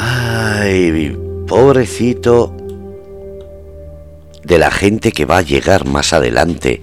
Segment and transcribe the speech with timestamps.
[0.00, 2.54] Ay, pobrecito
[4.44, 6.80] de la gente que va a llegar más adelante.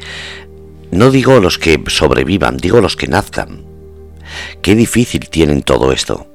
[0.91, 3.63] No digo los que sobrevivan, digo los que nazcan.
[4.62, 6.28] Qué difícil tienen todo esto.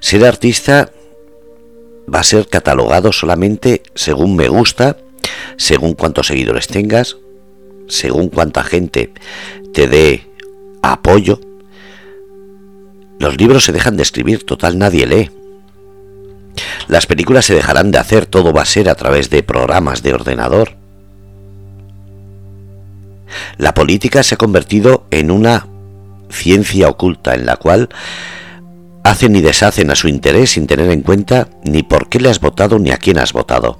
[0.00, 0.90] Ser artista
[2.12, 4.96] va a ser catalogado solamente según me gusta,
[5.58, 7.18] según cuántos seguidores tengas,
[7.86, 9.12] según cuánta gente
[9.74, 10.26] te dé
[10.80, 11.38] apoyo.
[13.18, 15.30] Los libros se dejan de escribir, total nadie lee.
[16.88, 20.14] Las películas se dejarán de hacer, todo va a ser a través de programas de
[20.14, 20.76] ordenador.
[23.58, 25.66] La política se ha convertido en una
[26.30, 27.88] ciencia oculta en la cual
[29.04, 32.40] hacen y deshacen a su interés sin tener en cuenta ni por qué le has
[32.40, 33.78] votado ni a quién has votado.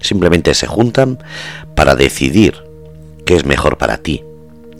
[0.00, 1.18] Simplemente se juntan
[1.74, 2.54] para decidir
[3.26, 4.22] qué es mejor para ti.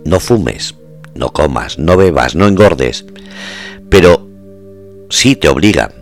[0.05, 0.74] No fumes,
[1.14, 3.05] no comas, no bebas, no engordes,
[3.91, 4.27] pero
[5.10, 5.92] sí te obligan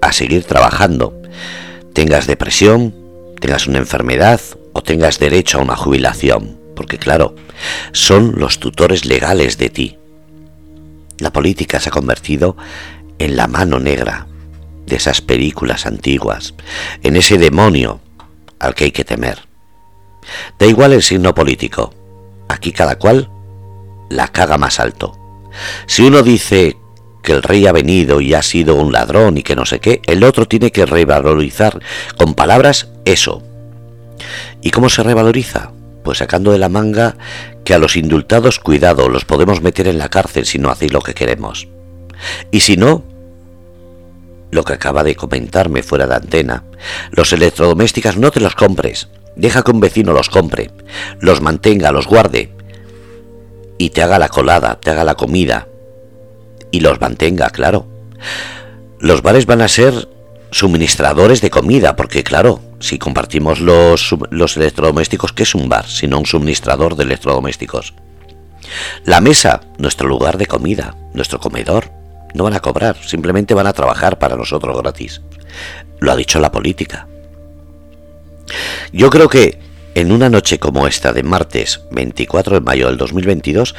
[0.00, 1.20] a seguir trabajando,
[1.92, 2.94] tengas depresión,
[3.40, 4.40] tengas una enfermedad
[4.72, 7.34] o tengas derecho a una jubilación, porque claro,
[7.92, 9.98] son los tutores legales de ti.
[11.18, 12.56] La política se ha convertido
[13.18, 14.26] en la mano negra
[14.86, 16.54] de esas películas antiguas,
[17.02, 18.00] en ese demonio
[18.58, 19.38] al que hay que temer.
[20.58, 21.94] Da igual el signo político,
[22.48, 23.30] aquí cada cual
[24.08, 25.18] la caga más alto.
[25.86, 26.76] Si uno dice
[27.22, 30.00] que el rey ha venido y ha sido un ladrón y que no sé qué,
[30.06, 31.80] el otro tiene que revalorizar
[32.16, 33.42] con palabras eso.
[34.60, 35.72] ¿Y cómo se revaloriza?
[36.04, 37.16] Pues sacando de la manga
[37.64, 41.00] que a los indultados, cuidado, los podemos meter en la cárcel si no hacéis lo
[41.00, 41.68] que queremos.
[42.50, 43.04] Y si no,
[44.50, 46.64] lo que acaba de comentarme fuera de antena,
[47.10, 50.70] los electrodomésticos no te los compres, deja que un vecino los compre,
[51.20, 52.52] los mantenga, los guarde
[53.78, 55.68] y te haga la colada, te haga la comida,
[56.72, 57.86] y los mantenga, claro.
[58.98, 60.08] Los bares van a ser
[60.50, 65.86] suministradores de comida, porque claro, si compartimos los, electrodomésticos, ¿qué es un bar?
[65.86, 67.94] Sino un suministrador de electrodomésticos.
[69.04, 71.90] La mesa, nuestro lugar de comida, nuestro comedor.
[72.34, 75.20] No van a cobrar, simplemente van a trabajar para nosotros gratis.
[76.00, 77.06] Lo ha dicho la política.
[78.90, 79.58] Yo creo que
[79.94, 83.74] en una noche como esta de martes 24 de mayo del 2022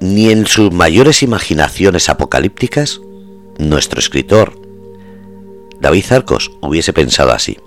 [0.00, 3.00] ni en sus mayores imaginaciones apocalípticas,
[3.58, 4.52] nuestro escritor,
[5.80, 7.58] David Zarcos, hubiese pensado así.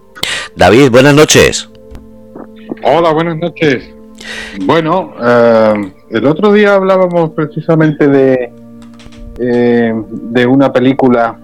[0.55, 1.69] David, buenas noches.
[2.83, 3.89] Hola, buenas noches.
[4.65, 8.51] Bueno, eh, el otro día hablábamos precisamente de,
[9.39, 11.39] eh, de una película.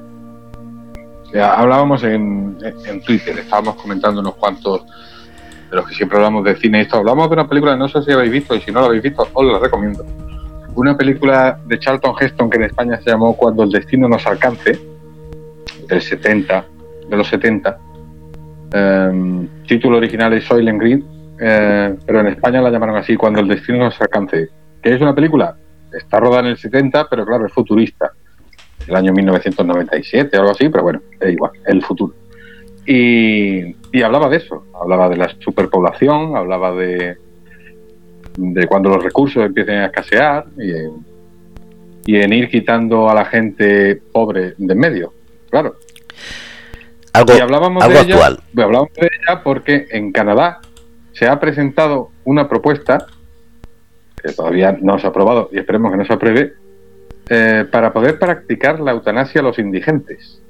[1.33, 4.83] hablábamos en, en, Twitter, estábamos comentando unos cuantos
[5.69, 6.81] de los que siempre hablamos de cine.
[6.81, 9.03] Esto hablamos de una película, no sé si habéis visto, y si no la habéis
[9.03, 10.05] visto, os la recomiendo
[10.75, 14.77] una película de Charlton Heston que en España se llamó Cuando el destino nos alcance,
[15.87, 16.65] del 70,
[17.09, 17.77] de los 70.
[18.73, 21.05] Em, título original es Soylent Green,
[21.39, 24.49] eh, pero en España la llamaron así, Cuando el destino nos alcance.
[24.81, 25.55] ¿Qué es una película?
[25.93, 28.11] Está rodada en el 70, pero claro, es futurista.
[28.87, 32.13] El año 1997 o algo así, pero bueno, es igual, el futuro.
[32.85, 37.17] Y, y hablaba de eso, hablaba de la superpoblación, hablaba de,
[38.37, 40.45] de cuando los recursos empiecen a escasear
[42.05, 45.13] y en, ir quitando a la gente pobre de en medio,
[45.49, 45.77] claro.
[47.13, 48.39] Algo, y hablábamos de actual.
[48.53, 50.59] Ella, hablábamos de ella porque en Canadá
[51.13, 53.07] se ha presentado una propuesta
[54.21, 56.53] que todavía no se ha aprobado y esperemos que no se apruebe
[57.29, 60.41] eh, para poder practicar la eutanasia a los indigentes.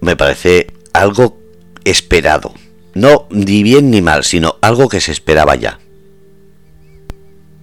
[0.00, 1.38] Me parece algo
[1.84, 2.54] esperado.
[2.94, 5.78] No ni bien ni mal, sino algo que se esperaba ya.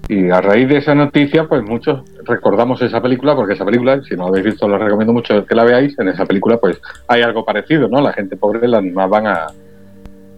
[0.09, 4.15] Y a raíz de esa noticia, pues muchos recordamos esa película, porque esa película, si
[4.15, 5.99] no la habéis visto, la recomiendo mucho que la veáis.
[5.99, 7.99] En esa película, pues hay algo parecido, ¿no?
[7.99, 9.47] La gente pobre, más van a,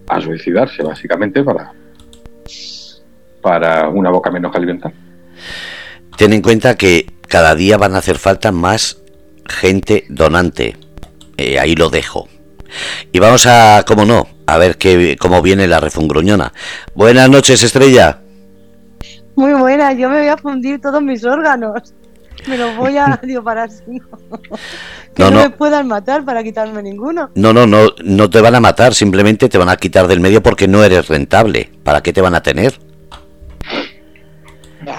[0.08, 1.72] a suicidarse, básicamente, para,
[3.41, 4.91] para una boca menos que alimentar.
[6.18, 9.02] Ten en cuenta que cada día van a hacer falta más
[9.47, 10.78] gente donante.
[11.38, 12.28] Eh, ahí lo dejo.
[13.11, 16.53] Y vamos a, como no, a ver qué, cómo viene la refungruñona.
[16.96, 18.20] Buenas noches, Estrella.
[19.40, 21.94] Muy buena, yo me voy a fundir todos mis órganos.
[22.46, 24.02] Me los voy a para así.
[25.16, 27.30] que no, me puedan matar para quitarme ninguno.
[27.36, 30.44] No, no, no, no te van a matar, simplemente te van a quitar del medio
[30.44, 31.72] porque no eres rentable.
[31.86, 32.78] ¿Para qué te van a tener?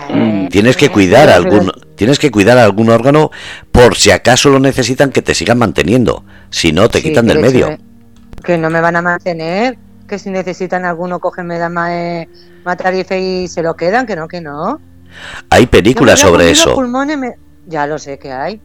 [0.08, 3.30] Mm, tienes que cuidar algún tienes que cuidar algún órgano
[3.70, 7.76] por si acaso lo necesitan que te sigan manteniendo si no te quitan del medio
[8.44, 9.78] que no me van a mantener
[10.10, 12.28] que si necesitan alguno cogen eh,
[12.64, 14.80] matarife y se lo quedan, que no, que no.
[15.48, 16.74] Hay películas sobre eso.
[17.66, 18.60] Ya lo sé que hay.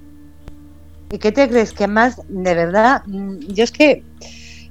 [1.12, 1.72] ¿Y qué te crees?
[1.72, 4.04] Que más, de verdad, mm, yo es que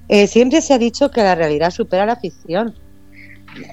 [0.09, 2.75] eh, siempre se ha dicho que la realidad supera la ficción.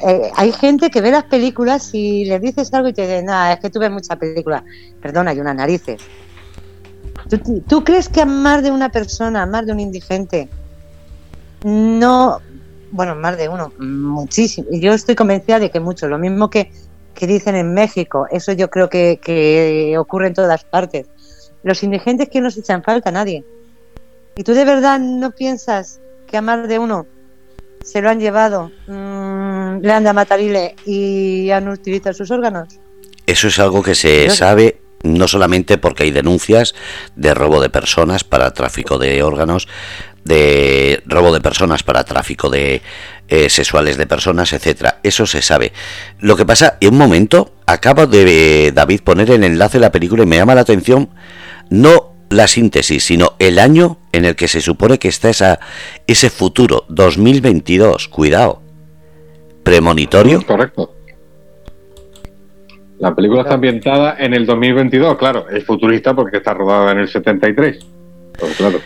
[0.08, 3.54] Eh, hay gente que ve las películas y les dices algo y te dice, nada,
[3.54, 4.64] es que tú ves mucha película.
[5.02, 6.02] Perdona, hay unas narices.
[7.68, 10.50] ¿Tú, crees que a más de una persona, a más de un indigente,
[11.64, 12.40] no,
[12.92, 14.68] bueno, más de uno, muchísimo.
[14.72, 16.72] Yo estoy convencida de que mucho, lo mismo que,
[17.14, 21.08] que dicen en México, eso yo creo que, que ocurre en todas partes.
[21.64, 23.44] Los indigentes que nos echan falta a nadie.
[24.36, 27.06] ¿Y tú de verdad no piensas que a más de uno
[27.84, 32.80] se lo han llevado, mmm, le han de matarile y han utilizado sus órganos?
[33.26, 36.76] Eso es algo que se sabe no solamente porque hay denuncias
[37.16, 39.68] de robo de personas para tráfico de órganos,
[40.24, 42.82] de robo de personas para tráfico de
[43.28, 45.00] eh, sexuales de personas, etcétera.
[45.04, 45.72] Eso se sabe.
[46.20, 50.24] Lo que pasa, en un momento, acabo de David poner el enlace de la película
[50.24, 51.10] y me llama la atención
[51.70, 55.60] no la síntesis, sino el año en el que se supone que está esa,
[56.08, 58.08] ese futuro, 2022.
[58.08, 58.62] Cuidado.
[59.64, 60.46] Premonitorio.
[60.46, 60.94] Correcto.
[63.00, 67.08] La película está ambientada en el 2022, claro, es futurista porque está rodada en el
[67.08, 67.80] 73.
[68.38, 68.80] Pues claro.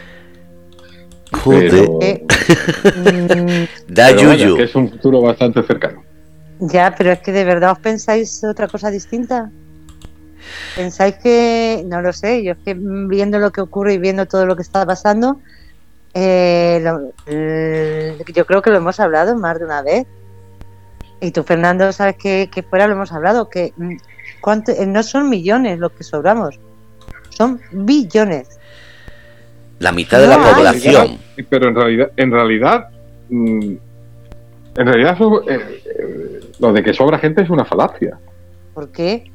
[1.43, 1.89] Joder.
[3.87, 4.55] da yuyu.
[4.57, 6.03] que es un futuro bastante cercano.
[6.59, 9.51] Ya, pero es que de verdad os pensáis otra cosa distinta.
[10.75, 14.45] ¿Pensáis que, no lo sé, yo es que viendo lo que ocurre y viendo todo
[14.45, 15.39] lo que está pasando,
[16.13, 16.83] eh,
[18.33, 20.05] yo creo que lo hemos hablado más de una vez.
[21.19, 23.95] Y tú, Fernando, sabes que, fuera lo hemos hablado, que mm,
[24.41, 26.59] cuánto, eh, no son millones los que sobramos,
[27.29, 28.59] son billones.
[29.79, 31.17] La mitad de la población.
[31.49, 32.87] Pero en realidad, en realidad,
[33.29, 33.75] mm,
[34.77, 35.17] en realidad
[35.47, 38.17] eh, lo de que sobra gente es una falacia.
[38.73, 39.31] ¿Por qué?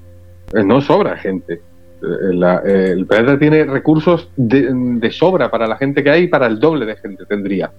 [0.53, 1.61] Eh, no sobra gente.
[2.03, 6.87] el planeta tiene recursos de, sobra para la gente que hay y para el doble
[6.87, 7.71] de gente tendría.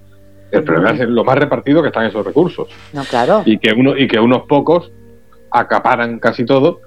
[0.52, 2.68] El problema es lo más repartido que están esos recursos.
[2.94, 3.42] No, claro.
[3.46, 4.92] Y que, uno, y que unos pocos
[5.50, 6.82] acaparan casi todo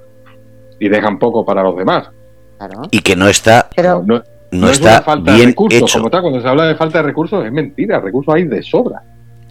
[0.79, 2.11] y dejan poco para los demás.
[2.59, 2.83] Claro.
[2.91, 3.71] Y que no está,
[4.05, 4.23] no,
[4.71, 5.93] está falta bien de recursos.
[5.93, 9.03] Como tal, cuando se habla de falta de recursos es mentira, recursos hay de sobra.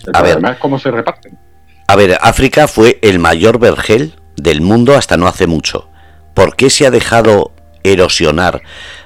[0.05, 1.37] El problema es cómo se reparten.
[1.87, 5.89] A ver, África fue el mayor vergel del mundo hasta no hace mucho.
[6.33, 7.51] ¿Por qué se ha dejado
[7.83, 8.61] erosionar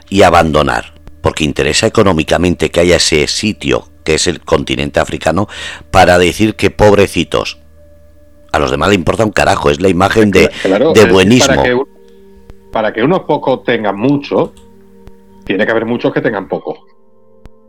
[0.09, 0.93] y abandonar?
[1.21, 5.49] Porque interesa económicamente que haya ese sitio que es el continente africano,
[5.91, 7.57] para decir que pobrecitos.
[8.53, 10.49] A los demás le importa un carajo, es la imagen de,
[10.95, 11.55] de buenismo.
[11.55, 11.81] Para que,
[12.71, 14.53] para que unos pocos tengan mucho,
[15.47, 16.75] tiene que haber muchos que tengan poco.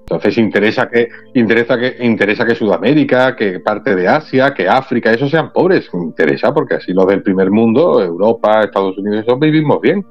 [0.00, 5.30] Entonces interesa que interesa que interesa que Sudamérica, que parte de Asia, que África, esos
[5.30, 5.88] sean pobres.
[5.92, 10.04] Interesa porque así los del primer mundo, Europa, Estados Unidos, eso vivimos bien.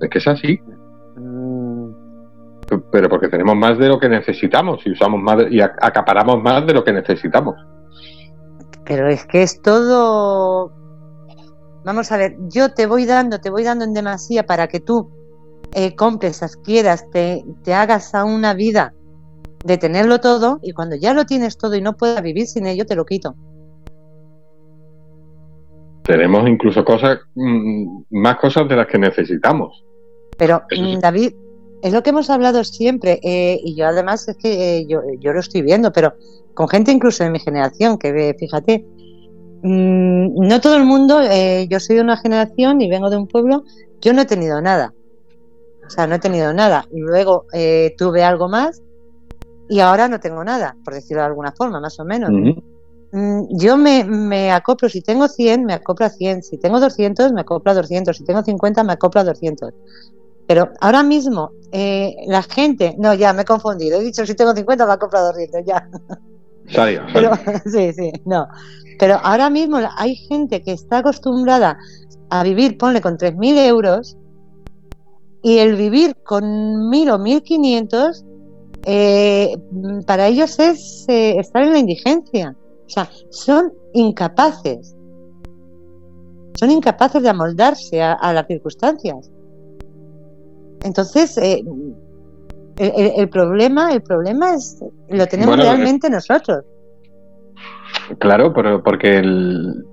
[0.00, 0.60] Es que es así.
[1.16, 1.62] Mm
[2.90, 6.74] pero porque tenemos más de lo que necesitamos y usamos más y acaparamos más de
[6.74, 7.54] lo que necesitamos.
[8.84, 10.72] Pero es que es todo.
[11.84, 15.10] Vamos a ver, yo te voy dando, te voy dando en demasía para que tú
[15.74, 18.94] eh, compres, adquieras, te, te hagas a una vida
[19.64, 22.84] de tenerlo todo y cuando ya lo tienes todo y no puedas vivir sin ello,
[22.84, 23.34] te lo quito.
[26.02, 29.84] Tenemos incluso cosas, mm, más cosas de las que necesitamos.
[30.36, 31.32] Pero, mm, David,
[31.82, 35.40] es lo que hemos hablado siempre, eh, y yo además es que eh, yo, lo
[35.40, 36.14] estoy viendo, pero
[36.54, 38.84] con gente incluso de mi generación, que ve, fíjate,
[39.62, 43.28] mm, no todo el mundo, eh, yo soy de una generación y vengo de un
[43.28, 43.64] pueblo,
[44.00, 44.92] yo no he tenido nada,
[45.92, 47.46] sea, no he tenido nada, y luego
[47.96, 48.82] tuve algo más
[49.68, 52.30] y ahora no tengo nada, por decirlo de alguna forma, más o menos.
[53.12, 57.32] Mm, yo me, me, acoplo, si tengo 100, me acoplo a 100, si tengo 200,
[57.32, 59.72] me acoplo a 200, si tengo 50, me acoplo a 200.
[60.46, 64.54] Pero ahora mismo, eh, la gente, no, ya me he confundido, he dicho si tengo
[64.54, 65.88] 50 me ha comprado 200, ya.
[67.12, 67.32] Pero,
[67.66, 68.46] sí, sí, no.
[68.98, 71.78] Pero ahora mismo hay gente que está acostumbrada
[72.30, 74.16] a vivir, ponle con 3.000 euros,
[75.42, 78.24] y el vivir con 1.000 o 1.500,
[78.84, 79.56] eh,
[80.06, 82.56] para ellos es eh, estar en la indigencia.
[82.86, 84.96] O sea, son incapaces.
[86.54, 89.30] Son incapaces de amoldarse a las circunstancias.
[90.84, 91.62] Entonces, eh,
[92.76, 96.64] el, problema, el problema es lo tenemos realmente nosotros.
[98.18, 99.84] Claro, pero porque el,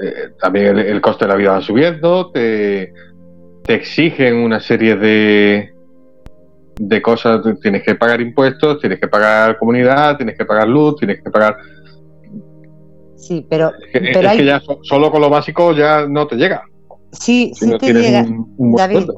[0.00, 2.92] eh, también el, coste de la vida va subiendo, te,
[3.64, 5.74] te exigen una serie de,
[6.78, 11.22] de cosas, tienes que pagar impuestos, tienes que pagar comunidad, tienes que pagar luz, tienes
[11.22, 11.56] que pagar...
[13.16, 13.72] Sí, pero...
[13.92, 16.62] Es que, ya solo con lo básico ya no te llega.
[17.12, 18.26] Sí, sí te llega.
[18.58, 19.10] David,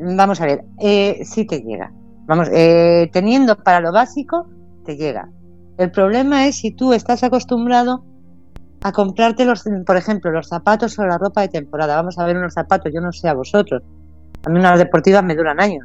[0.00, 1.92] Vamos a ver, eh, sí te llega.
[2.26, 4.46] Vamos, eh, teniendo para lo básico,
[4.84, 5.28] te llega.
[5.76, 8.04] El problema es si tú estás acostumbrado
[8.82, 11.96] a comprarte los, por ejemplo, los zapatos o la ropa de temporada.
[11.96, 13.82] Vamos a ver unos zapatos, yo no sé a vosotros.
[14.44, 15.84] A mí unas deportivas me duran años.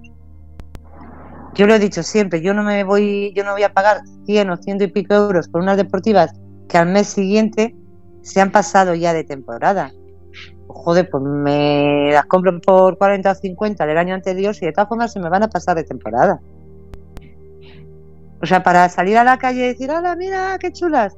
[1.55, 4.49] Yo lo he dicho siempre, yo no me voy, yo no voy a pagar 100
[4.49, 6.33] o 100 y pico euros por unas deportivas
[6.67, 7.75] que al mes siguiente
[8.21, 9.91] se han pasado ya de temporada.
[10.67, 14.89] Joder, pues me las compro por 40 o 50 del año anterior y de todas
[14.89, 16.39] formas se me van a pasar de temporada.
[18.41, 21.15] O sea, para salir a la calle y decir, hola, mira, qué chulas.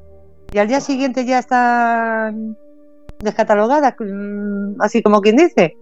[0.55, 2.55] Y al día siguiente ya están
[3.19, 5.75] descatalogadas, mm, así como quien dice.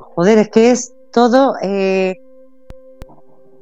[0.00, 1.54] Joder, es que es todo...
[1.62, 2.16] Eh,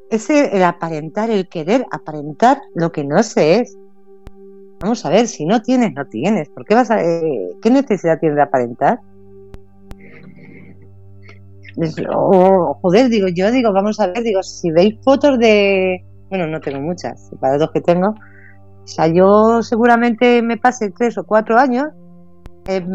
[0.09, 3.77] es el, aparentar, el querer aparentar lo que no se es.
[4.81, 6.49] Vamos a ver, si no tienes, no tienes.
[6.49, 9.01] ¿Por qué vas a, eh, qué necesidad tienes de aparentar?
[12.81, 16.81] joder, digo, yo digo, vamos a ver, digo, si veis fotos de, bueno, no tengo
[16.81, 18.15] muchas, para dos que tengo,
[18.87, 21.89] o sea, yo seguramente me pase tres o cuatro años
[22.69, 22.87] eh,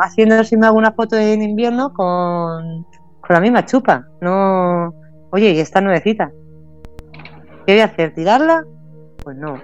[0.00, 2.86] haciendo si me hago una foto en invierno con,
[3.20, 4.94] con la misma chupa, no,
[5.34, 6.30] Oye, ¿y esta nuevecita?
[7.66, 8.14] ¿Qué voy a hacer?
[8.14, 8.64] ¿Tirarla?
[9.24, 9.60] Pues no.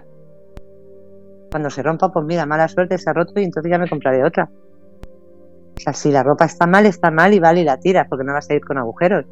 [1.49, 4.25] Cuando se rompa, pues mira, mala suerte, se ha roto y entonces ya me compraré
[4.25, 4.51] otra.
[4.51, 8.25] O sea, si la ropa está mal, está mal y vale y la tiras, porque
[8.25, 9.27] no vas a ir con agujeros.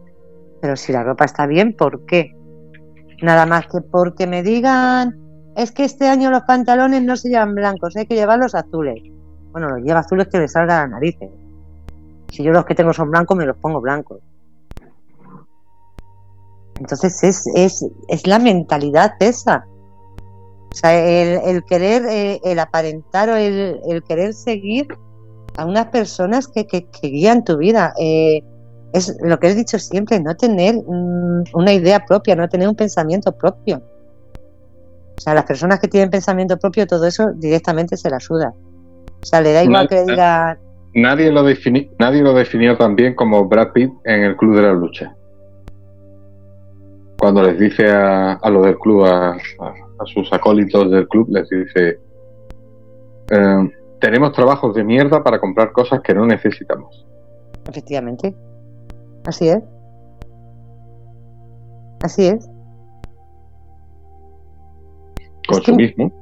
[0.61, 2.31] Pero si la ropa está bien, ¿por qué?
[3.21, 5.19] Nada más que porque me digan,
[5.59, 9.03] es que este año los pantalones no se llevan blancos, hay que llevarlos azules.
[9.51, 11.31] Bueno, los lleva azules que me salga la narices.
[12.31, 14.21] Si yo los que tengo son blancos, me los pongo blancos.
[16.79, 19.67] Entonces es, es, es la mentalidad esa.
[20.71, 24.87] O sea, el, querer, eh, el aparentar o el, querer seguir
[25.57, 27.95] a unas personas que, que, guían tu vida.
[27.99, 28.45] Eh,
[28.93, 32.77] es lo que he dicho siempre, no tener mm, una idea propia, no tener un
[32.77, 33.83] pensamiento propio.
[35.19, 38.55] O sea, las personas que tienen pensamiento propio, todo eso directamente se la suda.
[39.21, 40.59] O sea, le da igual que diga...
[40.95, 41.45] Nadie lo,
[41.99, 45.15] nadie lo definió tan bien como Brad Pitt en el Club de la Lucha
[47.19, 49.37] cuando les dice a, a lo del club, a,
[50.07, 52.01] sus acólitos del club, les dice,
[53.31, 53.71] eh,
[54.01, 57.05] tenemos trabajos de mierda para comprar cosas que no necesitamos.
[57.69, 58.35] Efectivamente.
[59.27, 59.59] Así es.
[62.03, 62.49] Así es.
[65.49, 66.13] Consumismo.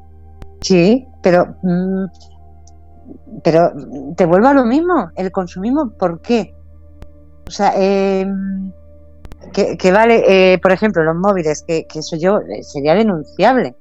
[0.61, 1.57] sí, pero...
[1.63, 2.07] Mm,
[3.43, 3.73] pero
[4.17, 5.11] te vuelvo a lo mismo.
[5.17, 6.55] El consumismo, ¿por qué?
[7.47, 8.27] O sea, eh,
[9.53, 13.75] que, vale, eh, por ejemplo, los móviles, que, eso yo eh, sería denunciable.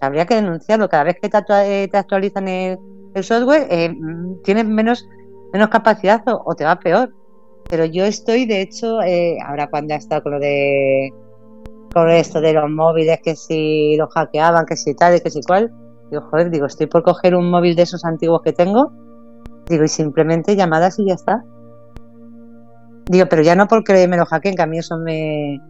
[0.00, 0.88] habría que denunciarlo.
[0.88, 2.78] Cada vez que te, eh, actualizan el,
[3.22, 5.06] software, mm, tienes menos,
[5.52, 7.12] menos capacidad o, te va peor.
[7.68, 8.98] Pero yo estoy, de hecho,
[9.46, 11.12] ahora cuando ha estado con lo de
[11.92, 15.42] con esto de los móviles, que si los hackeaban, que si tal, y que si
[15.42, 15.72] cual,
[16.10, 18.92] digo, joder, digo, estoy por coger un móvil de esos antiguos que tengo,
[19.68, 21.44] digo, y simplemente llamadas y ya está.
[23.06, 25.60] Digo, pero ya no porque me lo hackeen, que a mí eso me,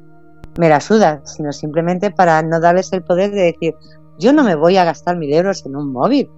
[0.59, 3.75] me la suda, sino simplemente para no darles el poder de decir,
[4.19, 6.31] yo no me voy a gastar mil euros en un móvil.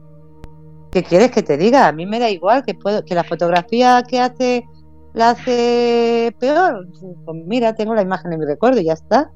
[0.91, 1.89] ¿Qué quieres que te diga?
[1.89, 4.65] A mí me da igual que puedo, que la fotografía que hace
[5.13, 6.87] la hace peor.
[7.25, 9.31] Pues mira, tengo la imagen en mi recuerdo y ya está.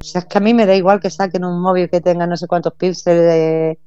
[0.00, 2.26] O sea, es que a mí me da igual que saquen un móvil que tenga
[2.26, 3.78] no sé cuántos píxeles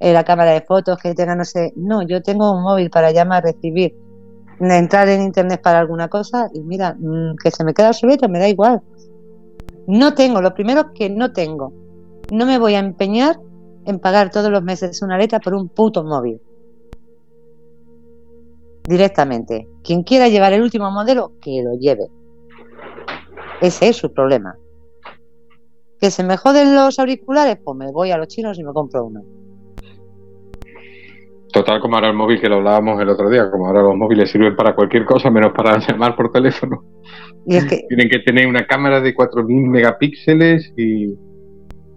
[0.00, 1.72] en la cámara de fotos, que tenga no sé.
[1.76, 3.94] No, yo tengo un móvil para llamar, recibir
[4.60, 8.38] entrar en internet para alguna cosa y mira, mm, que se me queda obsoleto, me
[8.38, 8.82] da igual.
[9.86, 11.72] No tengo, lo primero que no tengo.
[12.30, 13.38] No me voy a empeñar
[13.86, 16.40] en pagar todos los meses una letra por un puto móvil.
[18.84, 19.68] Directamente.
[19.82, 22.08] Quien quiera llevar el último modelo, que lo lleve.
[23.60, 24.56] Ese es su problema.
[26.00, 29.06] Que se me joden los auriculares, pues me voy a los chinos y me compro
[29.06, 29.22] uno.
[31.52, 34.30] Total, como ahora el móvil que lo hablábamos el otro día, como ahora los móviles
[34.30, 36.84] sirven para cualquier cosa menos para llamar por teléfono.
[37.44, 41.14] Tienen que tener una cámara de 4.000 megapíxeles y,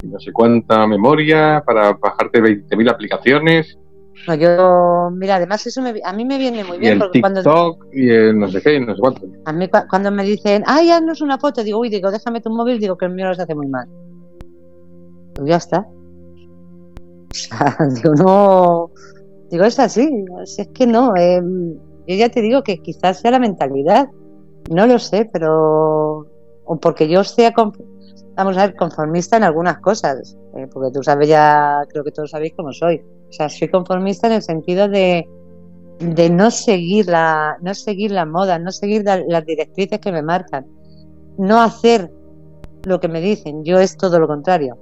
[0.07, 3.77] no sé cuánta memoria para bajarte 20.000 aplicaciones.
[4.27, 6.99] No, yo, mira, además eso a mí me viene muy bien.
[6.99, 9.27] Y el TikTok y el no sé qué, no sé cuánto.
[9.45, 12.79] A mí cuando me dicen, ay, haznos una foto, digo, uy, digo, déjame tu móvil,
[12.79, 13.87] digo que el mío se hace muy mal.
[15.35, 15.87] Pues ya está.
[17.31, 18.91] O sea, digo, no
[19.51, 20.09] Digo, es así,
[20.45, 21.13] es que no.
[21.17, 21.41] Eh,
[22.07, 24.07] yo ya te digo que quizás sea la mentalidad,
[24.69, 26.25] no lo sé, pero.
[26.63, 27.53] O porque yo sea,
[28.35, 32.31] vamos a ver, conformista en algunas cosas, eh, porque tú sabes ya, creo que todos
[32.31, 33.01] sabéis cómo soy.
[33.31, 35.25] O sea, soy conformista en el sentido de,
[35.99, 40.65] de no seguir la, no seguir la moda, no seguir las directrices que me marcan,
[41.37, 42.11] no hacer
[42.83, 43.63] lo que me dicen.
[43.63, 44.77] Yo es todo lo contrario.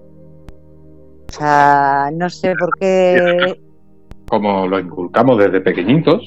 [1.29, 3.55] O sea, no sé por qué.
[4.27, 6.23] Como lo inculcamos desde pequeñitos,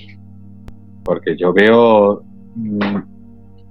[1.02, 2.22] porque yo veo
[2.54, 2.96] mm,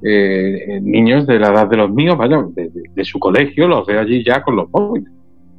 [0.03, 4.25] eh, niños de la edad de los míos, vaya, de, su colegio, los veo allí
[4.25, 5.10] ya con los móviles.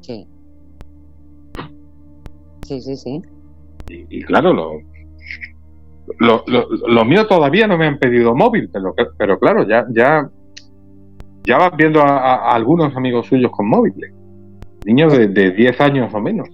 [0.01, 0.27] Sí.
[2.67, 3.23] Sí, sí, sí.
[3.89, 4.81] Y, claro, lo,
[6.19, 10.29] los míos todavía no me han pedido móvil, pero, pero claro, ya, ya,
[11.45, 14.13] ya vas viendo a, algunos amigos suyos con móviles.
[14.85, 16.49] Niños de, de 10 años o menos.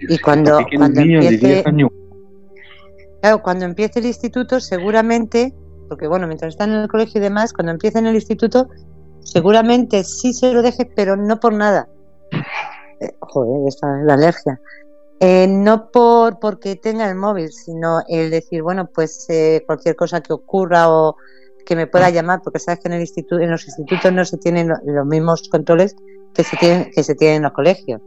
[0.00, 1.64] Y cuando, cuando empiece,
[3.20, 5.54] Claro, cuando empiece el instituto, seguramente,
[5.88, 8.68] porque bueno, mientras están en el colegio y demás, cuando empiecen el instituto,
[9.20, 11.88] seguramente sí se lo deje, pero no por nada.
[13.00, 14.60] Eh, joder, esta es la alergia.
[15.22, 20.22] Eh, no por porque tenga el móvil, sino el decir, bueno, pues eh, cualquier cosa
[20.22, 21.16] que ocurra o
[21.66, 24.38] que me pueda llamar, porque sabes que en el instituto, en los institutos no se
[24.38, 25.94] tienen los mismos controles
[26.32, 28.00] que se tienen, que se tienen en los colegios.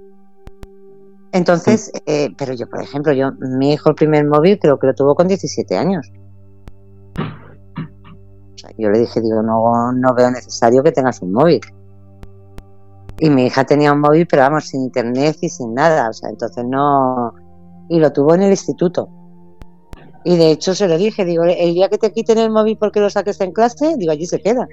[1.33, 4.95] Entonces, eh, pero yo, por ejemplo, yo, mi hijo el primer móvil creo que lo
[4.95, 6.11] tuvo con 17 años.
[8.77, 11.61] yo le dije, digo, no, no veo necesario que tengas un móvil.
[13.23, 16.09] Y mi hija tenía un móvil, pero vamos, sin internet y sin nada.
[16.09, 17.33] O sea, entonces no.
[17.87, 19.07] Y lo tuvo en el instituto.
[20.25, 22.99] Y de hecho se lo dije, digo, el día que te quiten el móvil porque
[22.99, 24.67] lo saques en clase, digo, allí se queda.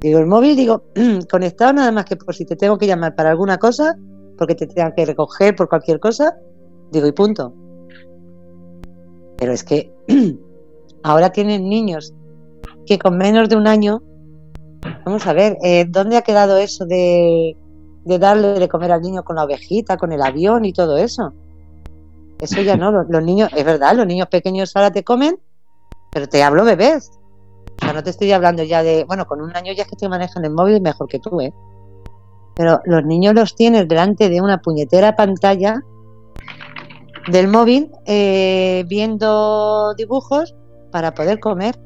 [0.00, 0.84] Digo, el móvil, digo,
[1.28, 3.98] conectado nada más que por si te tengo que llamar para alguna cosa,
[4.36, 6.36] porque te tengan que recoger por cualquier cosa,
[6.92, 7.52] digo, y punto.
[9.38, 9.92] Pero es que
[11.02, 12.14] ahora tienen niños
[12.86, 14.04] que con menos de un año,
[15.04, 17.56] vamos a ver, eh, ¿dónde ha quedado eso de,
[18.04, 21.32] darle de comer al niño con la ovejita, con el avión y todo eso?
[22.40, 25.38] Eso ya no, los, niños, es verdad, los niños pequeños ahora te comen,
[26.10, 27.10] pero te hablo bebés.
[27.80, 29.96] O sea, no te estoy hablando ya de, bueno, con un año ya es que
[29.96, 31.52] te manejan el móvil mejor que tú, ¿eh?
[32.54, 35.80] Pero los niños los tienes delante de una puñetera pantalla
[37.30, 40.54] del móvil eh, viendo dibujos
[40.90, 41.78] para poder comer.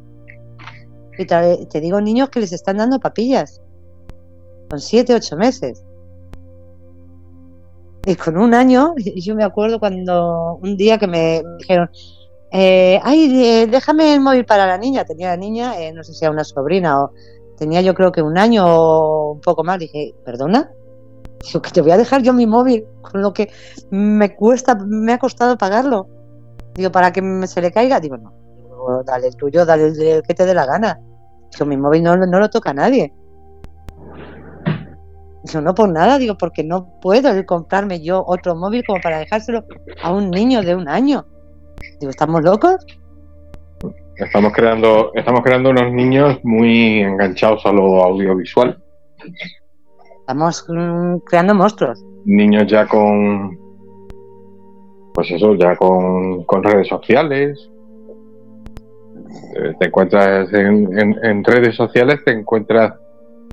[1.18, 3.60] Y te, te, digo niños que les están dando papillas
[4.70, 5.84] con siete, ocho meses.
[8.06, 11.90] Y con un año, yo me acuerdo cuando un día que me dijeron,
[12.50, 15.04] eh, ay, déjame el móvil para la niña.
[15.04, 17.12] Tenía la niña, eh, no sé si era una sobrina o
[17.56, 19.78] tenía yo creo que un año o un poco más.
[19.78, 20.70] Dije, ¿perdona?
[21.46, 23.50] Digo, que te voy a dejar yo mi móvil con lo que
[23.90, 26.08] me cuesta, me ha costado pagarlo.
[26.74, 28.00] Digo, para que se le caiga.
[28.00, 28.32] Digo, no,
[29.04, 31.00] dale el tuyo, dale el que te dé la gana.
[31.52, 33.12] Digo, mi móvil no, no lo toca a nadie.
[35.44, 39.64] Digo, no por nada, digo, porque no puedo comprarme yo otro móvil como para dejárselo
[40.02, 41.26] a un niño de un año.
[42.00, 42.84] Digo, ¿estamos locos?
[44.16, 48.80] Estamos creando, estamos creando unos niños muy enganchados a lo audiovisual.
[50.20, 52.04] Estamos mm, creando monstruos.
[52.24, 53.58] Niños ya con,
[55.14, 57.70] pues eso, ya con, redes sociales.
[59.56, 62.94] Eh, te encuentras en, redes sociales, te encuentras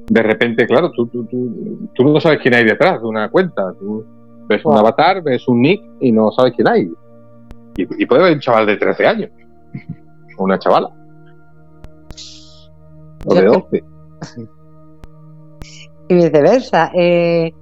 [0.07, 3.73] de repente, claro, tú, tú, tú, tú no sabes quién hay detrás de una cuenta.
[3.77, 4.05] Tú
[4.47, 6.91] ves un avatar, ves un nick y no sabes quién hay.
[7.77, 9.31] Y, puede haber un chaval de 13 años.
[10.37, 10.89] O una chavala.
[13.25, 13.83] O de 12.
[16.09, 16.91] Y viceversa.
[16.95, 17.53] Eh,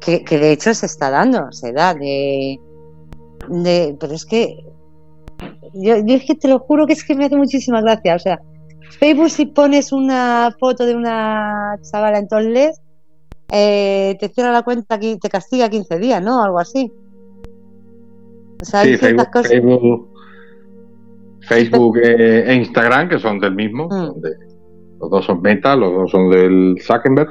[0.00, 1.94] que, de hecho se está dando, se da.
[1.94, 2.60] De,
[3.48, 4.64] de, pero es que.
[5.74, 8.14] Yo, yo es que te lo juro que es que me hace muchísima gracia.
[8.14, 8.40] O sea,
[8.98, 12.80] Facebook si pones una foto de una chavala en Tonles,
[13.50, 16.42] eh, te cierra la cuenta y te castiga 15 días, ¿no?
[16.42, 16.90] Algo así.
[18.60, 20.08] O sea, sí, Facebook,
[21.42, 23.88] Facebook, e Instagram, que son del mismo.
[23.88, 24.20] Mm.
[25.00, 27.30] los dos son Meta, los dos son del Zuckerberg.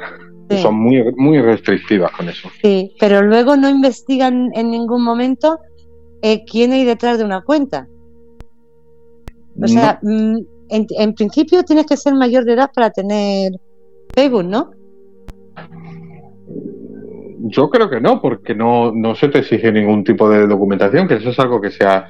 [0.62, 2.48] Son muy, muy restrictivas con eso.
[2.62, 5.58] Sí, pero luego no investigan en ningún momento
[6.22, 7.88] eh, quién hay detrás de una cuenta.
[9.62, 10.38] O sea, mm,
[10.70, 13.52] en, principio tienes que ser mayor de edad para tener
[14.16, 14.72] Facebook, ¿no?
[17.46, 21.16] Yo creo que no, porque no, no se te exige ningún tipo de documentación, que
[21.16, 22.08] eso es algo que sea.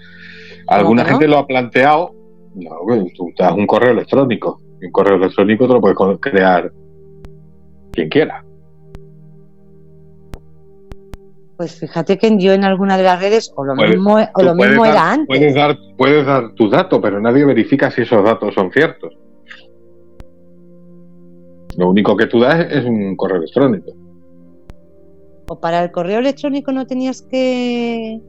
[0.67, 2.13] Alguna gente lo ha planteado.
[2.55, 2.71] No,
[3.15, 4.61] tú te das un correo electrónico.
[4.81, 6.71] Un correo electrónico te lo puedes crear
[7.91, 8.45] quien quiera.
[11.63, 14.85] Pues fíjate que yo en alguna de las redes, o lo mismo, o lo mismo
[14.85, 15.27] era antes.
[15.27, 19.13] Puedes dar, puedes dar tu dato, pero nadie verifica si esos datos son ciertos.
[21.77, 23.93] Lo único que tú das es un correo electrónico.
[25.47, 28.19] O para el correo electrónico no tenías que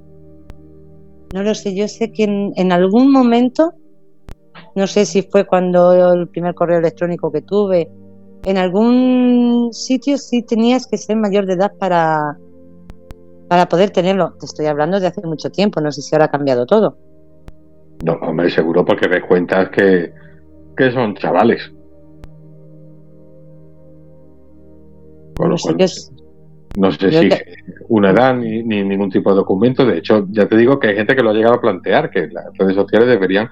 [1.33, 3.73] No lo sé, yo sé que en, algún momento,
[4.77, 7.91] no sé si fue cuando el primer correo electrónico que tuve,
[8.45, 12.39] en algún sitio sí tenías que ser mayor de edad para,
[13.55, 14.33] para poder tenerlo.
[14.41, 16.99] Te estoy hablando de hace mucho tiempo, no sé si ahora ha cambiado todo.
[18.05, 20.13] No, hombre, seguro porque ves cuentas que,
[20.77, 21.73] que son chavales.
[26.77, 27.29] No sé si
[27.87, 29.87] una edad ni, ningún tipo de documento.
[29.87, 32.27] De hecho, ya te digo que hay gente que lo ha llegado a plantear, que
[32.27, 33.49] las redes sociales deberían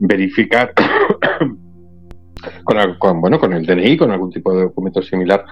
[0.00, 0.72] verificar
[2.98, 5.44] con, bueno, con el DNI, con algún tipo de documento similar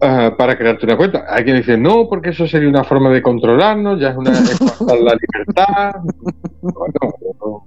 [0.00, 1.24] ah, para crearte una cuenta.
[1.28, 5.16] Hay quien dice, no, porque eso sería una forma de controlarnos, ya es una la
[5.16, 5.94] libertad.
[6.60, 7.64] Bueno,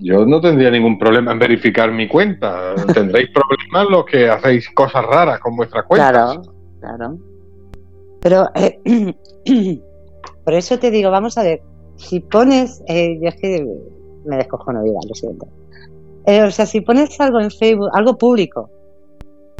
[0.00, 2.74] yo no tendría ningún problema en verificar mi cuenta.
[2.92, 6.10] Tendréis problemas los que hacéis cosas raras con vuestra cuenta.
[6.10, 6.42] Claro,
[6.80, 7.18] claro.
[8.20, 9.14] Pero eh,
[10.44, 11.62] por eso te digo, vamos a ver,
[11.96, 13.66] si pones, eh, yo es que
[14.24, 15.46] me descojo no diga, lo siento.
[16.26, 18.70] Eh, o sea, si pones algo en Facebook, algo público,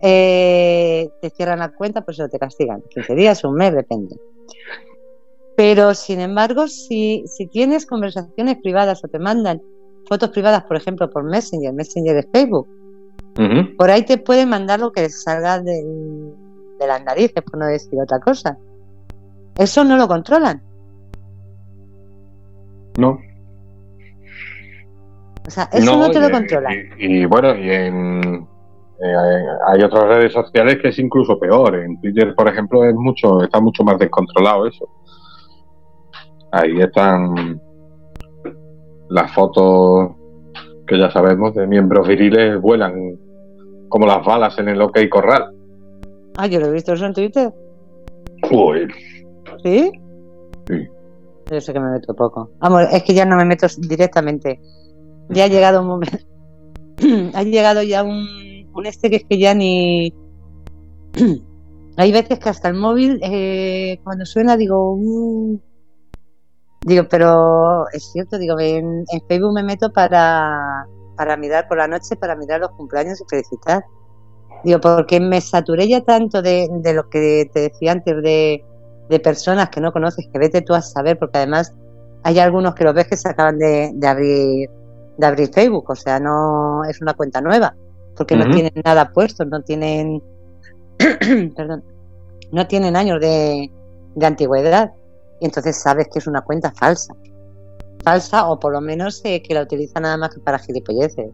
[0.02, 2.82] te cierran la cuenta, pues eso te castigan.
[2.90, 4.16] 15 días, un mes, depende.
[5.56, 9.62] Pero, sin embargo, si, si tienes conversaciones privadas o te mandan
[10.08, 12.68] fotos privadas, por ejemplo, por Messenger, Messenger de Facebook,
[13.78, 16.34] por ahí te pueden mandar lo que salga del,
[16.78, 18.58] de las narices, por no decir otra cosa.
[19.56, 20.62] Eso no lo controlan.
[22.98, 23.18] No.
[25.46, 26.74] O sea, eso no, te lo controlan.
[26.98, 28.46] Y, bueno, y en,
[29.04, 31.74] eh, hay otras redes sociales que es incluso peor.
[31.74, 34.88] En Twitter, por ejemplo, es mucho, está mucho más descontrolado eso.
[36.52, 37.60] Ahí están
[39.08, 40.12] las fotos
[40.86, 43.18] que ya sabemos de miembros viriles vuelan
[43.88, 45.52] como las balas en el OK Corral.
[46.36, 47.52] Ah, yo lo he visto eso en Twitter.
[48.50, 48.88] Uy.
[49.62, 49.90] ¿Sí?
[50.68, 50.88] Sí.
[51.50, 52.50] Yo sé que me meto poco.
[52.60, 54.60] Vamos, es que ya no me meto directamente.
[55.28, 56.18] Ya ha llegado un momento.
[57.34, 58.26] ha llegado ya un,
[58.74, 60.12] un este que es que ya ni.
[61.96, 64.96] Hay veces que hasta el móvil, eh, cuando suena, digo.
[64.96, 65.56] Mm".
[66.84, 70.84] Digo, pero es cierto, digo, en, Facebook me meto para,
[71.16, 73.84] para mirar por la noche, para mirar los cumpleaños y felicitar.
[74.64, 78.64] Digo, porque me saturé ya tanto de, lo que te decía antes de,
[79.22, 81.74] personas que no conoces, que vete tú a saber, porque además
[82.22, 84.70] hay algunos que los ves que se acaban de, abrir
[85.18, 87.76] de abrir Facebook, o sea, no es una cuenta nueva,
[88.22, 90.22] porque no tienen nada puesto, no tienen,
[91.56, 91.82] perdón,
[92.52, 93.68] no tienen años de,
[94.14, 94.92] de antigüedad,
[95.40, 97.14] y entonces sabes que es una cuenta falsa,
[98.04, 101.32] falsa o por lo menos eh, que la utiliza nada más que para gilipolleces.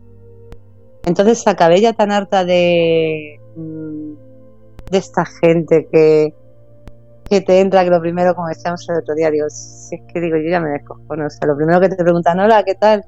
[1.05, 4.13] Entonces acabé ya tan harta de, mm,
[4.91, 6.35] de esta gente que,
[7.29, 10.21] que te entra, que lo primero, como decíamos el otro día, digo, si es que
[10.21, 13.05] digo, yo ya me descojo, o sea, lo primero que te preguntan, hola, ¿qué tal?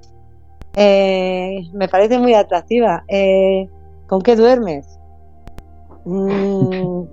[0.76, 3.04] Eh, me parece muy atractiva.
[3.08, 3.68] Eh,
[4.06, 4.98] ¿Con qué duermes?
[6.04, 7.04] Mm,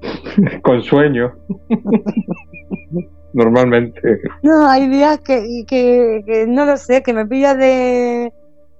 [0.62, 1.32] Con sueño.
[3.32, 4.20] Normalmente.
[4.42, 8.32] No, hay días que, que, que, no lo sé, que me pilla de,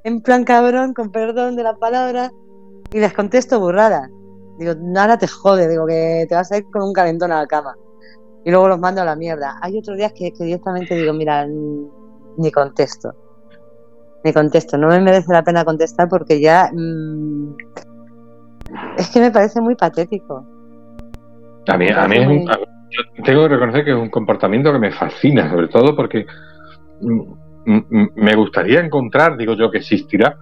[0.05, 2.31] en plan cabrón, con perdón de la palabra,
[2.93, 4.09] y les contesto burradas.
[4.59, 7.47] Digo, nada te jode, digo que te vas a ir con un calentón a la
[7.49, 7.75] cama.
[8.45, 9.59] Y luego los mando a la mierda.
[9.61, 11.47] Hay otros días que, directamente digo, mira,
[12.39, 13.15] ni contesto.
[14.25, 14.79] Ni contesto.
[14.79, 16.71] No me merece la pena contestar porque ya.
[16.73, 17.57] Mm,
[18.99, 20.45] es que me parece muy patético.
[21.69, 22.47] A mí, a mí,
[23.25, 26.27] tengo que reconocer que es un comportamiento que me fascina, sobre todo porque
[27.01, 27.21] mm,
[28.17, 30.37] me gustaría encontrar, digo yo que existirá,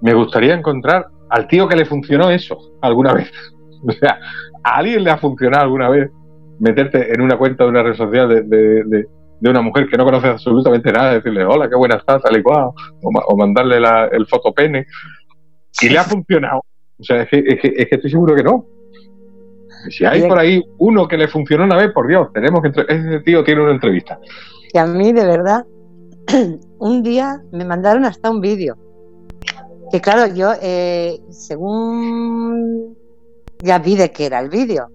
[0.00, 3.30] me gustaría encontrar al tío que le funcionó eso alguna vez.
[3.86, 4.18] O sea,
[4.62, 6.10] a alguien le ha funcionado alguna vez
[6.58, 9.06] meterte en una cuenta de una red social de, de,
[9.50, 12.70] una mujer que no conoce absolutamente nada, decirle hola, qué buena estás, tal y cual,
[13.02, 14.86] o, mandarle la, el fotopene.
[15.80, 16.62] Y le ha funcionado.
[16.98, 18.66] O sea, es que, es que, estoy seguro que no.
[19.90, 22.68] Si hay por ahí uno que le funcionó una vez, por Dios, tenemos que.
[22.88, 24.18] Ese tío tiene una entrevista.
[24.72, 25.66] Y a mí, de verdad,
[26.78, 28.76] un día me mandaron hasta un vídeo.
[29.90, 32.96] Que claro, yo, eh, según
[33.62, 34.88] ya vi de qué era el vídeo.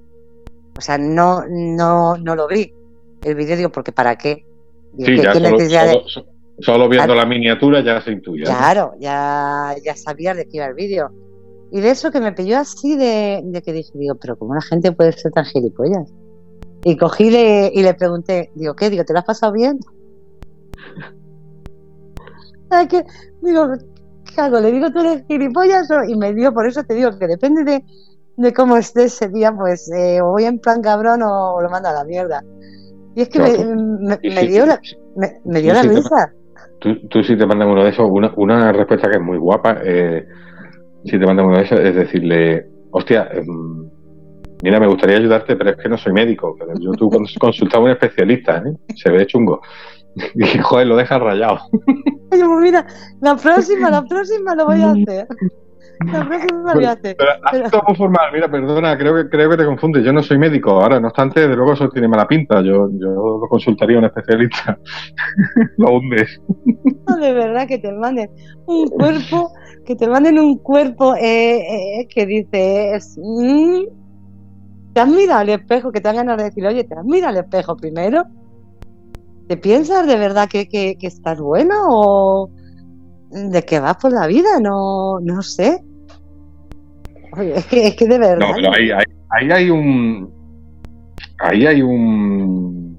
[0.77, 2.73] O sea, no, no, no lo vi.
[3.23, 4.45] El vídeo, digo, porque ¿para qué?
[4.97, 5.33] sí, ya
[6.61, 8.43] solo, viendo la miniatura ya se intuye.
[8.43, 11.11] Claro, ya, ya sabía de qué iba el vídeo.
[11.71, 14.91] Y de eso que me pilló así de, que dije, digo, pero ¿cómo la gente
[14.91, 16.11] puede ser tan gilipollas?
[16.83, 18.89] Y cogí y le pregunté, digo, ¿qué?
[18.89, 19.79] Digo, ¿te lo has pasado bien?
[22.89, 23.05] que,
[23.41, 23.67] digo,
[24.25, 24.59] ¿qué hago?
[24.59, 25.87] ¿Le digo tú eres gilipollas?
[26.07, 27.83] Y me dio, por eso te digo que depende
[28.37, 31.89] de, cómo esté ese día, pues eh, o voy en plan cabrón o, lo mando
[31.89, 32.43] a la mierda.
[33.15, 34.79] Y es que me, dio la,
[35.45, 36.31] me, dio la risa.
[36.79, 39.79] tú, tú si te mandas uno de esos, una, una respuesta que es muy guapa,
[39.83, 40.25] eh,
[41.05, 43.89] si te mandan uno de esos, es decirle, hostia, em,
[44.63, 46.55] mira, me gustaría ayudarte, pero es que no soy médico.
[46.57, 48.73] Pero yo tú consultaba a un especialista, ¿eh?
[48.95, 49.61] se ve chungo.
[50.35, 51.59] Y joder, lo deja rayado.
[52.29, 52.85] Pues mira,
[53.21, 55.27] la próxima, la próxima lo voy a hacer.
[56.05, 57.17] La próxima lo voy a hacer.
[57.17, 57.95] Pero, pero...
[57.95, 60.05] formal, mira, perdona, creo que creo que te confundes.
[60.05, 60.71] Yo no soy médico.
[60.71, 62.61] Ahora, no obstante, de luego eso tiene mala pinta.
[62.61, 64.79] Yo, yo lo consultaría a un especialista.
[65.77, 66.39] lo hundes.
[67.07, 68.29] No, de verdad que te manden
[68.65, 69.51] un cuerpo,
[69.85, 73.19] que te manden un cuerpo eh, eh, que dices.
[73.21, 73.83] Mm,
[74.93, 75.91] ¿Te has mirado al espejo?
[75.91, 78.23] Que te hagan ganas de decir, oye, ¿te has mirado al espejo primero?
[79.49, 82.51] ¿Te piensas de verdad que, que, estás bueno o
[83.31, 84.59] de qué vas por la vida?
[84.61, 85.83] No, no sé.
[87.37, 88.47] Es, que, es que de verdad.
[88.47, 90.31] No, pero ahí, ahí, hay un.
[91.39, 92.97] Ahí hay un.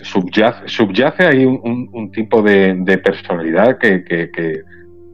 [0.00, 4.60] Subyace, subyace ahí un, un, tipo de, personalidad que, que,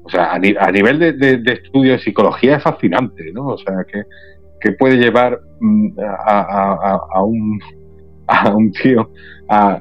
[0.02, 3.46] o sea, a, nivel de, de, estudio de psicología es fascinante, ¿no?
[3.46, 4.02] O sea, que,
[4.60, 7.58] que puede llevar mm, a, a, a, un,
[8.26, 9.10] a un tío
[9.48, 9.80] a,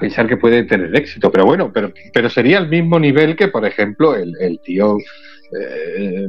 [0.00, 1.30] pensar que puede tener éxito.
[1.30, 4.98] Pero bueno, pero, pero sería el mismo nivel que, por ejemplo, el, el tío
[5.52, 6.26] eh,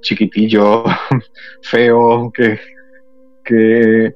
[0.00, 0.84] chiquitillo,
[1.62, 2.58] feo, que,
[3.44, 4.14] que,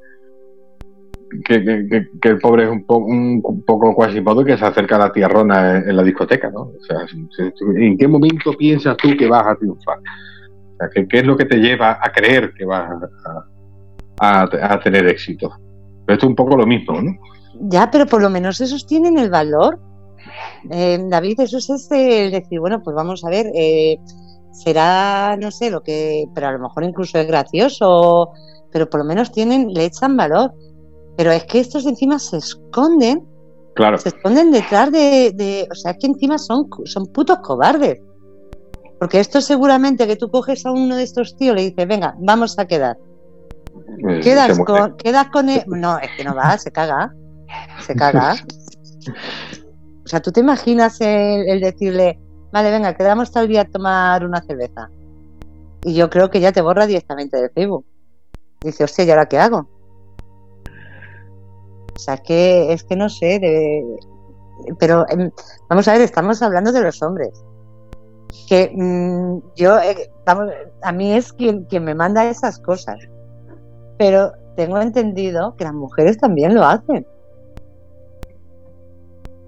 [1.45, 5.79] que, el pobre es un, poco un poco modo que se acerca a la tierrona
[5.79, 6.61] en, la discoteca, ¿no?
[6.61, 7.07] O sea,
[7.77, 9.99] ¿en qué momento piensas tú que vas a triunfar?
[9.99, 12.91] O sea, ¿qué, es lo que te lleva a creer que vas
[14.21, 15.51] a, a tener éxito?
[16.09, 17.13] esto es un poco lo mismo, ¿no?
[17.61, 19.79] Ya, pero por lo menos esos tienen el valor.
[20.71, 23.99] Eh, David, eso es este, decir, bueno, pues vamos a ver, eh,
[24.53, 28.31] será, no sé, lo que, pero a lo mejor incluso es gracioso,
[28.71, 30.53] pero por lo menos tienen, le echan valor.
[31.17, 33.27] Pero es que estos encima se esconden,
[33.75, 33.99] claro.
[33.99, 38.01] se esconden detrás de, de o sea, que encima son, son putos cobardes.
[38.99, 42.15] Porque esto seguramente que tú coges a uno de estos tíos y le dices, venga,
[42.21, 42.97] vamos a quedar.
[44.23, 45.65] Quedas con, quedas con él.
[45.67, 47.13] No, es que no va, se caga.
[47.85, 48.37] Se caga.
[50.05, 52.19] O sea, tú te imaginas el, decirle,
[52.53, 54.91] vale, venga, quedamos tal día a tomar una cerveza.
[55.85, 57.85] Y yo creo que ya te borra directamente de Facebook.
[58.63, 59.69] Dice, hostia, ¿y ahora qué hago?
[61.95, 63.41] O sea, que, es que no sé,
[64.79, 65.31] pero em,
[65.69, 67.31] vamos a ver, estamos hablando de los hombres.
[68.49, 70.11] Que mm, yo, eh,
[70.83, 72.99] a mí es quien, quien me manda esas cosas
[74.03, 77.07] pero tengo entendido que las mujeres también lo hacen.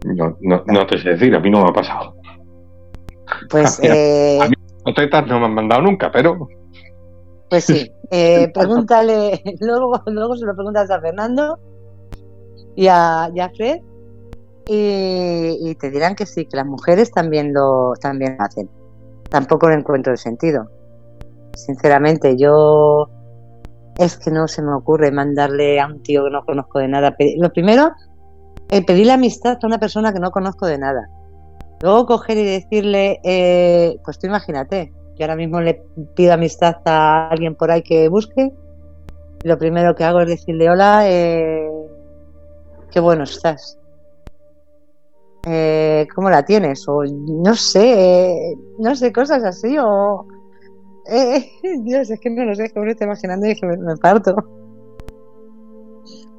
[0.04, 2.14] No, no, no te sé decir, a mí no me ha pasado.
[3.48, 3.80] Pues.
[3.82, 4.54] Eh, a mí
[4.94, 6.48] tetas no me han mandado nunca, pero.
[7.48, 11.58] Pues sí, eh, pregúntale, luego, luego se lo preguntas a Fernando
[12.76, 13.80] y a, Fred
[14.66, 18.68] y, te dirán que sí, que las mujeres también lo también hacen.
[19.30, 20.68] Tampoco lo encuentro el sentido.
[21.54, 23.08] Sinceramente, yo
[23.98, 27.16] es que no se me ocurre mandarle a un tío que no conozco de nada.
[27.38, 27.92] Lo primero,
[28.74, 31.08] eh, pedirle amistad a una persona que no conozco de nada.
[31.80, 35.82] Luego coger y decirle, eh, pues tú imagínate, que ahora mismo le
[36.14, 38.52] pido amistad a alguien por ahí que busque.
[39.42, 41.70] Y lo primero que hago es decirle, hola, eh,
[42.90, 43.78] qué bueno estás.
[45.46, 46.88] Eh, ¿Cómo la tienes?
[46.88, 49.76] O no sé, no sé, cosas así.
[49.78, 50.26] O
[51.06, 51.50] eh,
[51.82, 54.34] Dios, es que no lo sé, que me estoy imaginando y que me, parto.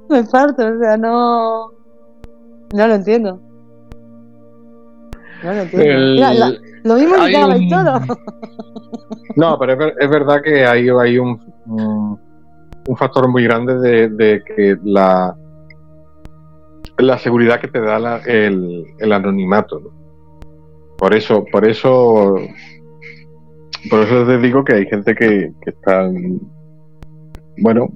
[0.08, 1.85] Me parto, o sea, no.
[2.76, 3.42] No lo entiendo.
[5.44, 6.60] No lo entiendo.
[6.84, 8.02] lo mismo que y todo.
[9.36, 13.76] No, pero es, verdad que hay, hay un, un, factor muy grande
[14.10, 15.36] de, que la,
[16.98, 19.92] la seguridad que te da el, el anonimato.
[20.98, 22.38] Por eso, por eso
[23.90, 26.10] por eso te digo que hay gente que, que está,
[27.58, 27.90] bueno,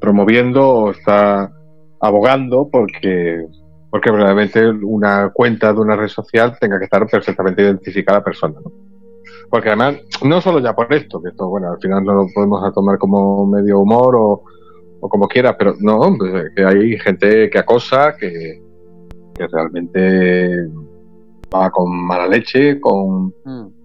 [0.00, 1.52] promoviendo o está
[2.02, 3.46] abogando porque
[3.90, 8.54] porque realmente una cuenta de una red social tenga que estar perfectamente identificada la persona,
[8.64, 8.72] ¿no?
[9.50, 12.72] Porque además, no solo ya por esto, que esto, bueno, al final no lo podemos
[12.72, 14.44] tomar como medio humor o,
[14.98, 18.62] o como quiera, pero no, pues, que hay gente que acosa, que,
[19.34, 20.68] que realmente
[21.54, 23.82] va con mala leche, con, mm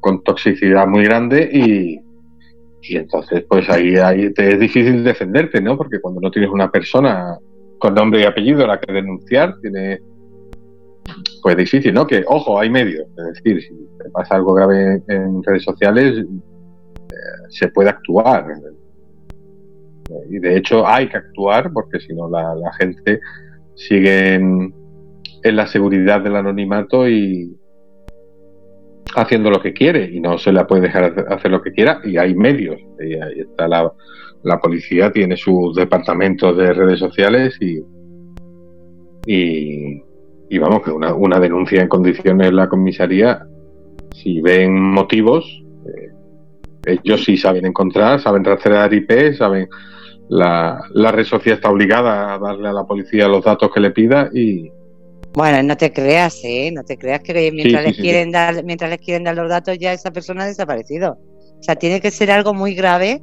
[0.00, 2.00] con, toxicidad muy grande y,
[2.88, 5.76] y entonces pues ahí, ahí te es difícil defenderte, ¿no?
[5.76, 7.38] Porque cuando no tienes una persona
[7.78, 10.00] con nombre y apellido a la que denunciar, tiene
[11.42, 12.06] pues difícil, ¿no?
[12.06, 13.06] Que, ojo, hay medios.
[13.16, 17.14] Es decir, si te pasa algo grave en redes sociales, eh,
[17.50, 18.46] se puede actuar.
[20.30, 23.20] Y de hecho hay que actuar porque si no la, la gente
[23.74, 24.74] sigue en,
[25.42, 27.56] en la seguridad del anonimato y
[29.14, 32.16] haciendo lo que quiere y no se la puede dejar hacer lo que quiera y
[32.16, 32.80] hay medios.
[32.98, 33.92] Y ahí está la,
[34.42, 37.78] la policía, tiene sus departamentos de redes sociales y,
[39.26, 40.02] y,
[40.48, 43.46] y vamos, que una, una denuncia en condiciones la comisaría,
[44.12, 45.44] si ven motivos,
[45.86, 49.68] eh, ellos sí saben encontrar, saben rastrear IP, saben
[50.28, 53.90] la, la red social está obligada a darle a la policía los datos que le
[53.90, 54.70] pida y,
[55.36, 56.72] Bueno, no te creas, ¿eh?
[56.72, 59.50] No te creas que mientras sí, les sí, quieren dar, mientras les quieren dar los
[59.50, 61.18] datos ya esa persona ha desaparecido.
[61.58, 63.20] O sea, tiene que ser algo muy grave.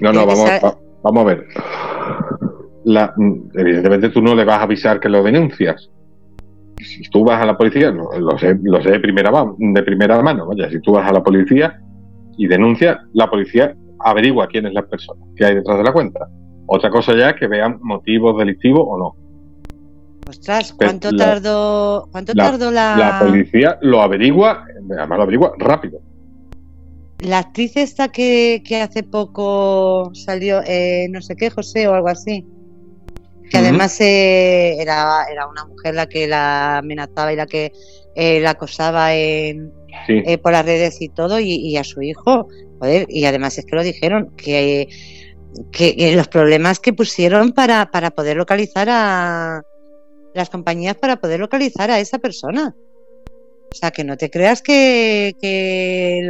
[0.00, 1.46] No, no, vamos, va- vamos a ver.
[2.84, 3.14] La-
[3.54, 5.88] evidentemente tú no le vas a avisar que lo denuncias.
[6.76, 10.20] Si tú vas a la policía, lo, lo sé, lo sé de primera, de primera
[10.20, 11.80] mano, vaya, si tú vas a la policía
[12.36, 16.28] y denuncias, la policía averigua quién es la persona que hay detrás de la cuenta.
[16.66, 19.21] Otra cosa ya es que vean motivos delictivos o no.
[20.32, 25.52] Ostras, ¿cuánto la- tardó, cuánto la- tardó la, La policía lo averigua, además lo averigua
[25.58, 26.00] rápido.
[27.20, 32.08] la actriz esta que, que hace poco salió, eh, no sé qué, José o algo
[32.08, 32.44] así?
[33.50, 37.70] Que además eh, era, era una mujer la que la amenazaba y la que
[38.16, 39.70] eh, la acosaba en,
[40.06, 40.22] Sí.
[40.26, 42.48] eh, por las redes y todo, y, y a su hijo,
[42.80, 44.88] joder, y además es que lo dijeron, que,
[45.70, 49.62] que, que los problemas que pusieron para, para poder localizar a
[50.34, 52.74] las compañías para poder localizar a esa persona.
[53.70, 56.20] O sea, que no te creas que, que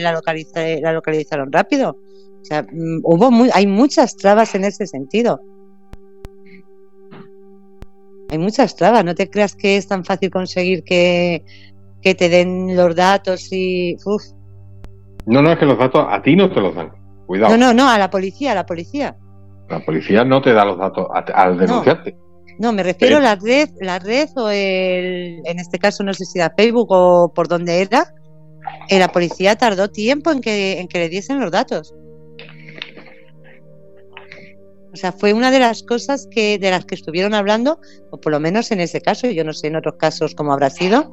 [0.00, 1.96] la, localiza- la localizaron rápido.
[2.40, 5.40] O sea, mm, hubo muy, hay muchas trabas en ese sentido.
[8.30, 9.04] Hay muchas trabas.
[9.04, 11.44] No te creas que es tan fácil conseguir que,
[12.00, 13.96] que te den los datos y.
[14.04, 14.22] Uf.
[15.26, 16.90] No, no, es que los datos a ti no te los dan.
[17.26, 17.56] Cuidado.
[17.56, 19.16] No, no, no, a la policía, a la policía.
[19.68, 22.12] La policía no te da los datos a- al denunciarte.
[22.12, 22.31] No,
[22.72, 26.38] me refiero a la red, la red o el, en este caso no sé si
[26.38, 28.14] era Facebook o por dónde era.
[28.88, 31.94] eh, la policía tardó tiempo en que, en que le diesen los datos.
[34.92, 38.30] O sea, fue una de las cosas que de las que estuvieron hablando, o por
[38.30, 41.10] lo menos en ese caso, yo no sé en otros casos cómo habrá sido,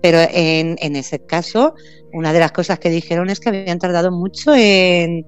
[0.00, 1.74] pero en, en ese caso,
[2.12, 5.26] una de las cosas que dijeron es que habían tardado mucho en,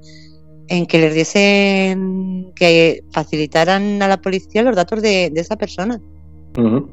[0.70, 6.00] en que les diesen, que facilitaran a la policía los datos de, de esa persona.
[6.56, 6.86] O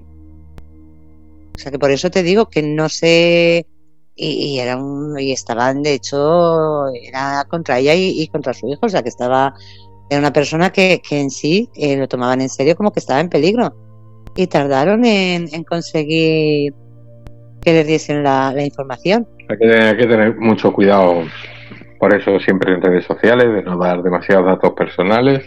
[1.59, 3.67] sea que por eso te digo que no sé.
[4.15, 8.67] Y, y era un, y estaban, de hecho, era contra ella y, y contra su
[8.67, 8.87] hijo.
[8.87, 9.53] O sea que estaba.
[10.09, 13.19] Era una persona que, que en sí eh, lo tomaban en serio como que estaba
[13.19, 13.75] en peligro.
[14.35, 16.73] Y tardaron en, en conseguir
[17.61, 19.27] que les diesen la, la información.
[19.49, 21.23] Hay que, hay que tener mucho cuidado,
[21.99, 25.45] por eso siempre en redes sociales, de no dar demasiados datos personales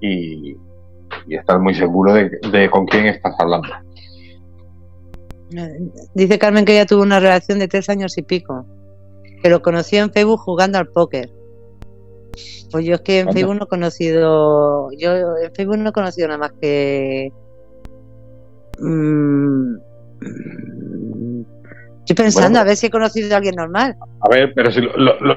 [0.00, 0.56] y,
[1.26, 3.68] y estar muy seguro de, de con quién estás hablando.
[6.14, 8.64] Dice Carmen que ella tuvo una relación de tres años y pico.
[9.42, 11.30] Que lo conoció en Facebook jugando al póker.
[12.70, 13.32] Pues yo es que en Anda.
[13.32, 14.88] Facebook no he conocido.
[14.98, 17.30] Yo en Facebook no he conocido nada más que.
[18.78, 21.11] Mm, mm,
[22.06, 23.96] estoy pensando Bueno, a ver si he conocido a alguien normal.
[24.20, 25.36] A ver, pero si lo, lo- lo-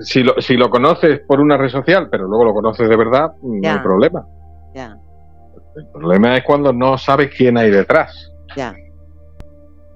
[0.00, 3.32] si lo, si lo conoces por una red social, pero luego lo conoces de verdad,
[3.42, 4.26] no hay problema.
[4.74, 4.98] Ya,
[5.76, 8.32] El problema es cuando no sabes quién hay detrás.
[8.56, 8.74] ya.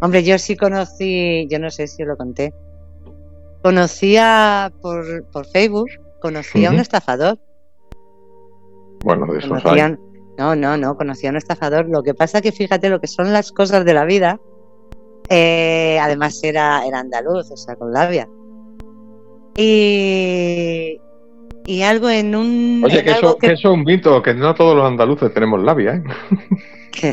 [0.02, 2.54] Hombre, yo sí conocí, yo no sé si os lo conté.
[3.62, 5.88] Conocía por, por Facebook,
[6.22, 7.38] conocí a un estafador.
[9.04, 9.60] Bueno, de esos hay.
[9.62, 9.98] Conocían,
[10.38, 11.86] no, no, no, conocía a un estafador.
[11.90, 14.38] Lo que pasa que fíjate lo que son las cosas de la vida.
[15.30, 18.28] Eh, además era, era andaluz, o sea, con labia.
[19.56, 20.98] Y,
[21.66, 22.82] y algo en un...
[22.84, 25.62] Oye, en que eso, que eso es un mito, que no todos los andaluces tenemos
[25.62, 26.02] labia, ¿eh?
[26.92, 27.12] que-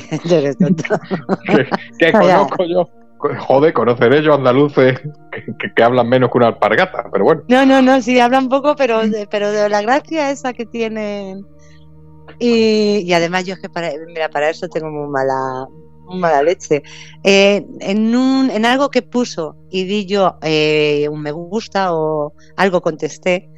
[1.47, 1.67] que,
[1.99, 2.89] que conozco yo.
[3.19, 4.99] Joder, conoceré yo andaluces
[5.31, 7.41] que, que- hablan menos que una alpargata, pero bueno.
[7.47, 9.01] No, no, no, sí, hablan poco, pero,
[9.31, 11.43] pero de la gracia esa que tienen.
[12.39, 15.65] Y, y además yo es que para, mira, para eso tengo muy mala,
[16.15, 16.83] mala leche.
[17.23, 22.33] Eh, en, un, en algo que puso y di yo eh, un me gusta o
[22.55, 23.49] algo contesté,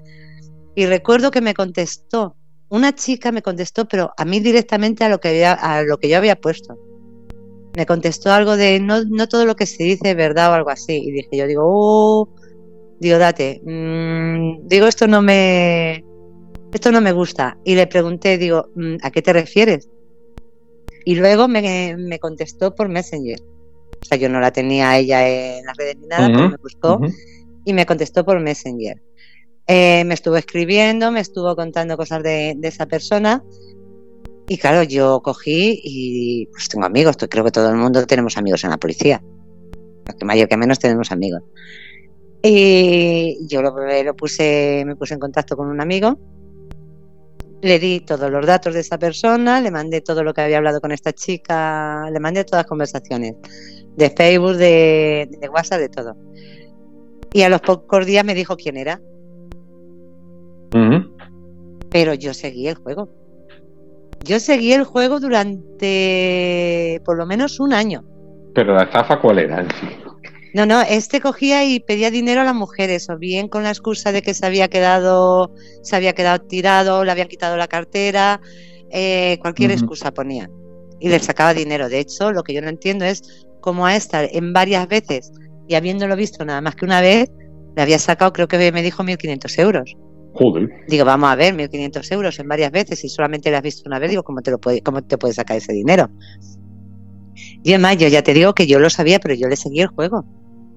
[0.75, 2.35] y recuerdo que me contestó,
[2.69, 6.07] una chica me contestó, pero a mí directamente a lo que, había, a lo que
[6.07, 6.77] yo había puesto.
[7.75, 10.93] Me contestó algo de no, no todo lo que se dice verdad o algo así.
[10.93, 12.29] Y dije, yo digo, oh,
[12.99, 16.03] digo, date, mm, digo, esto no me,
[16.73, 17.57] esto no me gusta.
[17.63, 19.89] Y le pregunté, digo, mm, ¿a qué te refieres?
[21.05, 23.39] Y luego me, me contestó por Messenger.
[24.01, 26.51] O sea, yo no la tenía a ella en las redes ni nada, pero Ujú,
[26.51, 27.13] me buscó Ujú.
[27.65, 29.01] y me contestó por Messenger.
[29.67, 33.43] Eh, me estuvo escribiendo, me estuvo contando cosas de, esa persona.
[34.47, 38.63] Y claro, yo cogí y pues tengo amigos, creo que todo el mundo tenemos amigos
[38.63, 39.21] en la policía.
[40.17, 41.43] que mayor que menos tenemos amigos.
[42.41, 46.17] Y yo lo, lo, puse, me puse en contacto con un amigo,
[47.61, 50.79] le di todos los datos de esa persona, le mandé todo lo que había hablado
[50.81, 53.35] con esta chica, le mandé todas las conversaciones,
[53.95, 56.15] de Facebook, de, de WhatsApp, de todo.
[57.33, 58.99] Y a los pocos días me dijo quién era.
[61.89, 63.09] Pero yo seguí el juego.
[64.23, 68.03] Yo seguí el juego durante por lo menos un año.
[68.53, 69.65] ¿Pero la estafa cuál era
[70.53, 74.11] No, no, este cogía y pedía dinero a las mujeres, o bien con la excusa
[74.11, 78.41] de que se había quedado, se había quedado tirado, le habían quitado la cartera,
[78.91, 80.49] eh, cualquier excusa ponía.
[80.99, 81.87] Y le sacaba dinero.
[81.87, 85.31] De hecho, lo que yo no entiendo es cómo a esta en varias veces
[85.67, 87.29] y habiéndolo visto nada más que una vez,
[87.75, 89.95] le había sacado, creo que me dijo 1.500 euros.
[90.33, 90.67] Joder.
[90.87, 93.99] Digo, vamos a ver, 1.500 euros en varias veces y solamente le has visto una
[93.99, 96.09] vez, digo, ¿cómo te, lo puede, cómo te puede sacar ese dinero?
[97.63, 99.89] Y además, yo ya te digo que yo lo sabía, pero yo le seguía el
[99.89, 100.25] juego.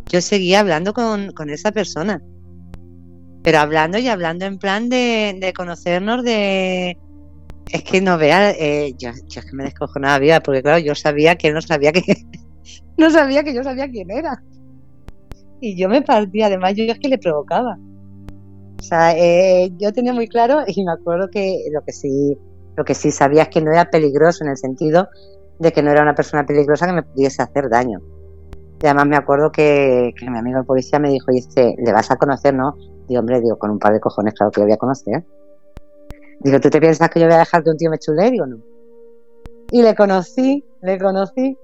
[0.09, 2.23] Yo seguía hablando con, con esa persona.
[3.43, 6.99] Pero hablando y hablando en plan de, de conocernos, de...
[7.71, 10.95] Es que no vea, eh, yo, yo, es que me descojonaba vida, porque claro, yo
[10.95, 12.03] sabía que él no sabía que...
[12.97, 14.43] no sabía que yo sabía quién era
[15.63, 17.79] y yo me partía, además yo es que le provocaba.
[18.79, 22.37] O sea, eh, yo tenía muy claro y me acuerdo que lo que sí,
[22.77, 25.09] lo que sí sabía es que no era peligroso en el sentido
[25.63, 28.01] de que no era una persona peligrosa que me pudiese hacer daño.
[28.83, 32.11] Y además me acuerdo que, mi amigo el policía me dijo, y este, ¿le vas
[32.11, 32.75] a conocer, no?
[33.09, 35.25] Digo, hombre, digo, con un par de cojones, claro que lo voy a conocer.
[36.41, 38.33] Digo, ¿tú te piensas que yo voy a dejar que un tío me chule?
[38.33, 38.59] no.
[39.71, 41.57] Y le conocí, le conocí,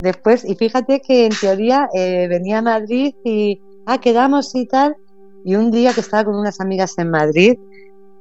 [0.00, 4.96] después, y fíjate que en teoría eh, venía a Madrid y, ah, quedamos y tal,
[5.44, 7.56] y un día que estaba con unas amigas en Madrid,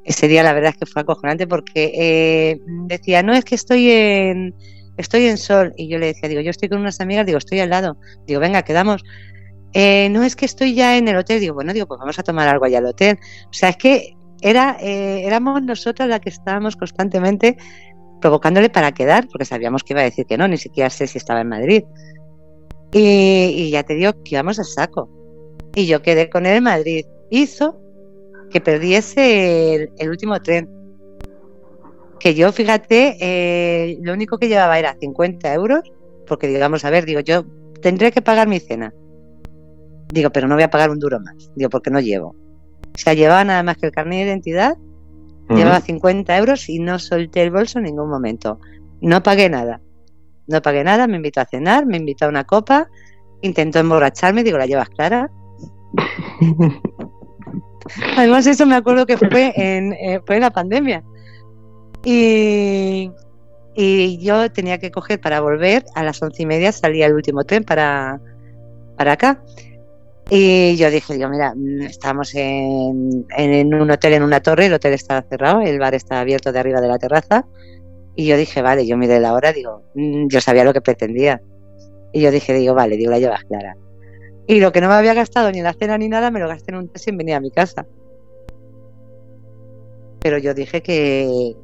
[0.04, 3.90] ese día la verdad es que fue acojonante porque eh, decía, no, es que estoy
[3.90, 4.54] en,
[4.98, 7.60] estoy en Sol, y yo le decía, digo, yo estoy con unas amigas, digo, estoy
[7.60, 9.04] al lado, digo, venga, quedamos.
[9.74, 12.24] Eh, no es que estoy ya en el hotel, digo, bueno, digo, pues vamos a
[12.24, 13.18] tomar algo allá al hotel.
[13.46, 17.58] O sea, es que era, éramos nosotras las que estábamos constantemente
[18.24, 21.18] provocándole para quedar, porque sabíamos que iba a decir que no, ni siquiera sé si
[21.18, 21.84] estaba en Madrid.
[22.94, 25.10] Y, ya te digo que íbamos a saco.
[25.76, 27.06] Y yo quedé con él en Madrid.
[27.30, 27.80] Hizo
[28.50, 30.70] que perdiese el, último tren.
[32.24, 35.82] Que yo, fíjate, eh, lo único que llevaba era 50 euros,
[36.26, 37.44] porque digamos, a ver, digo, yo
[37.82, 38.94] tendré que pagar mi cena.
[40.14, 41.52] Digo, pero no voy a pagar un duro más.
[41.56, 42.30] Digo, porque no llevo.
[42.30, 44.78] O sea, llevaba nada más que el carnet de identidad
[45.50, 48.60] Llevaba 50 euros y no solté el bolso en ningún momento.
[49.02, 49.82] No pagué nada.
[50.48, 52.90] No pagué nada, me invitó a cenar, me invitó a una copa,
[53.42, 55.30] intentó emborracharme, digo, ¿la llevas clara?
[58.18, 61.04] Además, eso me acuerdo que fue en, eh, fue en la pandemia.
[62.04, 63.12] Y,
[63.76, 67.44] y, yo tenía que coger para volver, a las once y media salía el último
[67.44, 68.20] tren para,
[68.98, 69.42] para acá.
[70.30, 74.74] Y yo dije, digo, mira, mm, estamos en, en, un hotel, en una torre, el
[74.74, 77.46] hotel estaba cerrado, el bar estaba abierto de arriba de la terraza.
[78.16, 81.42] Y yo dije, vale, yo miré la hora, digo, mm, yo sabía lo que pretendía.
[82.12, 83.76] Y yo dije, digo, vale, digo, la llevas clara.
[84.46, 86.48] Y lo que no me había gastado ni en la cena ni nada, me lo
[86.48, 87.86] gasté en un taxi y venía a mi casa.
[90.20, 91.56] Pero yo dije que,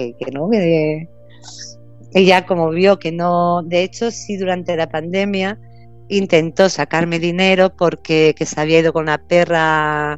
[0.00, 1.08] que, que no, que...
[2.12, 5.58] Ella como vio que no, de hecho, sí durante la pandemia
[6.08, 10.14] intentó sacarme dinero porque que se había ido con una perra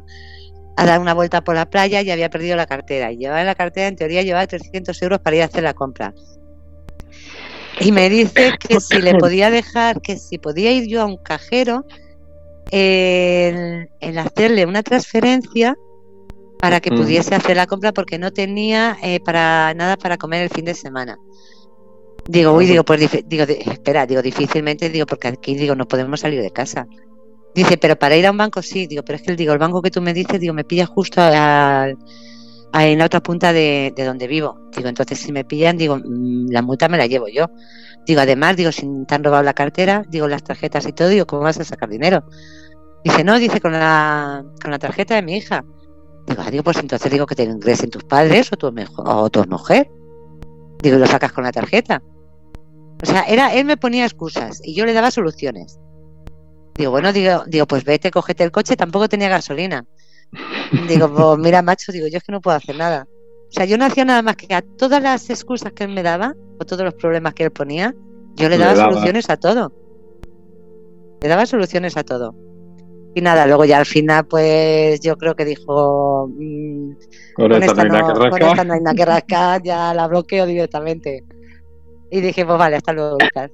[0.75, 3.11] a dar una vuelta por la playa y había perdido la cartera.
[3.11, 6.13] Y llevaba la cartera, en teoría, llevaba 300 euros para ir a hacer la compra.
[7.79, 11.17] Y me dice que si le podía dejar, que si podía ir yo a un
[11.17, 11.85] cajero
[12.71, 15.75] en, hacerle una transferencia
[16.63, 20.49] para que pudiese hacer la compra porque no tenía eh, para nada para comer el
[20.49, 21.19] fin de semana.
[22.25, 26.41] Digo, uy, digo, pues digo, espera, digo, difícilmente, digo, porque aquí digo, no podemos salir
[26.41, 26.87] de casa.
[27.53, 29.81] Dice, pero para ir a un banco sí, digo, pero es que digo, el banco
[29.81, 31.97] que tú me dices, digo, me pilla justo en
[32.97, 34.69] la otra punta de, donde vivo.
[34.73, 37.47] Digo, entonces si me pillan, digo, mm, la multa me la llevo yo.
[38.05, 41.25] Digo, además, digo, si te han robado la cartera, digo, las tarjetas y todo, digo,
[41.25, 42.23] ¿cómo vas a sacar dinero?
[43.03, 45.65] Dice, no, dice, con la, con la tarjeta de mi hija.
[46.27, 49.43] Digo, ah, digo, pues entonces digo que te ingresen tus padres o tu, o tu
[49.45, 49.89] mujer.
[50.81, 52.01] Digo, lo sacas con la tarjeta.
[53.01, 55.79] O sea, era, él me ponía excusas y yo le daba soluciones.
[56.75, 59.85] Digo, bueno, digo, digo, pues vete, cógete el coche, tampoco tenía gasolina.
[60.87, 63.07] Digo, pues mira, macho, digo, yo es que no puedo hacer nada.
[63.49, 66.01] O sea, yo no hacía nada más que a todas las excusas que él me
[66.01, 67.93] daba, o todos los problemas que él ponía,
[68.35, 69.71] yo le daba, soluciones a todo.
[71.21, 72.33] Le daba soluciones a todo.
[73.15, 76.27] Y nada, luego ya al final, pues yo creo que dijo.
[76.35, 76.91] mm,
[77.35, 78.47] Con, con, esta no hay nada no, que con rascar.
[78.47, 81.23] esta no hay nada que rascar, ya la bloqueo directamente.
[82.09, 83.51] Y dije, pues vale, hasta luego, Lucas.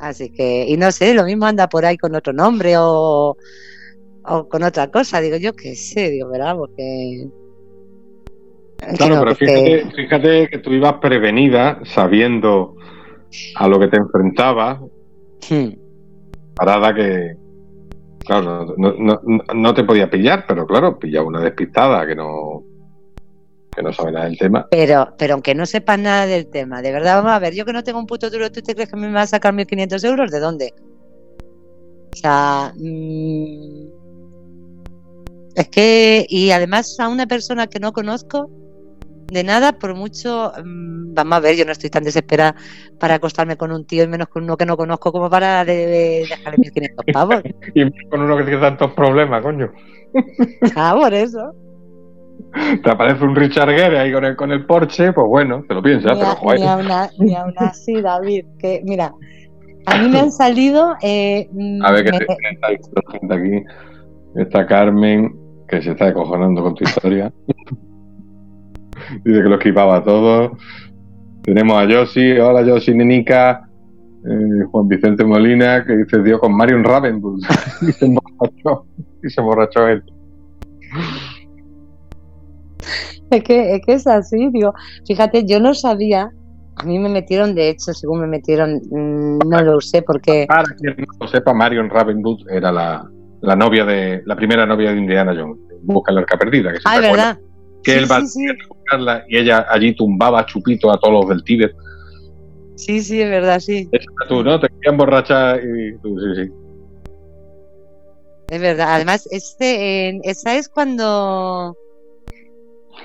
[0.00, 3.36] Así que, y no sé, lo mismo anda por ahí con otro nombre o,
[4.24, 5.20] o con otra cosa.
[5.20, 6.56] Digo, yo qué sé, digo, ¿verdad?
[6.56, 7.26] Porque.
[8.96, 12.76] Claro, pero fíjate, fíjate que tú ibas prevenida, sabiendo
[13.56, 14.80] a lo que te enfrentabas,
[15.50, 15.70] Hmm.
[16.54, 17.34] parada que,
[18.24, 19.20] claro, no, no,
[19.54, 22.62] no, te podía pillar, pero claro, pillaba una despistada que no,
[23.74, 24.66] que no sabe nada del tema.
[24.70, 27.72] Pero, pero aunque no sepas nada del tema, de verdad, vamos a ver, yo que
[27.72, 30.30] no tengo un puto duro, ¿tú te crees que me va a sacar 1.500 euros?
[30.30, 30.74] ¿De dónde?
[32.12, 33.86] O sea, mm,
[35.54, 38.50] es que, y además a una persona que no conozco,
[39.30, 42.54] de nada, por mucho, mm, vamos a ver, yo no estoy tan desesperada
[42.98, 45.86] para acostarme con un tío y menos con uno que no conozco como para de-
[45.86, 47.42] de- dejarle 1.500 pavos.
[47.74, 49.70] Y con uno que tiene tantos problemas, coño.
[50.76, 51.52] Ah, por eso.
[52.82, 55.82] Te aparece un Richard Gere ahí con el, con el Porsche, pues bueno, te lo
[55.82, 56.60] piensas, ni, pero a- joder.
[56.60, 59.12] ni aún a- ni aún así, David, que mira,
[59.86, 60.94] a mí me han salido...
[61.02, 61.48] eh,
[61.82, 62.32] A ver, que me- te-
[62.74, 63.64] está gente aquí.
[64.36, 65.32] Está Carmen,
[65.68, 67.32] que se está acojonando con tu historia.
[69.24, 70.56] Dice que lo esquivaba todo.
[71.42, 73.66] Tenemos a Yossi, hola Yossi, Nenica.
[74.22, 77.40] Eh, Juan Vicente Molina, que dice dio con Marion Ravenbull.
[77.82, 78.86] y se emborrachó.
[79.22, 80.02] Y se emborrachó él.
[83.30, 84.74] Es que, es que es así, digo,
[85.06, 86.30] fíjate, yo no sabía,
[86.76, 90.64] a mí me metieron, de hecho, según me metieron, mm, no lo usé porque, Para
[90.74, 93.08] quien no lo sepa, Marion Ravenbull era la,
[93.40, 95.58] la novia de la primera novia de Indiana Jones.
[95.82, 96.72] Busca la arca perdida.
[96.72, 97.38] Que se ah, verdad,
[97.82, 98.46] Que Sí, él va sí.
[98.48, 101.72] a buscarla y ella allí tumbaba a chupito a todos los del Tíbet.
[102.76, 104.58] sí, sí, es verdad, sí, Esa tú, ¿no?
[104.60, 106.52] Te querían borrachar y tú, sí, sí.
[108.50, 111.76] es verdad, además, este, eh, esa es cuando,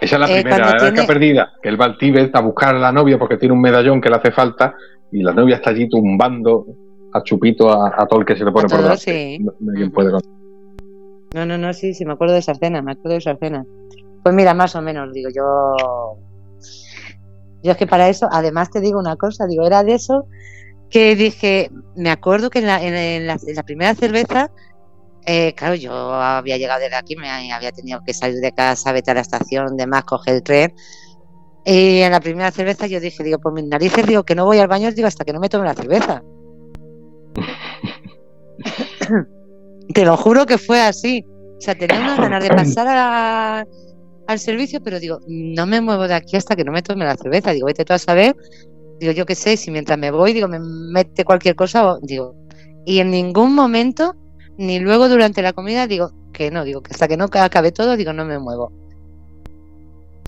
[0.01, 1.53] Esa es la Eh, primera, la tiene- perdida.
[1.61, 4.09] Que él va al Tíbet a buscar a la novia porque tiene un medallón que
[4.09, 4.75] le hace falta
[5.11, 6.65] y la novia está allí tumbando
[7.13, 9.01] a chupito a, a todo el que se le pone A por delante.
[9.01, 9.37] sí.
[9.39, 10.11] No, no puede
[11.33, 13.65] no, no, no, sí, sí, me acuerdo de esa escena, me acuerdo de esa escena,
[14.25, 16.17] pues mira, más o menos, digo, yo,
[17.61, 20.25] yo es que para eso, además te digo una cosa, digo, era de eso
[20.89, 24.49] que dije, me acuerdo que en la, en en la- en la primera cerveza,
[25.27, 29.11] eh, claro, yo había llegado desde aquí, me había tenido que salir de casa, vete
[29.11, 30.73] a la estación, demás, coger el tren.
[31.63, 34.57] Y en la primera cerveza yo dije, digo, por mis narices, digo que no voy
[34.57, 36.23] al baño, digo, hasta que no me tome la cerveza.
[39.93, 41.23] Te lo juro que fue así.
[41.57, 43.65] O sea, tenía unas ganas de pasar a-
[44.27, 47.15] al servicio, pero digo, no me muevo de aquí hasta que no me tome la
[47.17, 47.51] cerveza.
[47.51, 48.35] Digo, vete tú a saber.
[48.99, 52.35] Digo, yo qué sé, si mientras me voy, digo, me mete cualquier cosa, o- digo.
[52.85, 54.15] Y en ningún momento,
[54.57, 57.97] ni luego durante la comida, digo que no, digo que hasta que no acabe todo,
[57.97, 58.71] digo, no me muevo.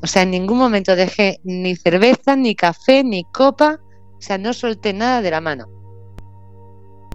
[0.02, 3.80] O sea, en ningún momento dejé ni cerveza, ni café, ni copa.
[4.18, 5.66] O sea, no solté nada de la mano.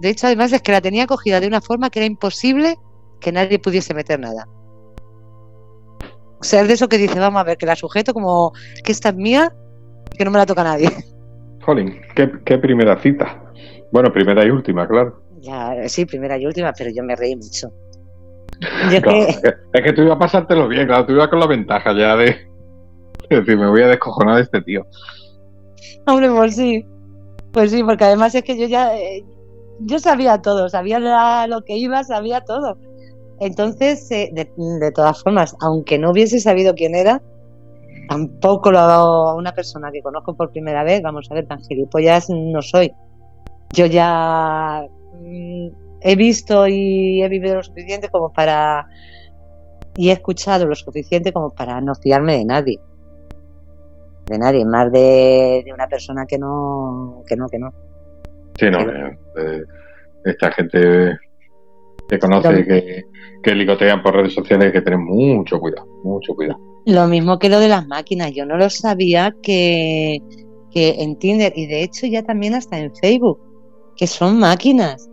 [0.01, 2.75] De hecho, además es que la tenía cogida de una forma que era imposible
[3.21, 4.47] que nadie pudiese meter nada.
[6.51, 8.51] Es de eso que dice, vamos a ver, que la sujeto como
[8.83, 9.53] que esta es mía,
[10.17, 10.89] que no me la toca nadie.
[11.61, 13.41] Jolín, qué, qué primera cita.
[13.91, 15.21] Bueno, primera y última, claro.
[15.39, 17.69] Ya, sí, primera y última, pero yo me reí mucho.
[18.91, 21.27] Yo Claro, que, es que- es que tú ibas a pasártelo bien, claro, tú ibas
[21.27, 22.25] con la ventaja ya de,
[23.29, 24.85] de decir, me voy a descojonar de este tío.
[26.07, 26.85] hombre, pues sí.
[27.51, 29.23] Pues sí, porque además es que yo ya, eh,
[29.79, 32.77] yo sabía todo, sabía la- lo que iba, sabía todo.
[33.43, 37.21] Entonces, eh, de, de todas formas, aunque no hubiese sabido quién era,
[38.07, 41.61] tampoco lo hago a una persona que conozco por primera vez, vamos a ver, tan
[41.61, 42.93] gilipollas no soy.
[43.73, 44.85] Yo ya
[45.19, 45.67] mm,
[46.01, 48.87] he visto y he vivido lo suficiente como para
[49.97, 52.79] y he escuchado lo suficiente como para no fiarme de nadie.
[54.25, 57.73] De nadie, más de, de una persona que no, que no, que no.
[58.57, 59.63] Sí, no, eh, eh,
[60.23, 61.19] esta gente
[62.15, 63.03] que conoce, que,
[63.41, 66.59] que ligotean por redes sociales, hay que tener mucho cuidado, mucho cuidado.
[66.85, 70.17] Lo mismo que lo de las máquinas, yo no lo sabía que,
[70.71, 73.39] que en Tinder y de hecho ya también hasta en Facebook,
[73.95, 75.09] que son máquinas.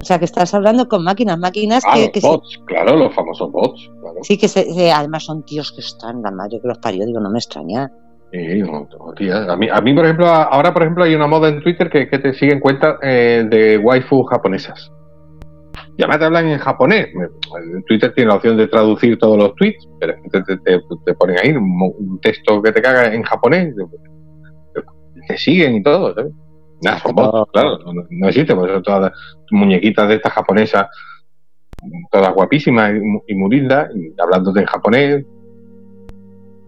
[0.00, 2.96] O sea, que estás hablando con máquinas, máquinas Ah, que, los que se- bots, claro,
[2.96, 4.16] los famosos bots, claro.
[4.22, 7.18] sí que se- se- además son tíos que están, la madre que los parió, digo,
[7.20, 7.90] no me extraña.
[8.32, 9.44] Sí, no, no, tía.
[9.50, 12.08] A mí, a mí, por ejemplo, ahora, por ejemplo, hay una moda en Twitter que,
[12.08, 14.90] que te siguen cuentas eh, de waifu japonesas.
[15.98, 17.08] Y además te hablan en japonés.
[17.86, 21.38] Twitter tiene la opción de traducir todos los tweets, pero te, te- te- te ponen
[21.42, 23.74] ahí un, un texto que te caga en japonés.
[25.28, 26.32] Te siguen y todo, ¿sabes?
[26.82, 29.10] Nada, son bots, claro, no, no existe, pues son todas
[29.50, 30.86] muñequitas de estas japonesas
[32.10, 32.92] todas guapísimas
[33.26, 33.32] y,
[33.94, 35.24] y hablando en japonés.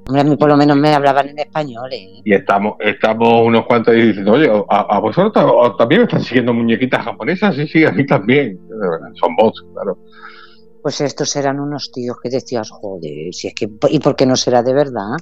[0.08, 1.92] Hombre, a mí por lo menos me hablaban en español.
[1.92, 2.22] ¿eh?
[2.24, 7.04] Y estamos, estamos unos cuantos ahí diciendo, oye, ¿a, vosotros también me están siguiendo muñequitas
[7.04, 7.54] japonesas?
[7.54, 8.58] Sí, sí, a mí también.
[9.20, 9.98] Son bots, claro.
[10.82, 14.36] Pues estos eran unos tíos que decías, joder, si es que, ¿y por qué no
[14.36, 15.16] será de verdad?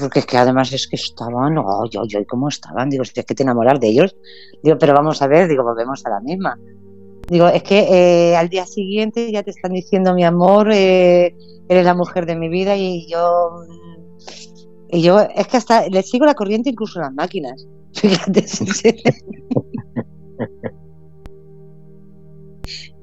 [0.00, 3.26] porque es que además es que estaban, ay, ay, ay, cómo estaban, digo, si es
[3.26, 4.16] que te enamoras de ellos,
[4.62, 6.58] digo, pero vamos a ver, digo, volvemos a la misma.
[7.28, 11.36] Digo, es que eh, al día siguiente ya te están diciendo, mi amor, eh,
[11.68, 13.64] eres la mujer de mi vida y yo,
[14.88, 17.66] y yo, es que hasta le sigo la corriente incluso en las máquinas.
[17.92, 18.44] Fíjate,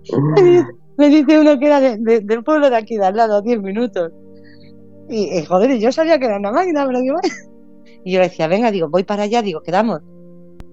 [0.97, 4.11] me dice uno que era del pueblo de aquí de al lado, 10 minutos.
[5.07, 7.17] Y, joder, yo sabía que era una máquina, pero digo,
[8.03, 10.01] y yo le decía, venga, digo, voy para allá, digo, quedamos.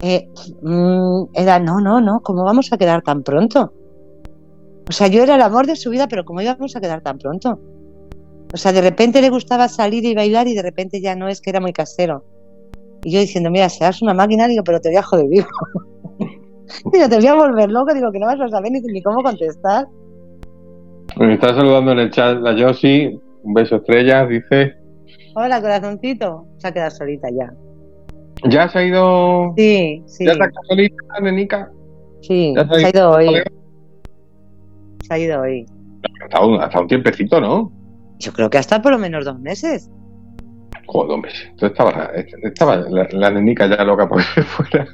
[0.03, 0.29] Eh,
[0.63, 3.73] mm, era, no, no, no, ¿cómo vamos a quedar tan pronto?
[4.89, 7.19] O sea, yo era el amor de su vida, pero ¿cómo íbamos a quedar tan
[7.19, 7.61] pronto?
[8.53, 11.41] O sea, de repente le gustaba salir y bailar y de repente ya no es
[11.41, 12.25] que era muy casero.
[13.05, 15.47] Y yo diciendo, mira, seas una máquina, digo, pero te voy a joder vivo.
[16.93, 19.23] digo, te voy a volver loco, digo, que no vas a saber ni, ni cómo
[19.23, 19.87] contestar.
[21.17, 24.75] Me está saludando en el chat la Josie, un beso estrella, dice.
[25.37, 26.47] Hola, corazoncito.
[26.59, 27.53] Se ha quedado solita ya.
[28.45, 29.55] ¿Ya se ha ido?
[29.57, 30.27] Sí, sí.
[30.27, 31.71] ¿Ya está solita, nenica?
[32.23, 33.43] Sí, se ha, ido hoy.
[35.07, 35.67] Se ha ido hoy.
[36.25, 37.73] Hasta un, hasta un tiempecito, ¿no?
[38.19, 39.91] Yo creo que hasta por lo menos dos meses.
[40.87, 41.47] Joder, dos meses.
[41.51, 42.11] Entonces estaba,
[42.43, 44.87] estaba la, nenica ya loca por fuera.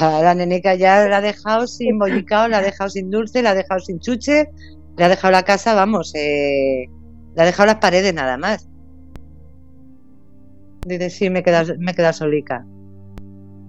[0.00, 3.54] La nenica ya la ha dejado sin bollicao, la ha dejado sin dulce, la ha
[3.54, 4.48] dejado sin chuche,
[4.96, 6.86] le ha dejado la casa, vamos, eh,
[7.34, 8.68] le ha dejado las paredes nada más.
[10.84, 12.64] Dice, sí, me queda, me queda solica.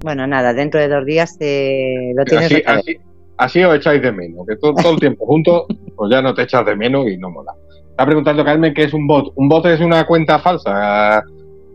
[0.04, 2.98] Bueno, nada, dentro de dos días lo tienes así, así,
[3.38, 6.66] así, os echáis de menos, que todo, el tiempo juntos, pues ya no te echas
[6.66, 7.54] de menos y no mola.
[7.90, 9.32] Está preguntando Carmen qué es un bot.
[9.36, 11.24] Un bot es una cuenta falsa,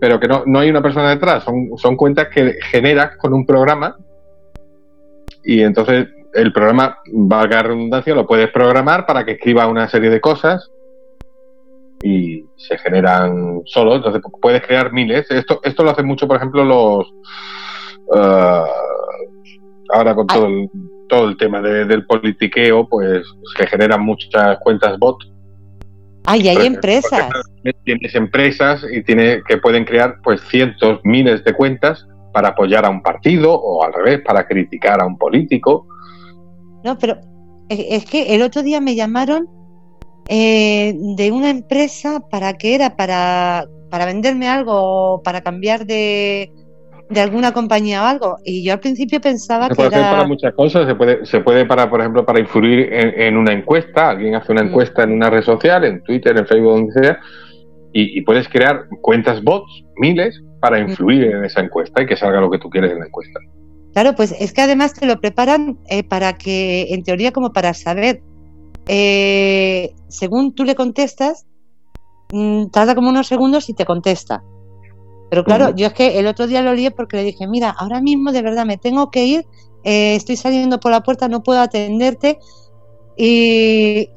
[0.01, 1.45] pero que no, no hay una persona detrás.
[1.45, 3.97] Son, son cuentas que generas con un programa
[5.45, 10.11] y entonces el programa, valga la redundancia, lo puedes programar para que escriba una serie
[10.11, 10.71] de cosas
[12.03, 15.31] y se generan solo, entonces puedes crear miles.
[15.31, 17.07] Esto, esto lo hacen mucho, por ejemplo, los...
[18.09, 18.65] Uh,
[19.91, 20.71] ahora con todo el,
[21.09, 23.25] todo el tema del politiqueo, pues
[23.57, 25.17] se generan muchas cuentas bot.
[26.27, 27.31] Ay, hay empresas.
[27.85, 32.91] Tienes empresas y tiene, que pueden crear pues cientos, miles de cuentas para apoyar a
[32.91, 35.87] un partido o al revés, para criticar a un político.
[36.85, 37.19] No, pero
[37.69, 39.49] es que el otro día me llamaron
[40.29, 46.53] eh, de una empresa para qué era, para, para venderme algo, para cambiar de,
[47.09, 48.37] de alguna compañía o algo.
[48.45, 51.65] Y yo al principio pensaba se puede hacer para muchas cosas, se puede, se puede
[51.65, 54.69] para, por ejemplo, para influir en, una encuesta, alguien hace una mm.
[54.69, 57.19] encuesta en una red social, en Twitter, en Facebook, donde sea,
[57.93, 60.91] y, puedes crear cuentas bots, miles, para mm.
[60.91, 63.41] influir en esa encuesta y que salga lo que tú quieres en la encuesta.
[63.95, 67.73] Claro, pues es que además te lo preparan eh, para que, en teoría, como para
[67.75, 68.21] saber
[68.89, 71.47] eh, según tú le contestas,
[72.33, 74.43] mm, tarda como unos segundos y te contesta.
[75.31, 78.01] Pero claro, yo es que el otro día lo lié porque le dije, mira, ahora
[78.01, 79.47] mismo de verdad me tengo que ir,
[79.85, 82.39] eh, estoy saliendo por la puerta, no puedo atenderte.
[83.17, 84.09] Y,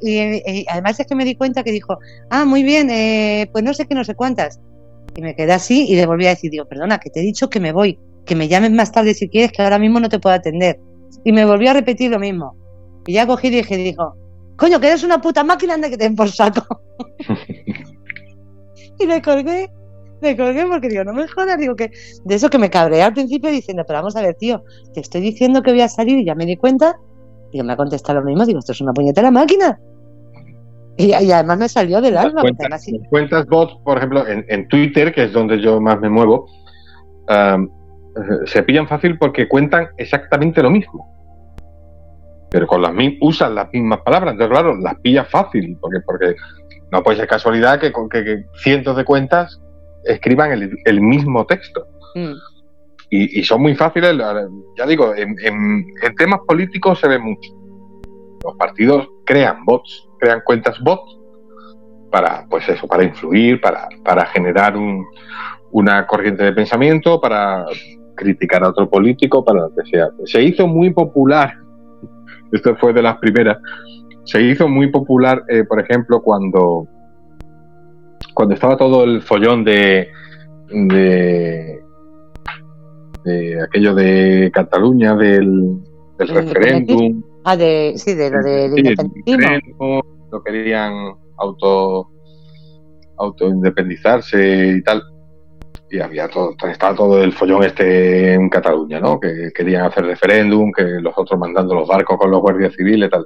[0.69, 1.97] además es que me di cuenta que dijo,
[2.29, 4.61] ah, muy bien, eh, pues no sé qué, no sé cuántas.
[5.15, 7.49] Y me quedé así y le volví a decir, digo, perdona, que te he dicho
[7.49, 10.19] que me voy, que me llames más tarde si quieres, que ahora mismo no te
[10.19, 10.79] puedo atender.
[11.25, 12.55] Y me volvió a repetir lo mismo.
[13.05, 14.15] Y ya cogí y dije, dijo,
[14.61, 16.61] coño, que eres una puta máquina, anda que te den por saco.
[18.99, 19.71] y le colgué,
[20.21, 21.89] le colgué porque digo, no me jodas, digo que
[22.25, 25.21] de eso que me cabreé al principio diciendo, pero vamos a ver, tío, te estoy
[25.21, 26.95] diciendo que voy a salir y ya me di cuenta,
[27.51, 29.79] y me ha contestado lo mismo, digo, esto es una puñetera máquina.
[30.95, 32.41] Y, además me salió del alma.
[32.41, 36.45] Cuentas, cuentas bots, por ejemplo, en, Twitter, que es donde yo más me muevo,
[38.45, 41.20] se pillan fácil porque cuentan exactamente lo mismo
[42.51, 46.35] pero con las usan las mismas palabras, entonces claro, las pilla fácil, porque, porque
[46.91, 49.61] no puede ser casualidad que, que, cientos de cuentas
[50.03, 51.87] escriban el, mismo texto.
[52.13, 52.33] Mm.
[53.09, 54.17] Y, son muy fáciles,
[54.77, 55.85] ya digo, en,
[56.17, 57.51] temas políticos se ve mucho.
[58.43, 61.19] Los partidos crean bots, crean cuentas bots
[62.11, 65.05] para, pues eso, para influir, para, para generar un,
[65.71, 67.65] una corriente de pensamiento, para
[68.15, 70.09] criticar a otro político, para lo que sea.
[70.25, 71.60] Se hizo muy popular
[72.51, 73.57] esto fue de las primeras.
[74.23, 76.87] Se hizo muy popular, eh, por ejemplo, cuando,
[78.33, 80.09] cuando estaba todo el follón de,
[80.69, 81.79] de,
[83.63, 85.79] aquello de Cataluña, del,
[86.19, 88.69] referéndum, Ah, de, sí, de lo de,
[89.25, 89.61] Sí, el
[90.31, 90.93] lo querían
[91.37, 92.07] auto
[93.17, 95.01] autoindependizarse y tal.
[95.91, 99.19] Y había todo, estaba todo el follón este en Cataluña, ¿no?
[99.19, 103.25] Que querían hacer referéndum, que los otros mandando los barcos con los guardias civiles tal.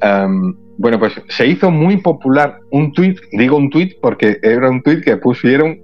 [0.00, 4.80] Em, bueno, pues se hizo muy popular un tuit, digo un tuit porque era un
[4.82, 5.80] tuit que pusieron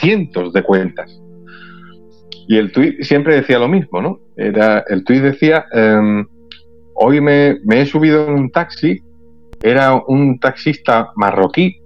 [0.00, 1.20] cientos de cuentas.
[2.48, 4.20] Y el tuit siempre decía lo mismo, ¿no?
[4.36, 6.26] Era, el tuit decía, em,
[6.94, 9.02] hoy me, me, he subido en un taxi,
[9.62, 11.76] era un taxista marroquí,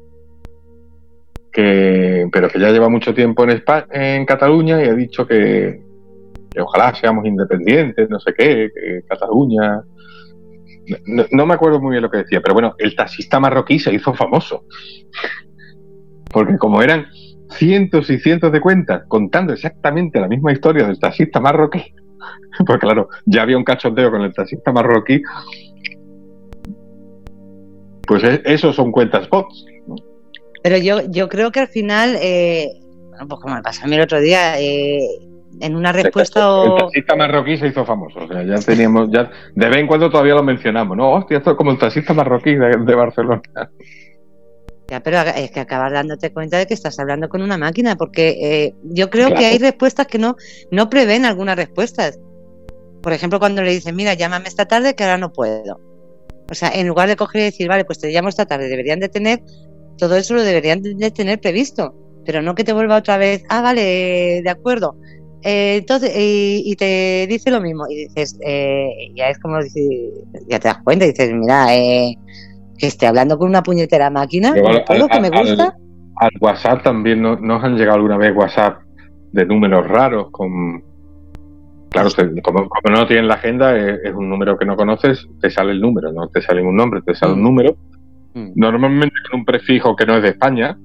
[1.52, 5.80] que, pero que ya lleva mucho tiempo en, España, en Cataluña y ha dicho que,
[6.60, 9.82] ojalá seamos independientes, no sé qué, que Cataluña
[11.32, 14.14] no, me acuerdo muy bien lo que decía, pero bueno, el taxista marroquí se hizo
[14.14, 14.64] famoso.
[16.32, 17.06] Porque como eran
[17.50, 21.94] cientos y cientos de cuentas contando exactamente la misma historia del taxista marroquí,
[22.66, 25.22] pues claro, ya había un cachondeo con el taxista marroquí,
[28.06, 29.66] pues e, esos son cuentas bots.
[30.68, 32.68] Pero yo, yo creo que al final, eh,
[33.08, 35.00] bueno, pues como me pasó a mí el otro día, eh,
[35.60, 36.62] en una respuesta.
[36.62, 38.18] El, taxista marroquí se hizo famoso.
[38.18, 41.12] O sea, ya teníamos, ya de vez en cuando todavía lo mencionamos, ¿no?
[41.12, 43.40] Hostia, esto es como el taxista marroquí de, Barcelona.
[44.88, 48.36] Ya, pero es que acabas dándote cuenta de que estás hablando con una máquina, porque
[48.38, 50.36] eh, yo creo que hay respuestas que no,
[50.70, 52.20] no prevén algunas respuestas.
[53.02, 55.80] Por ejemplo, cuando le dicen, mira, llámame esta tarde que ahora no puedo.
[56.50, 59.00] O sea, en lugar de coger y decir, vale, pues te llamo esta tarde, deberían
[59.00, 59.40] de tener,
[59.98, 61.94] todo eso lo deberían de tener previsto,
[62.24, 64.96] pero no que te vuelva otra vez, ah, vale, de acuerdo,
[65.42, 69.58] eh, entonces, y, te dice lo mismo, y dices, eh, ya es como,
[70.48, 72.16] ya te das cuenta, y dices, mira, eh,
[72.76, 75.74] que esté hablando con una puñetera máquina, lo que me gusta.
[76.16, 78.82] Al, WhatsApp también nos han llegado alguna vez WhatsApp
[79.32, 80.82] de números raros, con.
[81.90, 82.10] Claro,
[82.42, 86.12] como, no tienen la agenda, es, un número que no conoces, te sale el número,
[86.12, 87.44] no te sale un nombre, te sale un mm.
[87.44, 87.76] número.
[88.38, 88.52] Mm.
[88.54, 90.78] Normalmente con un prefijo que no es de España.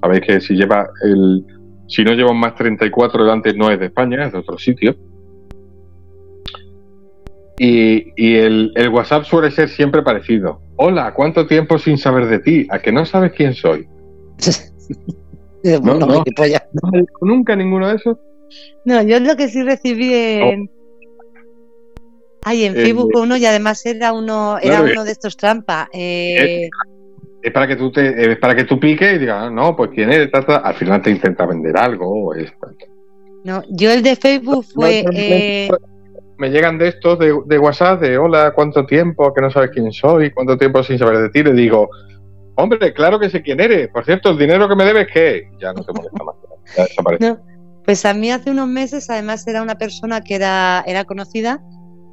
[0.00, 1.44] Sabéis que si lleva el,
[1.88, 4.96] si no lleva más 34 delante, no es de España, es de otro sitio.
[7.58, 10.62] Y, el, WhatsApp suele ser siempre parecido.
[10.76, 12.66] Hola, ¿cuánto tiempo sin saber de ti?
[12.70, 13.86] ¿A que no sabes quién soy?
[15.82, 16.24] no, no,
[17.20, 18.16] nunca ninguno de esos.
[18.86, 20.70] No, yo lo que sí recibí en...
[22.42, 25.90] Ay, en Facebook uno y además era uno, era uno de estos trampa.
[25.92, 26.70] Eh,
[27.42, 29.90] es para que tú te, es para que tú piques y digas, ah, no, pues
[29.94, 32.52] quién es, al final te intenta vender algo o es...
[33.44, 35.04] No, yo el de Facebook fue...
[35.12, 35.68] Eh,
[36.36, 39.92] me llegan de estos de, de, WhatsApp de hola, cuánto tiempo, que no sabes quién
[39.92, 41.90] soy, cuánto tiempo sin saber de ti, le digo,
[42.56, 45.50] hombre, claro que sé quién eres, por cierto, el dinero que me debes, ¿qué?
[45.60, 46.36] Ya no te molesta más,
[46.76, 47.36] ya desaparece.
[47.84, 51.62] pues a mí hace unos meses, además, era una persona que era, era conocida,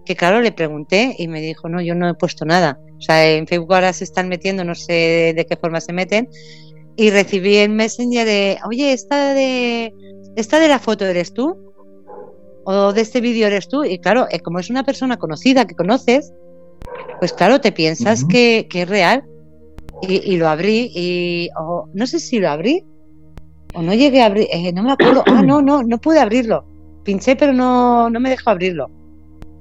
[0.08, 2.80] que claro, le pregunté y me dijo, no, yo no he puesto nada.
[2.98, 6.30] O sea, en Facebook ahora se están metiendo, no sé de qué forma se meten,
[6.96, 9.94] y recibí el Messenger de, oye, esta de,
[10.38, 11.74] esta de la foto eres tú,
[12.64, 15.76] o de este vídeo eres tú, y claro, eh, como es una persona conocida que
[15.76, 16.34] conoces,
[17.20, 19.26] pues claro, te piensas que, es real.
[20.02, 21.50] Y, lo abrí, y
[21.94, 22.86] no sé si lo abrí,
[23.74, 26.66] o no llegué a abrir, eh, no me acuerdo, ah, no, no, no pude abrirlo.
[27.04, 28.90] Pinché, pero no, no me dejó abrirlo.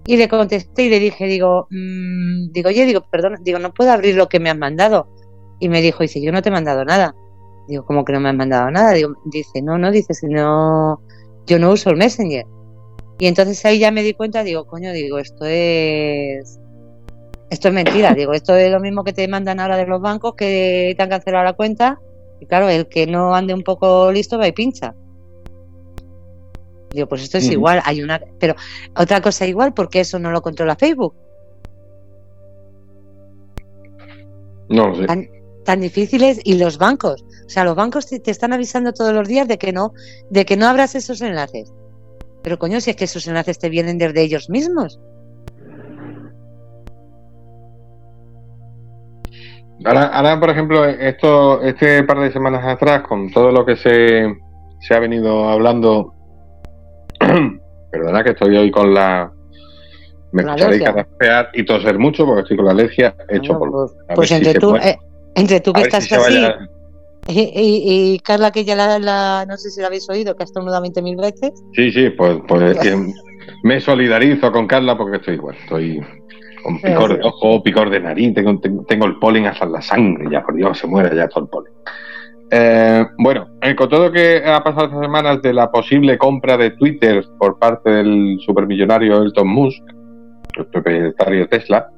[0.07, 3.91] Y le contesté y le dije, digo, mmm, digo, oye, digo, perdón, digo, no puedo
[3.91, 5.09] abrir lo que me han mandado.
[5.59, 7.15] Y me dijo, dice, yo no te he mandado nada.
[7.67, 8.95] Digo, ¿cómo que no me han mandado nada?
[9.25, 11.01] Dice, no, no, dice, si no,
[11.47, 12.47] yo no uso el Messenger.
[13.19, 16.61] Y entonces ahí ya me di cuenta, digo, coño, digo, esto es,
[17.51, 18.15] esto es mentira.
[18.15, 21.09] digo, esto es lo mismo que te mandan ahora de los bancos que te han
[21.09, 21.99] cancelado la cuenta.
[22.41, 24.95] Y claro, el que no ande un poco listo va y pincha.
[26.91, 28.55] Digo, pues esto es igual, hay una, pero
[28.97, 31.15] otra cosa igual, porque eso no lo controla Facebook.
[34.69, 35.31] No lo sé.
[35.65, 39.49] Tan, difíciles y los bancos, o sea, los bancos te, están avisando todos los días
[39.49, 39.93] de que no,
[40.31, 41.73] de que no abras esos enlaces.
[42.45, 45.01] Pero coño, si es que esos enlaces te vienen desde ellos mismos.
[49.85, 54.37] Ahora, ahora, por ejemplo, esto, este par de semanas atrás, con todo lo que se,
[54.81, 56.16] se ha venido hablando
[57.91, 59.33] Perdona que estoy hoy con la.
[60.33, 63.71] Me escucharéis carraspear y toser mucho porque estoy con la alergia hecho por.
[63.71, 64.99] Pues, pues entre, tú, eh,
[65.35, 66.47] entre tú que estás así.
[67.29, 71.21] Y, Carla, que ya la, no sé si la habéis oído, que ha estornudado 20.000
[71.21, 71.53] veces.
[71.75, 72.79] Sí, sí, pues, pues
[73.63, 75.57] me solidarizo con Carla porque estoy igual.
[75.61, 76.01] Estoy
[76.63, 80.29] con picor de ojo, picor de nariz, tengo, tengo, el polen hasta en la sangre,
[80.31, 81.73] ya por Dios, se muere ya todo el polen.
[82.51, 86.57] Eh, bueno, eh, con todo lo que ha pasado estas semanas de la posible compra
[86.57, 89.83] de Twitter por parte del supermillonario Elton Musk,
[90.57, 91.89] el propietario de Tesla,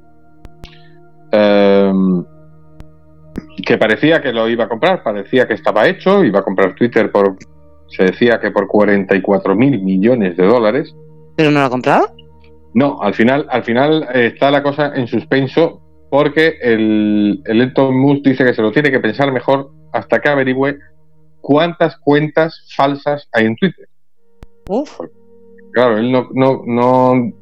[1.32, 2.24] em,
[3.64, 7.10] que parecía que lo iba a comprar, parecía que estaba hecho, iba a comprar Twitter
[7.12, 7.36] por,
[7.88, 10.94] se decía que por 44 mil millones de dólares.
[11.36, 12.08] ¿Pero no lo ha comprado?
[12.72, 17.98] No, al final, al final eh, está la cosa en suspenso porque el, el Elton
[17.98, 20.78] Musk dice que se lo tiene que pensar mejor hasta que averigüe
[21.40, 23.88] cuántas cuentas falsas hay en Twitter.
[24.68, 25.00] Uf.
[25.72, 27.32] Claro, él no, no, no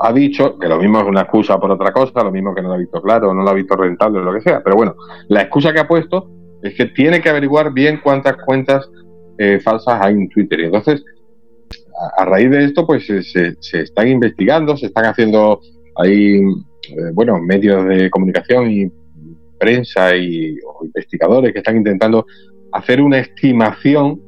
[0.00, 2.68] ha dicho que lo mismo es una excusa por otra cosa, lo mismo que no
[2.68, 4.94] lo ha visto claro, no lo ha visto rentable o lo que sea, pero bueno,
[5.28, 6.30] la excusa que ha puesto
[6.62, 8.88] es que tiene que averiguar bien cuántas cuentas
[9.38, 10.60] eh, falsas hay en Twitter.
[10.60, 11.04] Y entonces,
[12.16, 15.60] a, raíz de esto, pues se, se, están investigando, se están haciendo
[15.96, 18.92] ahí, eh, bueno, medios de comunicación y
[19.58, 22.26] prensa y investigadores que están intentando
[22.72, 24.20] hacer una estimación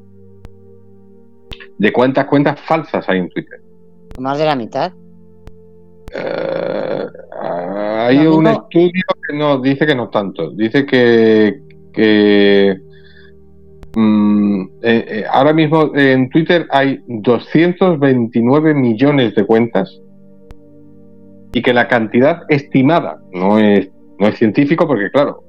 [1.78, 3.60] de cuántas cuentas falsas hay en Twitter.
[4.18, 4.92] Más de la mitad.
[6.14, 7.06] Eh,
[7.42, 10.50] hay un estudio que no dice que no tanto.
[10.50, 11.60] Dice que,
[11.92, 12.76] que
[13.94, 20.00] mm, eh, eh, ahora mismo en Twitter hay 229 millones de cuentas
[21.52, 23.88] y que la cantidad estimada no es
[24.20, 25.42] no es científico porque claro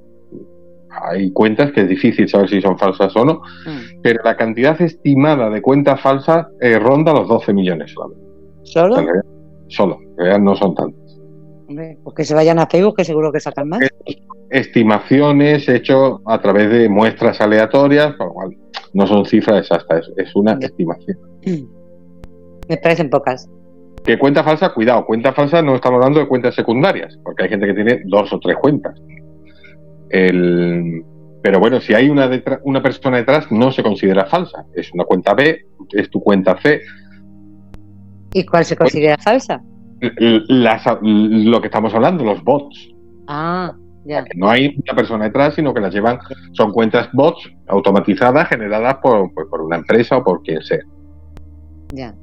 [1.03, 4.01] hay cuentas que es difícil saber si son falsas o no, mm.
[4.01, 8.31] pero la cantidad estimada de cuentas falsas eh, ronda los 12 millones solamente.
[8.63, 8.95] ¿Solo?
[9.67, 9.99] solo,
[10.39, 11.19] no son tantas.
[11.67, 13.79] Hombre, pues que se vayan a Facebook, que seguro que sacan más.
[14.49, 18.57] Estimaciones hechas a través de muestras aleatorias, por lo cual
[18.93, 21.17] no son cifras exactas, es, una estimación.
[22.67, 23.49] Me parecen pocas.
[24.03, 24.69] ¿Qué cuenta falsa?
[24.69, 28.33] Cuidado, cuenta falsa no estamos hablando de cuentas secundarias, porque hay gente que tiene dos
[28.33, 28.99] o tres cuentas.
[30.09, 31.03] El,
[31.41, 32.29] pero bueno, si hay una,
[32.63, 34.65] una persona detrás, no se considera falsa.
[34.75, 36.81] Es una cuenta B, es tu cuenta C.
[38.33, 39.61] ¿Y cuál se considera falsa?
[40.01, 42.89] lo que estamos hablando, los bots.
[43.27, 43.71] Ah,
[44.03, 44.25] ya.
[44.35, 46.17] No hay una persona detrás, sino que las llevan,
[46.53, 50.79] son cuentas bots automatizadas generadas por, pues, por una empresa o por quien sea.
[51.93, 52.15] Ya.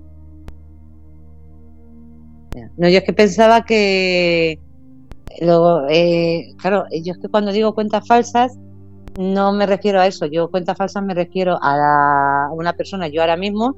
[2.76, 4.59] No, yo es que pensaba que
[5.40, 8.59] Luego, eh, claro, yo es que cuando digo cuentas falsas,
[9.16, 10.26] no me refiero a eso.
[10.26, 13.09] Yo cuentas falsas me refiero a, una persona.
[13.09, 13.76] Yo ahora mismo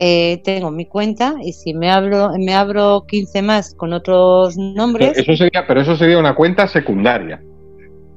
[0.00, 5.16] eh, tengo mi cuenta y si me abro, me abro 15 más con otros nombres.
[5.16, 7.42] Eso sería, pero eso sería una cuenta secundaria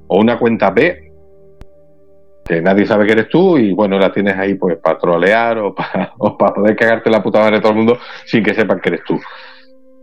[0.08, 1.02] o una cuenta B
[2.48, 5.74] que nadie sabe que eres tú y bueno, la tienes ahí pues para trolear o
[5.74, 6.14] para,
[6.54, 9.20] poder cagarte la puta madre de todo el mundo sin que sepan que eres tú.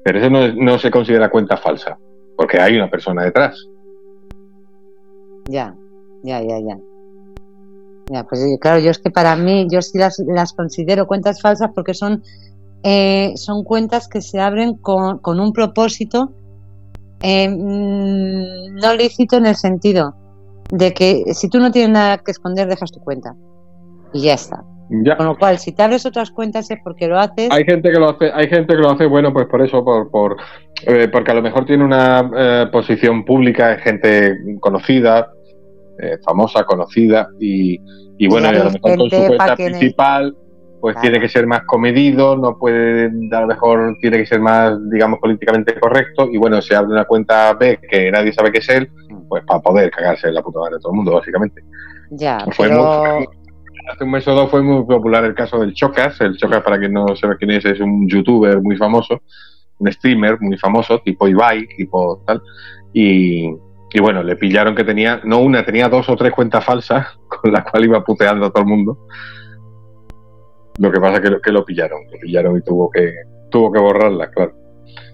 [0.05, 1.99] Pero eso no, no se considera cuenta falsa
[2.37, 3.69] porque hay una persona detrás.
[5.49, 5.75] Ya,
[6.23, 6.79] ya, ya, ya.
[8.11, 11.71] Ya, pues claro, yo es que para mí, yo sí las, las considero cuentas falsas
[11.75, 12.23] porque son,
[12.83, 16.33] eh, son cuentas que se abren con, con un propósito
[17.21, 20.17] eh, mm, no lícito en el sentido
[20.71, 23.37] de que si tú no tienes nada que esconder, dejas tu cuenta.
[24.13, 24.65] Y ya está.
[24.89, 27.49] Con lo cual, si te abres otras cuentas es porque lo haces.
[27.51, 30.11] Hay gente que lo hace, hay gente que lo hace, bueno, pues por eso, por,
[30.11, 30.37] por
[30.87, 35.31] eh, porque a lo mejor tiene una eh, posición pública, es gente conocida,
[35.99, 37.81] eh, famosa, conocida, y,
[38.19, 40.37] y bueno, a lo mejor con su cuenta principal,
[40.81, 44.77] pues tiene que ser más comedido, no puede, a lo mejor tiene que ser más,
[44.91, 48.69] digamos, políticamente correcto, y bueno, se abre una cuenta B que nadie sabe que es
[48.69, 49.29] él, mm.
[49.29, 51.63] pues para poder cagarse en la puta madre de todo el mundo, básicamente.
[52.11, 53.21] Ya, pero
[53.91, 56.21] hace un mes o dos fue muy popular el caso del Chocas.
[56.21, 59.23] El Chocas, para quien no sepa quién es, es un youtuber muy famoso,
[59.79, 62.43] un streamer muy famoso, tipo Ibai, tipo tal.
[62.93, 63.51] Y,
[64.01, 67.65] bueno, le pillaron que tenía, no una, tenía dos o tres cuentas falsas con las
[67.71, 69.07] cuales iba puteando a todo el mundo.
[70.79, 73.13] Lo que pasa es que, que lo pillaron, lo pillaron y tuvo que,
[73.51, 74.55] tuvo que borrarlas, claro.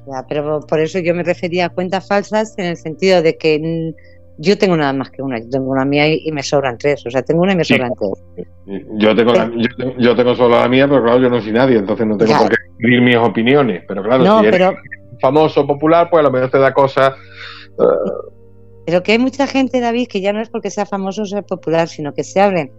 [0.06, 3.94] Ya, pero por eso yo me refería a cuentas falsas en el sentido de que
[4.38, 7.10] yo tengo nada más que una, yo tengo una mía y, me sobran tres, o
[7.10, 8.46] sea, tengo una y me sobran tres.
[8.96, 9.32] Yo tengo,
[9.98, 12.48] yo, tengo solo la mía, pero claro, yo no soy nadie, entonces no tengo por
[12.48, 14.74] qué escribir mis opiniones, pero claro, si eres
[15.20, 17.14] famoso, popular, pues a lo mejor te da cosas...
[17.78, 17.82] Eh,
[18.86, 21.42] pero que hay mucha gente, David, que ya no es porque sea famoso o sea
[21.42, 22.70] popular, sino que se abren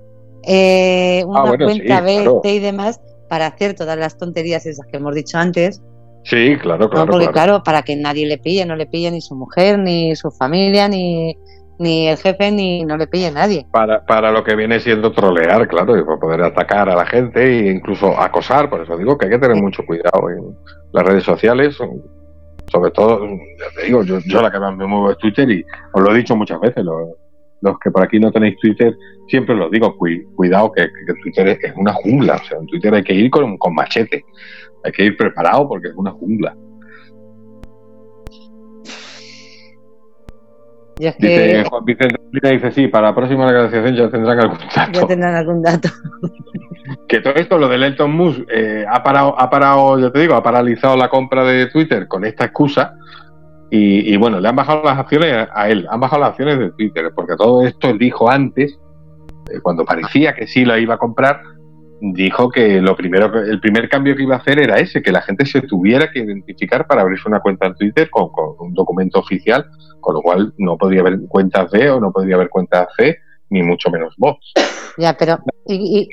[0.44, 5.14] eh, una ah, cuenta B, y demás para hacer todas las tonterías esas que hemos
[5.14, 5.82] dicho antes,
[6.24, 7.12] Sí, claro, claro.
[7.12, 7.64] porque claro.
[7.64, 11.36] para que nadie le pille, no le pille ni su mujer, ni su familia, ni,
[11.80, 13.66] ni el jefe, ni no le pille nadie.
[13.72, 17.44] Para, para lo que viene siendo trolear, claro, y para poder atacar a la gente
[17.44, 20.56] e incluso acosar, por eso digo que hay que tener mucho cuidado en
[20.92, 21.78] las redes sociales,
[22.68, 25.66] sobre todo, ya te digo, yo, yo la que más me muevo es Twitter y
[25.94, 26.84] os lo he dicho muchas veces,
[27.62, 28.96] los que por aquí no tenéis Twitter,
[29.28, 29.98] siempre os digo,
[30.36, 30.88] cuidado que,
[31.24, 34.24] Twitter es, una jungla, o sea, en Twitter hay que ir con, con machete
[34.84, 36.56] hay que ir preparado porque es una jungla.
[41.00, 44.92] Dice Juan Vicente dice, sí, para la próxima negociación ya tendrán algún dato.
[45.00, 45.90] Ya tendrán algún dato.
[47.08, 50.36] que todo esto, lo de Elton Musk, eh, ha parado, ha parado, yo te digo,
[50.36, 52.96] ha paralizado la compra de Twitter con esta excusa.
[53.72, 57.12] Y, bueno, le han bajado las acciones a él, han bajado las acciones de Twitter,
[57.14, 58.80] porque todo esto él dijo antes,
[59.52, 61.40] eh, cuando parecía que sí lo iba a comprar,
[62.02, 65.22] dijo que lo primero el primer cambio que iba a hacer era ese, que la
[65.22, 68.30] gente se tuviera que identificar para abrirse una cuenta en Twitter con,
[68.60, 69.66] un documento oficial,
[70.00, 73.18] con lo cual no podría haber cuentas B o no podría haber cuentas C,
[73.50, 74.54] ni mucho menos bots.
[74.98, 75.40] Ya, pero...
[75.68, 76.10] Y,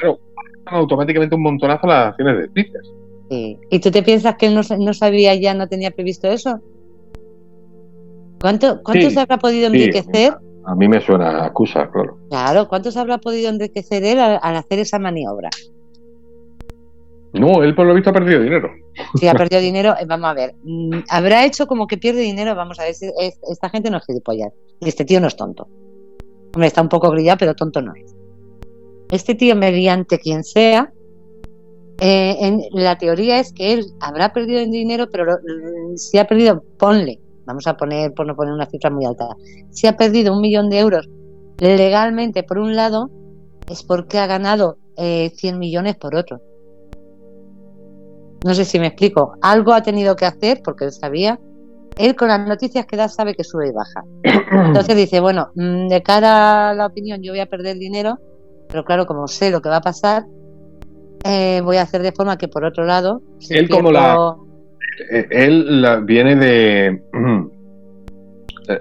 [0.67, 2.81] automáticamente un montonazo las acciones de Twitter.
[3.29, 6.61] ¿Y tú te piensas que él no, sabía ya, no tenía previsto eso?
[8.41, 10.35] ¿Cuánto, ¿Cuánto se habrá podido enriquecer?
[10.65, 12.19] A mí me suena acusa, claro.
[12.29, 15.49] Claro, ¿cuánto se habrá podido enriquecer él al hacer esa maniobra?
[17.39, 18.71] No, él por lo visto ha perdido dinero.
[19.19, 19.95] Sí, ha perdido dinero.
[19.99, 20.55] Eh, vamos a ver.
[20.63, 22.55] Mm, habrá hecho como que pierde dinero.
[22.55, 22.95] Vamos a ver.
[23.51, 24.53] Esta gente no es gilipollas.
[24.81, 25.69] Y este tío no es tonto.
[26.55, 28.15] Hombre, está un poco grillado, pero tonto no es.
[29.11, 30.93] Este tío, mediante quien sea,
[32.01, 35.39] eh, en, la teoría es que él habrá perdido dinero, pero
[35.97, 39.29] si ha perdido, ponle, vamos a poner, por no poner una cifra muy alta,
[39.71, 41.09] si ha perdido un millón de euros
[41.59, 43.11] legalmente por un lado,
[43.71, 46.41] es porque ha ganado eh, 100 millones por otro.
[48.45, 49.35] No sé si me explico.
[49.43, 51.39] Algo ha tenido que hacer porque él sabía.
[51.97, 54.05] Él con las noticias que da sabe que sube y baja.
[54.23, 58.19] Entonces dice, bueno, mm, de cara a la opinión yo voy a perder dinero,
[58.69, 60.25] pero claro, como sé lo que va a pasar,
[61.25, 63.23] eh, voy a hacer de forma que por otro lado...
[63.49, 64.37] él como la...
[65.11, 67.03] Eh, él viene de...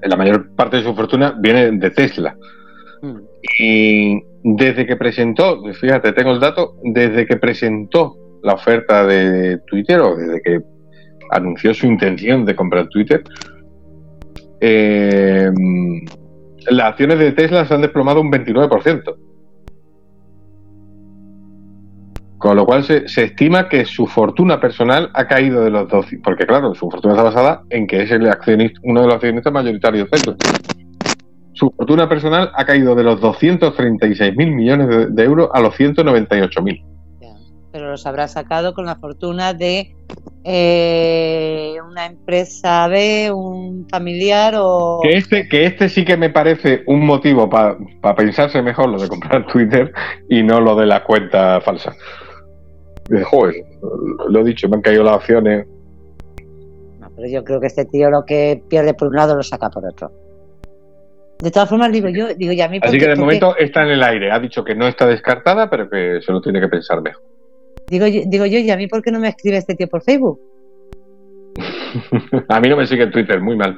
[0.01, 2.35] La mayor parte de su fortuna viene de Tesla.
[3.03, 3.19] Mm.
[3.59, 9.99] Y desde que presentó, fíjate, tengo el dato, desde que presentó la oferta de Twitter
[9.99, 10.59] o desde que
[11.31, 13.23] anunció su intención de comprar Twitter,
[14.61, 15.51] eh,
[16.69, 19.15] las acciones de Tesla se han desplomado un 29%.
[22.37, 26.45] Con lo cual se, estima que su fortuna personal ha caído de los 12, porque
[26.45, 30.09] claro, su fortuna está basada en que es el accionista, uno de los accionistas mayoritarios
[30.11, 30.35] de Tesla.
[31.53, 36.61] Su fortuna personal ha caído de los 236 mil millones de, euros a los 198
[36.61, 36.94] mil
[37.76, 39.93] pero los habrá sacado con la fortuna de
[40.45, 45.01] eh, una empresa B, un familiar o...
[45.03, 47.76] Que este, que este sí que me parece un motivo para
[48.15, 49.91] pensarse mejor lo de comprar Twitter
[50.30, 51.93] y no lo de la cuenta falsa.
[53.26, 53.55] Joder,
[54.30, 55.67] lo he dicho, me han caído las acciones.
[57.01, 59.69] No, pero yo creo que este tío lo que pierde por un lado lo saca
[59.69, 60.13] por otro.
[61.39, 62.80] De todas formas, digo yo, digo ya a mí.
[62.82, 64.32] Así que de momento está en el aire.
[64.32, 67.34] Ha dicho que no está descartada, pero que se lo tiene que pensar mejor.
[67.89, 70.39] Digo, digo yo, ¿y a mí por qué no me escribe este tío por Facebook?
[72.49, 73.75] a mí no me sigue en Twitter, muy mal.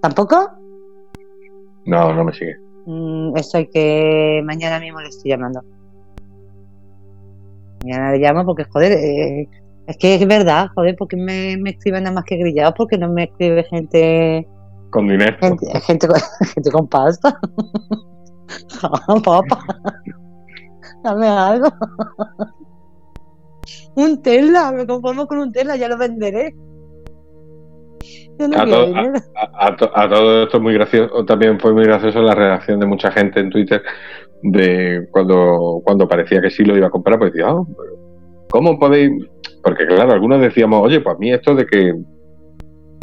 [0.00, 0.50] ¿Tampoco?
[1.86, 2.56] No, no me sigue.
[2.86, 5.62] Mm, estoy que mañana mismo le estoy llamando.
[7.82, 9.48] Mañana le llamo porque, joder, eh,
[9.86, 13.10] es que es verdad, joder, porque me, me escriben nada más que grillados, porque no
[13.10, 14.46] me escribe gente.
[14.90, 15.36] Con dinero.
[15.40, 16.16] Gente, gente, con,
[16.54, 17.38] gente con pasta.
[19.24, 19.58] Papá,
[21.02, 21.68] dame algo
[23.94, 26.54] un Tesla, me conformo con un Tesla, ya lo venderé.
[28.38, 33.50] a, todo esto muy gracioso, también fue muy gracioso la reacción de mucha gente en
[33.50, 33.82] Twitter
[34.42, 37.66] de cuando, cuando parecía que sí lo iba a comprar, pues decía, oh,
[38.50, 39.10] ¿cómo podéis?
[39.62, 41.94] Porque claro, algunos decíamos, oye, pues a mí esto de que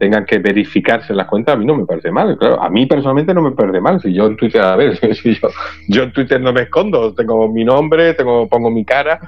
[0.02, 2.36] tengan que verificarse las cuentas, a mí no me parece mal.
[2.38, 4.02] Claro, a mí personalmente no me parece mal.
[4.02, 5.48] Si yo en Twitter, a ver, si yo,
[5.90, 9.20] yo en Twitter no me escondo, tengo mi nombre, tengo pongo mi cara,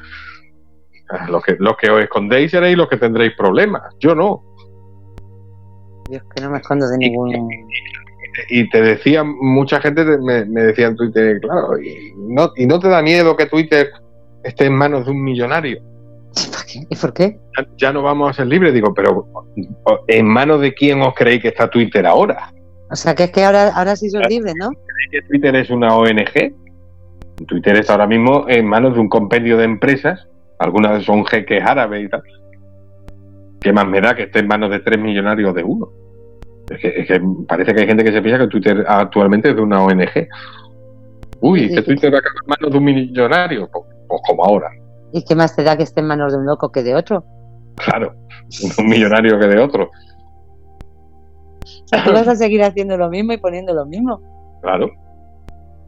[1.29, 3.81] los que, los que os escondéis seréis los que tendréis problemas.
[3.99, 4.43] Yo no.
[6.09, 7.49] Es que no me escondo de ningún.
[8.49, 12.87] Y, te decía, mucha gente me, decía en Twitter, claro, y no, y no te
[12.89, 13.91] da miedo que Twitter
[14.43, 15.79] esté en manos de un millonario.
[16.89, 17.37] ¿Y por qué?
[17.77, 19.27] Ya, no vamos a ser libres, digo, pero
[20.07, 22.51] ¿en manos de quién os creéis que está Twitter ahora?
[22.89, 24.71] O sea, que es que ahora, ahora sí son libres, ¿no?
[25.11, 26.53] que Twitter es una ONG?
[27.47, 30.27] Twitter está ahora mismo en manos de un compendio de empresas
[30.63, 32.23] algunas son jeques árabes y tal.
[33.59, 35.89] ¿Qué más me da que esté en manos de tres millonarios de uno?
[36.69, 39.83] Es que, parece que hay gente que se piensa que Twitter actualmente es de una
[39.83, 40.27] ONG.
[41.41, 43.69] Uy, que Twitter va a caer en manos de un millonario.
[43.71, 44.69] Pues, pues, como ahora.
[45.11, 47.23] ¿Y qué más te da que esté en manos de un loco que de otro?
[47.75, 48.13] Claro,
[48.79, 49.89] un millonario que de otro.
[51.63, 54.21] O sea, tú vas a seguir haciendo lo mismo y poniendo lo mismo.
[54.61, 54.89] Claro.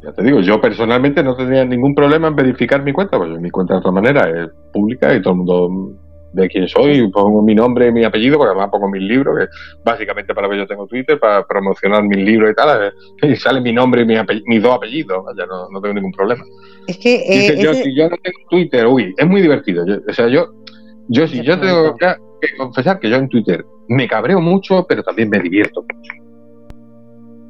[0.06, 3.50] Ya te digo, yo personalmente no tendría ningún problema en verificar mi cuenta, porque mi
[3.50, 5.96] cuenta de otra manera es pública y todo el mundo
[6.32, 9.48] de quién soy, pongo mi nombre y mi apellido, porque además pongo mis libros, que
[9.84, 12.94] básicamente para que yo tengo Twitter, para promocionar mis libros y tal,
[13.24, 14.06] y sale mi nombre y
[14.46, 16.44] mis dos apellidos, ya no, no, tengo ningún problema.
[16.88, 17.16] Es que...
[17.16, 19.86] Eh, yo, si yo no tengo Twitter, uy, es muy divertido.
[20.08, 20.54] o sea, yo,
[21.08, 22.16] yo si yo tengo que,
[22.58, 26.25] confesar que yo en Twitter me cabreo mucho, pero también me divierto mucho.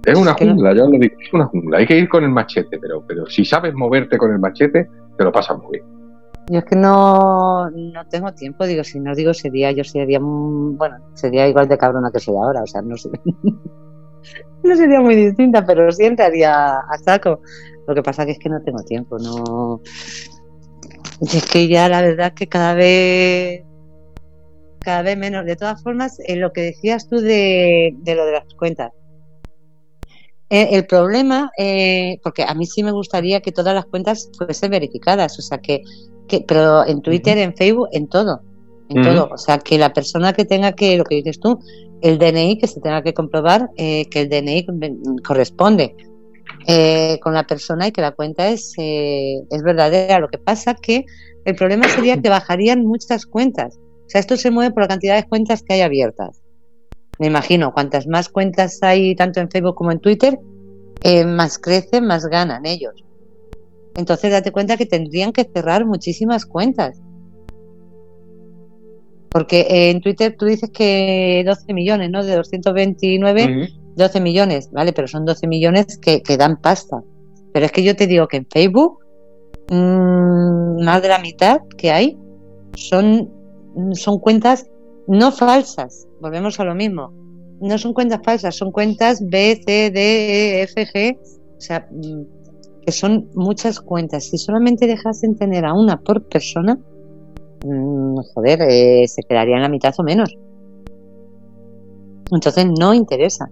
[0.05, 1.77] Es una jungla, yo lo digo, es una jungla.
[1.79, 5.23] Hay que ir con el machete, pero, pero si sabes moverte con el machete, te
[5.23, 5.85] lo pasas muy bien.
[6.47, 10.97] Yo es que no, no tengo tiempo, digo, si no digo sería, yo sería, bueno,
[11.15, 13.09] sería igual de cabrona que soy ahora, o sea, no sé.
[14.63, 17.41] no sería muy distinta, pero sí entraría a saco.
[17.87, 19.81] Lo que pasa que es que no tengo tiempo, no.
[21.21, 23.63] es que ya la verdad que cada vez
[24.85, 25.45] cada vez menos.
[25.45, 28.91] De todas formas, en lo que decías tú de, de lo de las cuentas,
[30.49, 35.37] el problema, eh, porque a mí sí me gustaría que todas las cuentas fuesen verificadas,
[35.39, 35.81] o sea que,
[36.27, 38.41] que pero en Twitter, en Facebook, en todo,
[38.89, 41.59] en todo, o sea que la persona que tenga que, lo que dices tú,
[42.01, 44.67] el DNI que se tenga que comprobar eh, que el DNI
[45.23, 45.95] corresponde
[47.21, 50.19] con la persona y que la cuenta es, es verdadera.
[50.19, 51.05] Lo que pasa que
[51.45, 53.77] el problema sería que bajarían muchas cuentas.
[53.77, 56.44] O sea, esto se mueve por la cantidad de cuentas que hay abiertas
[57.19, 60.39] me imagino, cuantas más cuentas hay tanto en Facebook como en Twitter,
[61.03, 63.03] eh, más crecen, más ganan ellos.
[63.95, 67.01] Entonces date cuenta que tendrían que cerrar muchísimas cuentas.
[69.29, 72.23] Porque eh, en Twitter tú dices que 12 millones, ¿no?
[72.23, 74.93] De 229, 12 millones, ¿vale?
[74.93, 77.01] Pero son 12 millones que, dan pasta.
[77.53, 78.99] Pero es que yo te digo que en Facebook,
[79.69, 82.17] mmm, más de la mitad que hay
[82.75, 83.29] son,
[83.93, 84.69] son cuentas
[85.07, 87.13] no falsas, volvemos a lo mismo.
[87.61, 91.17] No son cuentas falsas, son cuentas B, C, D, E, F, G,
[91.57, 94.25] o sea, mm, que son muchas cuentas.
[94.25, 96.77] Si solamente dejasen tener a una por persona,
[97.63, 100.35] mm, joder, eh, se quedaría en la mitad o menos.
[102.31, 103.49] Entonces no interesa.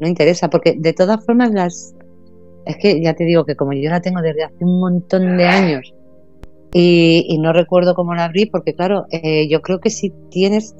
[0.00, 1.94] No interesa, porque de todas formas las...
[2.64, 5.46] Es que ya te digo que como yo la tengo desde hace un montón de
[5.46, 5.94] años
[6.72, 10.74] y, no recuerdo cómo la abrí porque claro, eh, yo creo que si tienes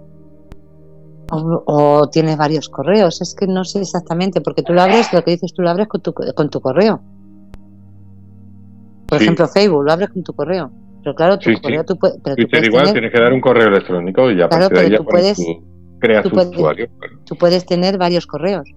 [1.33, 5.33] o, tienes varios correos, es que no sé exactamente, porque tú lo abres, lo que
[5.33, 7.01] dices tú lo abres con tu, con tu correo.
[9.07, 10.71] Por ejemplo, Facebook, lo abres con tu correo.
[11.03, 14.37] Pero claro, tu correo tú, puedes, pero igual tienes que dar un correo electrónico y
[14.37, 15.43] ya claro, pero tú puedes,
[15.99, 16.89] creas tú puedes, usuario.
[17.25, 18.69] Tú puedes tener varios correos.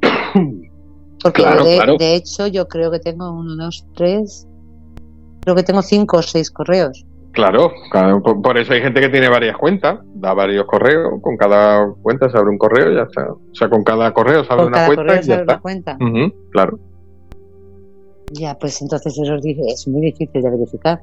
[1.22, 1.44] Porque
[1.98, 4.48] de, hecho yo creo que tengo uno, dos, tres,
[5.42, 7.04] creo que tengo cinco o seis correos.
[7.32, 7.72] Claro,
[8.42, 12.36] por eso hay gente que tiene varias cuentas, da varios correos, con cada cuenta se
[12.36, 13.32] abre un correo y ya está.
[13.32, 15.58] O sea, con cada correo se abre una cuenta y ya está.
[15.58, 15.98] cuenta.
[16.50, 16.78] claro.
[18.32, 21.00] Ya, pues entonces eso es muy difícil de verificar.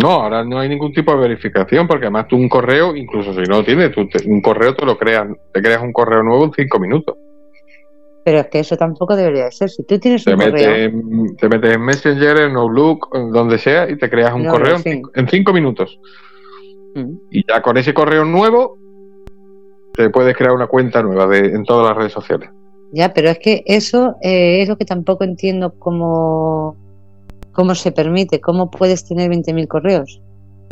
[0.00, 3.40] No, ahora no hay ningún tipo de verificación porque además tú un correo, incluso si
[3.42, 6.52] no lo tienes, tú un correo te lo creas, te creas un correo nuevo en
[6.52, 7.16] cinco minutos.
[8.28, 9.70] Pero es que eso tampoco debería ser.
[9.70, 10.92] Si tú tienes un correo.
[11.38, 15.54] te metes en Messenger, en Outlook, donde sea, y te creas un correo en, cinco,
[15.54, 15.98] minutos.
[16.94, 17.14] Mm.
[17.30, 18.76] Y ya con ese correo nuevo,
[19.94, 22.50] te puedes crear una cuenta nueva de, en todas las redes sociales.
[22.92, 26.76] Ya, pero es que eso eh, es lo que tampoco entiendo cómo,
[27.52, 30.20] cómo se permite, cómo puedes tener 20.000 correos.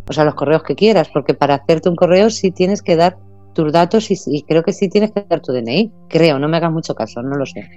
[0.07, 3.17] O sea, los correos que quieras, porque para hacerte un correo sí tienes que dar
[3.57, 5.91] tus datos y, creo que sí tienes que dar tu DNI.
[6.07, 7.67] Creo, no me hagas mucho caso, no lo sé.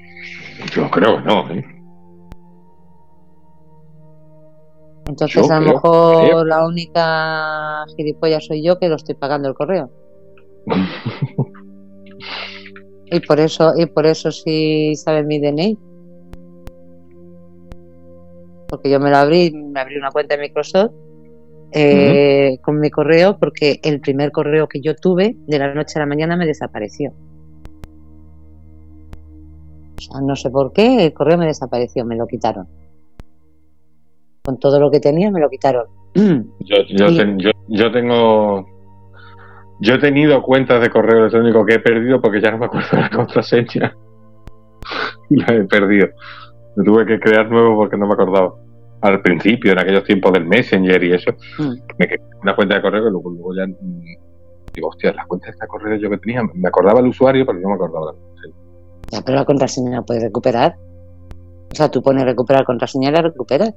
[0.74, 1.50] Yo creo que no.
[1.50, 1.64] ¿eh?
[5.08, 9.90] Entonces, a lo mejor la única gilipollas soy yo que lo estoy pagando el correo.
[13.06, 15.78] y por eso, y por eso sí sabe mi DNI.
[18.68, 20.92] Porque yo me lo abrí, me abrí una cuenta de Microsoft
[21.72, 26.00] eh, con mi correo porque el primer correo que yo tuve de la noche a
[26.00, 27.12] la mañana me desapareció.
[29.96, 32.66] O sea, no sé por qué, el correo me desapareció, me lo quitaron.
[34.42, 35.86] Con todo lo que tenía me lo quitaron.
[36.14, 36.76] Yo,
[37.68, 38.66] yo, tengo...
[39.80, 42.88] Yo he tenido cuentas de correo electrónico que he perdido porque ya no me acuerdo
[42.92, 43.96] de la contraseña.
[45.30, 46.08] la he perdido.
[46.76, 48.54] Me tuve que crear nuevo porque no me acordaba
[49.00, 51.74] al principio, en aquellos tiempos del Messenger y eso, mm.
[51.98, 54.02] me quedé una cuenta de correo que luego, ya mm,
[54.74, 57.68] digo, hostia, las cuentas de correo yo que tenía, me acordaba el usuario, pero no
[57.68, 58.54] me acordaba la contraseña.
[59.10, 60.76] Ya, pero la contraseña la puedes recuperar.
[61.72, 63.74] O sea, tú pones recuperar contraseña y la recuperas.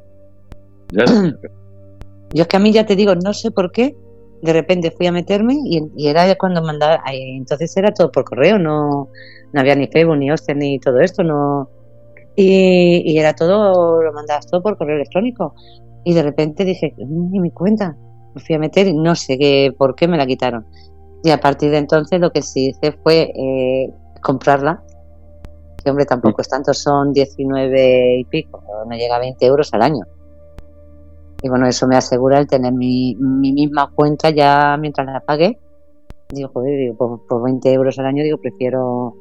[0.90, 1.06] Ya,
[2.34, 3.96] yo es que a mí ya te digo, no sé por qué,
[4.42, 8.60] de repente fui a meterme y, era ya cuando mandaba, entonces era todo por correo,
[8.60, 9.10] no,
[9.54, 11.70] no había ni Facebook, ni hostia, ni todo esto, no
[12.36, 15.56] y, era todo, lo mandabas todo por correo electrónico.
[16.04, 17.96] Y de repente dije, ni mi cuenta.
[18.34, 20.66] me fui a meter y no sé qué, por qué me la quitaron.
[21.24, 24.84] Y a partir de entonces lo que sí hice fue eh, comprarla.
[25.84, 29.82] Que hombre, tampoco es tanto, son 19 y pico, no llega a 20 euros al
[29.82, 30.06] año.
[31.42, 35.60] Y bueno, eso me asegura el tener mi, mi misma cuenta ya mientras la pague.
[36.30, 39.14] Digo, joder, digo, por, por 20 euros al año, digo, prefiero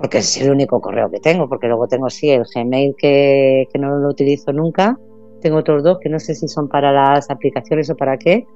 [0.00, 3.78] porque es el único correo que tengo, porque luego tengo sí el Gmail que, que,
[3.78, 4.98] no lo utilizo nunca,
[5.42, 8.46] tengo otros dos que no sé si son para las aplicaciones o para qué,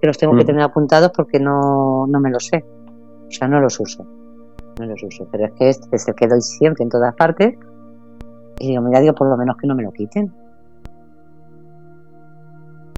[0.00, 0.38] que los tengo mm.
[0.38, 2.62] que tener apuntados porque no, no me lo sé,
[3.26, 4.04] o sea, no los uso,
[4.78, 7.54] no los uso, pero es que este es el que doy siempre en todas partes
[8.58, 10.30] y digo, mira, digo, por lo menos que no me lo quiten.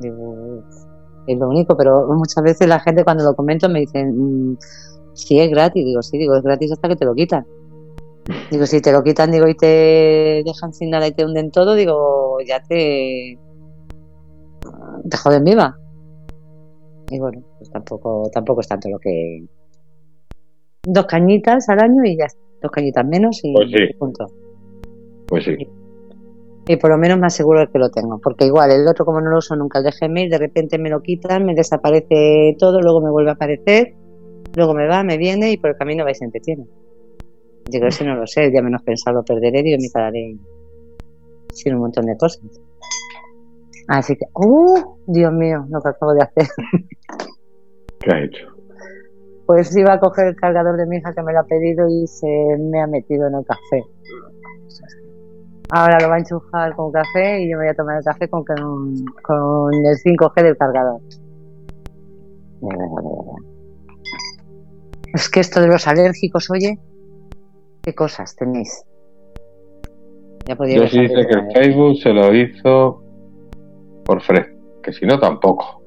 [0.00, 0.64] Digo,
[1.28, 4.58] es lo único, pero muchas veces la gente cuando lo comento me dicen, mm,
[5.12, 7.46] sí, es gratis, digo, sí, digo, es gratis hasta que te lo quitan.
[8.50, 11.74] Digo, si te lo quitan, digo, y te dejan sin nada y te hunden todo,
[11.74, 13.38] digo, ya te.
[15.08, 15.78] te joden viva.
[17.10, 19.44] Y bueno, pues tampoco, tampoco es tanto lo que.
[20.84, 22.26] Dos cañitas al año y ya
[22.62, 23.94] Dos cañitas menos y pues sí.
[23.98, 24.26] punto.
[25.26, 25.56] Pues sí.
[26.66, 28.18] Y por lo menos me aseguro de que lo tengo.
[28.22, 30.88] Porque igual, el otro, como no lo uso nunca, el de Gmail, de repente me
[30.88, 33.94] lo quitan, me desaparece todo, luego me vuelve a aparecer,
[34.56, 36.64] luego me va, me viene y por el camino vais se entretiene.
[37.70, 40.36] Digo, si no lo sé, ya menos pensado lo perderé, y me quedaré
[41.52, 42.42] sin un montón de cosas.
[43.88, 44.96] Así que, ¡uh!
[45.06, 46.48] Dios mío, lo que acabo de hacer.
[48.00, 48.46] ¿Qué ha hecho?
[49.46, 52.06] Pues iba a coger el cargador de mi hija que me lo ha pedido y
[52.06, 52.26] se
[52.58, 53.84] me ha metido en el café.
[55.70, 58.28] Ahora lo va a enchufar con café y yo me voy a tomar el café
[58.28, 61.00] con, con el 5G del cargador.
[65.12, 66.78] Es que esto de los alérgicos, oye,
[67.84, 68.84] ¿Qué cosas tenéis?
[70.46, 73.02] Ya Yo sí dice que el Facebook se lo hizo
[74.04, 74.46] por Fred,
[74.82, 75.82] que si no tampoco.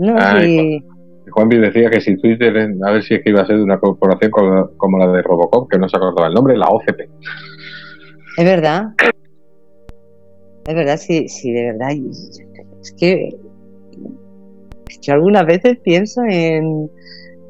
[0.00, 0.82] No, Ay,
[1.30, 3.78] Juanvi decía que si Twitter, a ver si es que iba a ser de una
[3.78, 7.00] corporación como la de Robocop, que no se acordaba el nombre, la OCP.
[8.38, 8.94] Es verdad.
[10.66, 11.90] Es verdad, sí, sí, de verdad.
[11.90, 13.30] Es que
[15.00, 16.90] yo algunas veces pienso en,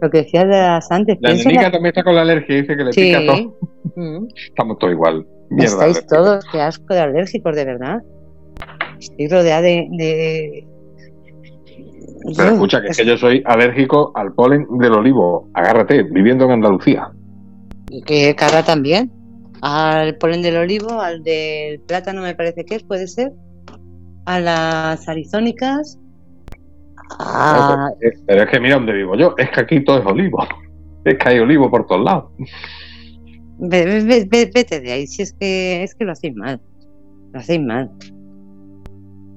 [0.02, 1.16] lo que decías antes.
[1.20, 3.56] La nenica también está con la alergia, dice que le pica todo.
[3.94, 4.26] Mm.
[4.48, 5.26] Estamos todos igual.
[5.50, 8.02] Mierda, Estáis todos, qué asco de alérgicos, de verdad.
[8.98, 9.86] Estoy rodeada de.
[9.92, 10.66] de...
[12.36, 15.48] Pero escucha, que es que yo soy alérgico al polen del olivo.
[15.54, 17.10] Agárrate, viviendo en Andalucía.
[17.90, 19.10] Y que cara también.
[19.60, 23.32] Al polen del olivo, al del plátano, me parece que es, puede ser.
[24.24, 25.98] A las arizónicas
[27.18, 27.90] Ah.
[28.26, 30.44] Pero es que mira donde vivo yo, es que aquí todo es olivo.
[31.05, 32.30] Es que hay olivo por todos lados.
[33.59, 36.60] Vete de ahí, si es que es que lo hacéis mal.
[37.32, 37.90] Lo hacéis mal.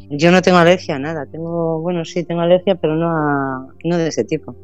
[0.09, 1.25] Yo no tengo alergia a nada.
[1.25, 4.55] Tengo, bueno, sí tengo alergia, pero no a, no de ese tipo.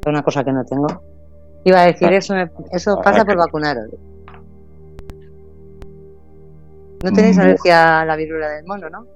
[0.00, 0.86] Es una cosa que no tengo.
[1.64, 2.16] Iba a decir, ah.
[2.16, 2.34] eso,
[2.72, 3.88] eso pasa por vacunaros.
[7.04, 7.40] No tenéis mm.
[7.40, 9.06] alergia a la viruela del mono, ¿no?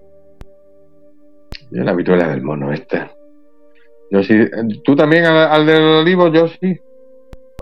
[1.71, 3.09] Yo la viruela del mono este.
[4.11, 4.35] Yo sí.
[4.85, 6.29] ¿Tú también al, del olivo?
[6.29, 6.79] Yo sí.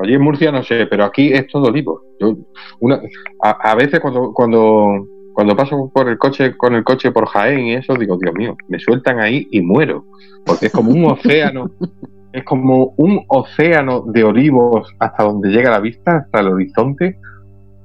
[0.01, 2.02] Allí en Murcia no sé, pero aquí es todo olivo.
[2.20, 2.36] Yo,
[2.80, 3.01] una,
[3.43, 7.74] a, veces cuando, cuando, cuando paso por el coche, con el coche por Jaén y
[7.74, 10.05] eso, digo, Dios mío, me sueltan ahí y muero.
[10.47, 11.70] Porque es como un océano,
[12.32, 17.18] es como un océano de olivos hasta donde llega la vista, hasta el horizonte,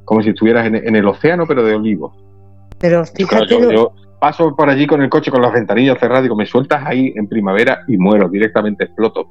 [0.06, 2.14] como si estuvieras en, el océano, pero de olivos.
[2.80, 3.56] Pero fíjate,
[4.24, 7.28] paso por allí con el coche con las ventanillas cerradas, digo, me sueltas ahí en
[7.28, 9.28] primavera y muero, directamente exploto.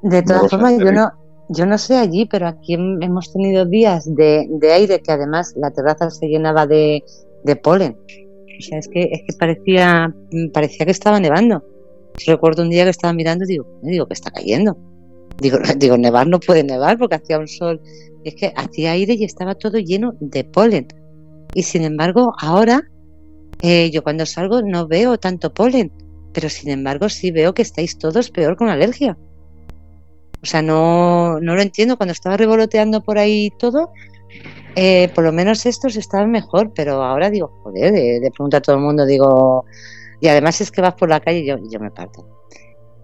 [0.00, 1.10] De todas formas, yo no,
[1.48, 6.08] yo no sé allí, pero aquí hemos tenido días de, aire que además la terraza
[6.08, 7.02] se llenaba de,
[7.64, 7.98] polen.
[8.60, 10.14] O sea, es que, es que parecía,
[10.54, 11.64] parecía que estaba nevando.
[12.28, 14.78] recuerdo un día que estaba mirando y digo, digo que está cayendo.
[15.38, 17.80] Digo, digo, nevar no puede nevar porque hacía un sol.
[18.22, 20.86] Es que hacía aire y estaba todo lleno de polen.
[21.54, 22.84] Y sin embargo, ahora
[23.62, 25.92] eh, yo cuando salgo no veo tanto polen,
[26.32, 29.16] pero sin embargo sí veo que estáis todos peor con alergia.
[30.42, 31.96] O sea, no, no lo entiendo.
[31.96, 33.90] Cuando estaba revoloteando por ahí todo,
[34.76, 38.76] eh, por lo menos estos estaban mejor, pero ahora digo, joder, de, pregunta a todo
[38.76, 39.64] el mundo, digo,
[40.20, 42.28] y además es que vas por la calle y yo, yo me parto.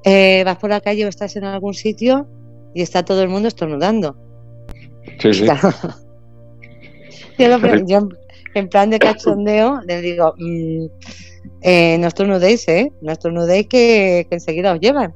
[0.05, 2.29] Eh, vas por la calle o estás en algún sitio
[2.75, 4.17] y está todo el mundo estornudando.
[5.19, 5.47] Sí, sí.
[7.39, 8.09] yo,
[8.55, 10.87] en plan de cachondeo, les digo, mmm,
[11.63, 12.93] eh, no estornudéis, ¿eh?
[13.01, 15.15] No estornudéis que, que enseguida os llevan.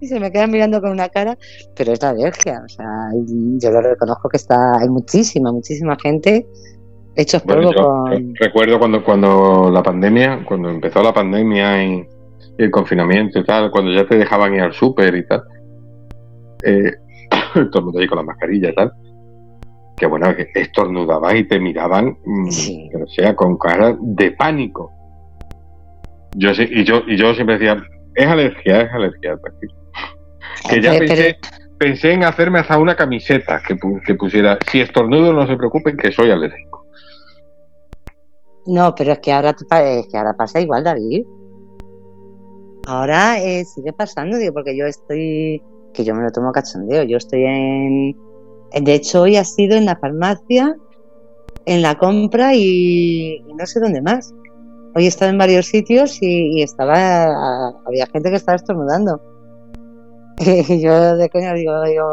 [0.00, 1.36] Y se me quedan mirando con una cara,
[1.76, 3.10] pero es la alergia, o sea,
[3.58, 6.46] yo lo reconozco que está, hay muchísima, muchísima gente
[7.16, 8.34] Hechos Bueno, polvo yo- con...
[8.36, 11.94] recuerdo cuando, cuando la pandemia, cuando empezó la pandemia y,
[12.58, 15.42] y el confinamiento y tal, cuando ya te dejaban ir al súper y tal,
[16.64, 16.92] eh,
[17.54, 18.92] todo el mundo ahí con la mascarilla y tal,
[20.00, 22.90] que bueno, que estornudabas y te miraban, mm, Sí.
[23.14, 24.90] sea, con cara de pánico.
[26.36, 27.80] Yo sí- y yo y yo siempre decía,
[28.14, 29.74] es alergia, es alergia, tranquilo.
[30.68, 31.36] Que ya Pero- pensé,
[31.78, 36.10] pensé en hacerme hasta una camiseta que, que pusiera, si estornudo no se preocupen que
[36.12, 36.86] soy alérgico.
[38.66, 41.24] No, pero es que ahora, es que ahora pasa igual, David.
[42.86, 45.62] Ahora eh, sigue pasando, digo, porque yo estoy,
[45.92, 48.16] que yo me lo tomo cachondeo, yo estoy en,
[48.72, 50.76] de hecho hoy ha sido en la farmacia,
[51.66, 54.32] en la compra y, no sé dónde más.
[54.94, 59.20] Hoy he estado en varios sitios y, estaba, había gente que estaba estornudando.
[60.38, 62.06] Y yo de coña digo, digo,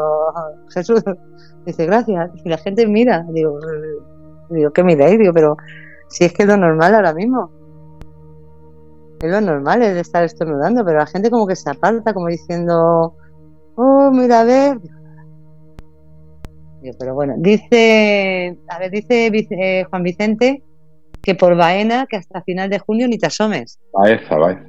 [0.74, 1.02] Jesús,
[1.66, 3.58] dice gracias, y la gente mira, digo,
[4.50, 5.18] digo, ¿qué miráis?
[5.18, 5.56] Digo, pero
[6.08, 7.50] si es que es lo normal ahora mismo.
[9.20, 13.16] Es lo normal de estar estornudando, pero la gente como que se aparta, como diciendo,
[13.74, 14.78] oh, mira, a ver.
[16.98, 20.62] Pero bueno, dice, a ver, dice eh, Juan Vicente
[21.22, 23.78] que por Baena, que hasta final de junio ni te asomes.
[23.92, 24.62] Baeza, Baeza.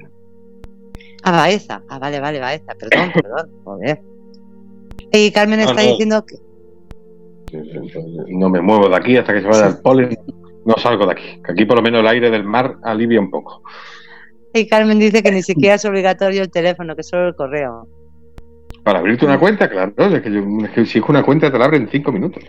[1.23, 1.81] A Baeza.
[1.89, 2.73] Ah, vale, vale, Baeza.
[2.79, 3.49] Perdón, perdón.
[3.63, 4.01] Joder.
[5.11, 5.89] Y Carmen No, está no.
[5.89, 6.35] diciendo que,
[8.29, 10.17] No me muevo de aquí hasta que se vaya el polen.
[10.65, 11.41] No salgo de aquí.
[11.45, 13.61] Que aquí por lo menos el aire del mar alivia un poco.
[14.53, 17.87] y Carmen dice que ni siquiera es obligatorio el teléfono, que solo el correo.
[18.83, 19.93] Para abrirte una cuenta, claro.
[19.97, 22.43] Es que, yo- es que si es una cuenta te la abren en cinco minutos.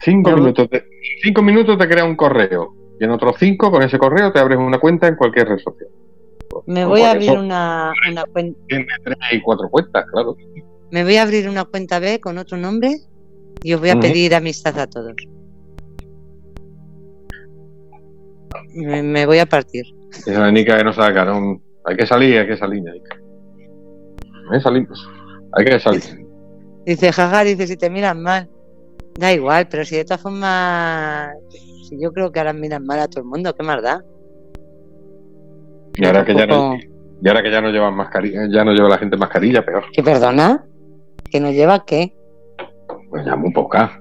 [0.00, 0.68] Cinco minutos.
[0.70, 0.84] Te,
[1.22, 2.74] cinco minutos te crea un correo.
[3.00, 5.88] Y en otros cinco, con ese correo, te abres una cuenta en cualquier red social.
[6.66, 8.58] Me voy a abrir una, una cuenta.
[8.68, 10.36] Tiene tres y cuatro cuentas, claro.
[10.90, 12.96] Me voy a abrir una cuenta B con otro nombre
[13.62, 15.14] y os voy a pedir amistad a todos.
[18.74, 19.84] Me, me voy a partir.
[20.10, 21.60] Esa Nica que no saca, no.
[21.84, 23.16] Hay que salir, hay que salir, Nica.
[24.62, 25.00] Salir, pues.
[25.52, 26.02] Hay que salir.
[26.84, 28.48] Dice, jaja, dice, si te miran mal.
[29.18, 31.30] Da igual, pero si de todas formas,
[31.88, 34.04] si yo creo que ahora miran mal a todo el mundo, ¿qué más da?
[35.94, 36.76] Y ahora que ya no,
[37.22, 39.84] y ahora que ya no llevan mascarilla, ya no lleva la gente mascarilla, peor.
[39.92, 40.64] ¿Que perdona?
[41.30, 42.14] ¿Que no lleva qué?
[43.08, 43.98] Pues ya muy poca.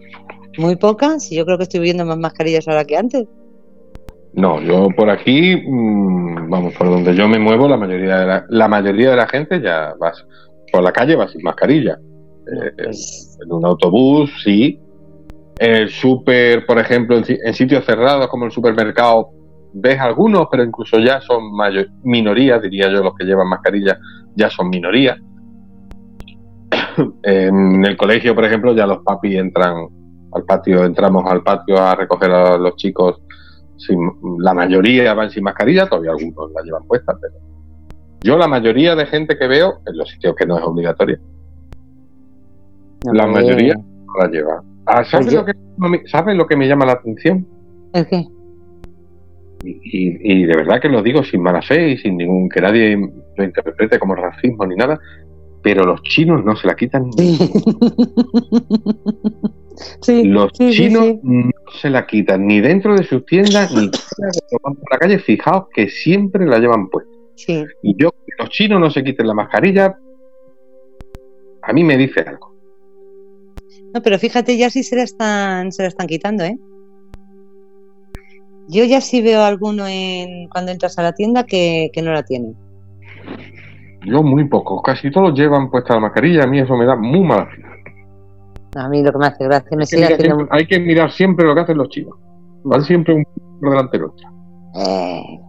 [0.58, 1.20] ¿Muy poca?
[1.20, 3.26] Si yo creo que estoy viendo más mascarillas ahora que antes.
[4.36, 8.46] No, yo por aquí, mm, vamos, por donde yo me muevo, la mayoría de la,
[8.50, 10.12] la mayoría de la gente ya va
[10.72, 11.98] por la calle va sin mascarilla.
[12.52, 14.80] Eh, Pues, en un autobús, sí.
[15.60, 19.30] En el súper, por ejemplo, en, si- en sitios cerrados como el supermercado,
[19.74, 21.44] ves algunos, pero incluso ya son
[22.04, 23.98] minorías, diría yo, los que llevan mascarilla
[24.36, 25.18] ya son minorías.
[27.24, 29.88] en el colegio, por ejemplo, ya los papis entran
[30.34, 33.22] al patio, entramos al patio a recoger a los chicos.
[33.78, 34.00] Sin,
[34.40, 37.34] la mayoría van sin mascarilla, todavía algunos la llevan puesta, pero
[38.22, 41.20] yo la mayoría de gente que veo, en los sitios que no es obligatoria,
[43.04, 44.64] la mayoría no la lleva.
[44.86, 45.54] Ah, ¿sabes, Pues yo- lo que,
[46.08, 47.46] ¿Sabes lo que me llama la atención?
[47.94, 48.26] ¿El qué?
[49.64, 52.62] Y, y- y de verdad que lo digo sin mala fe y sin ningún que
[52.62, 52.98] nadie
[53.36, 55.00] lo interprete como racismo ni nada,
[55.64, 57.10] pero los chinos no se la quitan.
[60.02, 60.24] Sí.
[60.24, 61.20] Los sí, chinos sí.
[61.24, 63.90] no se la quitan ni dentro de sus tiendas ni
[64.62, 65.20] cuando por la calle.
[65.20, 67.12] Fijaos que siempre la llevan puesta.
[67.84, 69.98] Y yo, que los chinos no se quiten la mascarilla,
[71.62, 72.56] a mí me dice algo.
[73.94, 76.58] No, pero fíjate, ya sí se la están, se la están quitando, ¿eh?
[78.68, 82.24] Yo ya sí veo alguno en cuando entras a la tienda que, que no la
[82.24, 82.54] tiene.
[84.06, 86.44] Yo muy pocos, casi todos llevan puesta la mascarilla.
[86.44, 87.75] A mí eso me da muy mala fe.
[88.76, 90.36] A mí lo que me hace gracia me Hay que, sigue mirar haciendo.
[90.36, 92.16] siempre, hay que mirar siempre lo que hacen los chinos.
[92.64, 93.24] Van siempre un
[93.62, 94.28] por delante del otro.
[94.76, 95.40] Eh,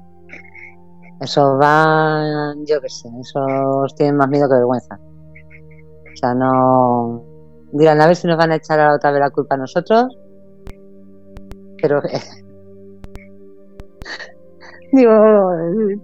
[1.20, 4.96] esos van, yo qué sé, esos tienen más miedo que vergüenza.
[4.96, 7.24] O sea, no.
[7.72, 10.16] Dirán, a ver si nos van a echar a otra vez la culpa a nosotros.
[11.82, 12.00] Pero.
[14.92, 15.50] Digo,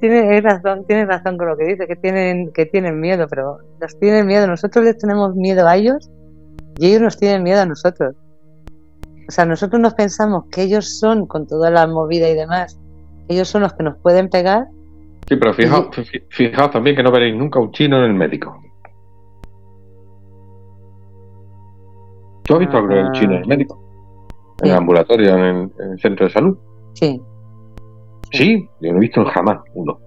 [0.01, 3.97] tiene razón, tiene razón con lo que dice, que tienen, que tienen miedo, pero nos
[4.01, 4.49] tienen miedo.
[4.49, 6.11] Nosotros les tenemos miedo a ellos
[6.79, 8.15] y ellos nos tienen miedo a nosotros.
[9.29, 12.79] O sea, nosotros nos pensamos que ellos son, con toda la movida y demás,
[13.29, 14.67] ellos son los que nos pueden pegar.
[15.29, 18.61] Sí, pero fijaos, fi- fijaos también que no veréis nunca un chino en el médico.
[22.45, 23.13] ¿Tú has visto algo del Ah.
[23.13, 23.79] chino en el médico?
[24.61, 24.71] En Sí.
[24.71, 26.59] el ambulatorio, en el, en el centro de salud.
[26.95, 27.21] Sí,
[28.35, 29.99] Sí, yo no he visto jamás uno.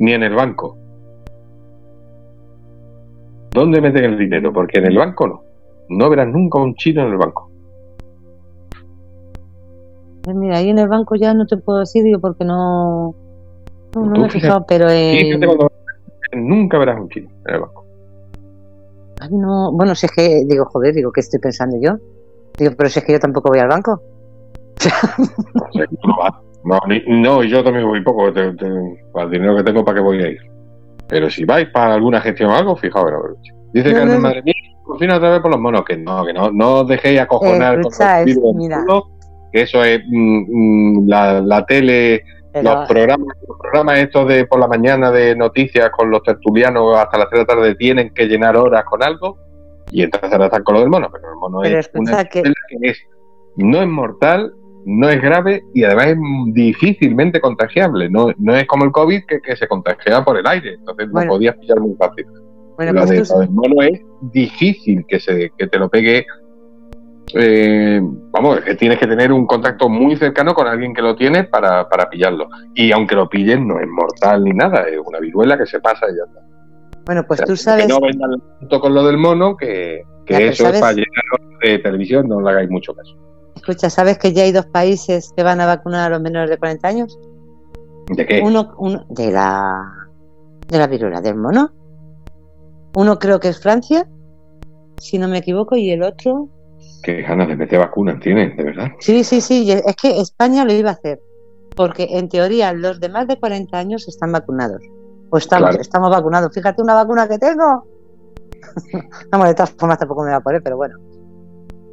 [0.00, 0.76] Ni en el banco.
[3.52, 4.52] ¿Dónde meten el dinero?
[4.52, 5.42] Porque en el banco no.
[5.88, 7.50] No verás nunca un chino en el banco.
[10.24, 13.14] Pues mira, ahí en el banco ya no te puedo decir, digo, porque no,
[13.94, 15.70] no, me he fijado, pero cuando-
[16.32, 17.84] nunca verás un chino en el banco.
[19.20, 21.96] Ay, no, bueno, si es que, digo, joder, digo, ¿qué estoy pensando yo?
[22.58, 24.02] Digo, pero si es que yo tampoco voy al banco.
[26.64, 28.32] No ni- no, y yo también voy poco.
[28.32, 30.38] te- te- para el dinero que tengo, ¿para qué voy a ir?
[31.08, 33.10] Pero si vais para alguna gestión o algo, fijaos.
[33.72, 34.20] Dice No, Carmen, no, no.
[34.28, 34.54] madre mía,
[34.88, 35.84] por fin otra vez por los monos.
[35.84, 38.84] Que no, que no, no os dejéis acojonar Eh, con los es- mira.
[39.52, 44.46] que eso es mm, mm, la, la tele, Pero, los programas, los programas estos de
[44.46, 48.12] por la mañana de noticias con los tertulianos hasta las 3 de la tarde tienen
[48.12, 49.38] que llenar horas con algo
[49.90, 52.42] y entonces ahora están con lo del mono, pero el mono Pero es una que-
[52.82, 52.98] es,
[53.56, 54.52] no es mortal,
[54.84, 56.18] no es grave y además es
[56.54, 58.08] difícilmente contagiable.
[58.10, 61.26] No, no es como el COVID que, que se contagia por el aire, entonces Bueno.
[61.26, 62.26] lo podías pillar muy fácil.
[62.78, 64.00] Bueno, lo, pues de- del mono es
[64.32, 66.24] difícil que, se, que te lo pegue.
[67.34, 68.00] eh,
[68.30, 71.86] vamos, que tienes que tener un contacto muy cercano con alguien que lo tiene para,
[71.88, 72.48] para pillarlo.
[72.74, 76.06] Y aunque lo pillen, no es mortal ni nada, es una viruela que se pasa
[76.10, 76.40] y ya está.
[77.04, 78.30] bueno, pues O sea, tú sabes, Que no vendan
[78.60, 80.76] tanto con lo del mono, que, que Ya, eso ¿sabes?
[80.76, 83.14] es para llenar de televisión, no le hagáis mucho caso.
[83.56, 86.56] escucha, ¿sabes que ya hay dos países que van a vacunar a los menores de
[86.58, 87.18] 40 años?
[88.06, 88.40] ¿De qué?
[88.42, 89.82] Uno, uno de la
[90.68, 91.70] de la viruela del mono.
[92.98, 94.08] Uno creo que es Francia,
[94.98, 96.48] si no me equivoco, y el otro,
[97.04, 98.88] ¿Qué ganas de meter vacunas tienen, de verdad?
[98.98, 101.20] sí, sí, sí, es que España lo iba a hacer,
[101.76, 104.82] porque en teoría los de más de 40 años están vacunados.
[105.30, 105.80] O estamos, Claro.
[105.80, 106.52] estamos vacunados.
[106.52, 107.84] Fíjate una vacuna que tengo.
[109.30, 110.96] Vamos, de todas formas tampoco me va a poner, pero bueno.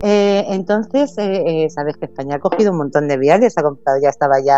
[0.01, 3.99] Eh, entonces, eh, eh, sabes que España ha cogido un montón de viales, ha comprado,
[4.01, 4.57] ya estaba ya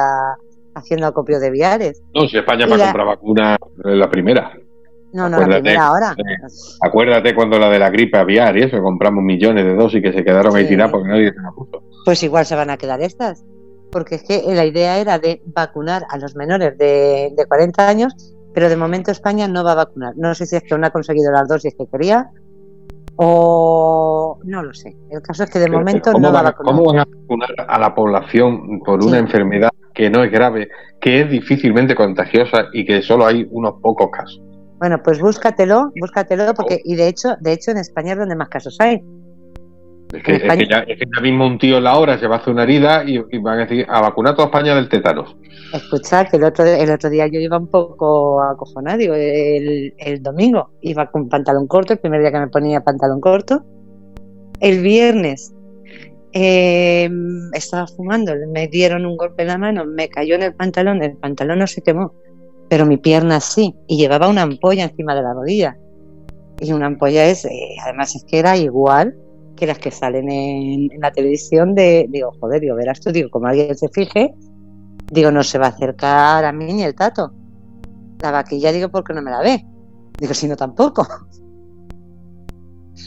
[0.76, 2.02] haciendo acopio de viales.
[2.14, 4.54] No, si España para la- comprar vacunas es la primera.
[5.18, 6.16] No, no, la Acuérdate, primera ahora.
[6.82, 10.24] Acuérdate cuando la de la gripe aviar y eso, compramos millones de dosis que se
[10.24, 10.70] quedaron ahí Sí.
[10.70, 11.82] tiradas porque nadie se la puso.
[12.06, 13.44] Pues igual se van a quedar estas.
[13.92, 18.14] Porque es que la idea era de vacunar a los menores de, de 40 años,
[18.54, 20.14] pero de momento España no va a vacunar.
[20.18, 22.30] No sé si es que no ha conseguido las dosis que quería
[23.16, 24.96] o no lo sé.
[25.10, 26.76] El caso es que de Pero, momento ¿cómo no va a vacunar.
[26.76, 29.08] ¿Cómo van a vacunar a la población por Sí.
[29.10, 30.70] una enfermedad que no es grave,
[31.02, 34.42] que es difícilmente contagiosa y que solo hay unos pocos casos?
[34.80, 38.50] Bueno, pues búscatelo, búscatelo, porque y de hecho, de hecho en España es donde más
[38.50, 39.02] casos hay.
[40.14, 42.38] Es que, es ya, es que ya mismo un tío en la hora se va
[42.38, 45.36] a hacer una herida y, y van a decir a vacunar toda España del tétanos.
[45.74, 50.24] Escucha, que el otro, el otro día yo iba un poco acojonada, digo, el, el
[50.24, 53.66] domingo iba con pantalón corto, el primer día que me ponía pantalón corto.
[54.62, 55.54] El viernes
[56.32, 57.10] eh,
[57.52, 61.18] estaba fumando, me dieron un golpe en la mano, me cayó en el pantalón, el
[61.18, 62.14] pantalón no se quemó,
[62.70, 65.78] pero mi pierna sí, y llevaba una ampolla encima de la rodilla.
[66.60, 69.16] Y una ampolla es, eh, además es que era igual
[69.56, 73.48] que las que salen en, la televisión de, digo, joder, digo, verás tú, digo, como
[73.48, 74.34] alguien se fije,
[75.12, 77.32] Digo, no se va a acercar a mí ni el tato.
[78.22, 79.66] La vaquilla, digo, porque no me la ve.
[80.20, 81.08] Digo, si no, tampoco.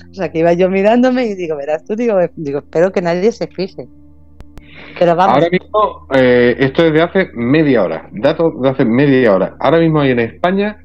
[0.08, 3.30] O sea, que iba yo mirándome y digo, verás tú, digo, digo espero que nadie
[3.32, 3.88] se fije.
[4.98, 9.34] Pero vamos, Ahora mismo, eh, esto es de hace media hora, datos de hace media
[9.34, 9.56] hora.
[9.60, 10.78] Ahora mismo hay en España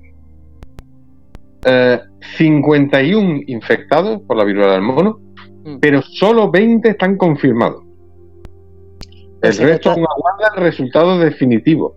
[1.65, 1.99] eh,
[2.37, 5.19] 51 infectados por la viruela del mono,
[5.65, 5.77] Mm.
[5.79, 7.81] pero solo 20 están confirmados.
[9.01, 11.95] El Pues resto aún aguarda el resultado definitivo.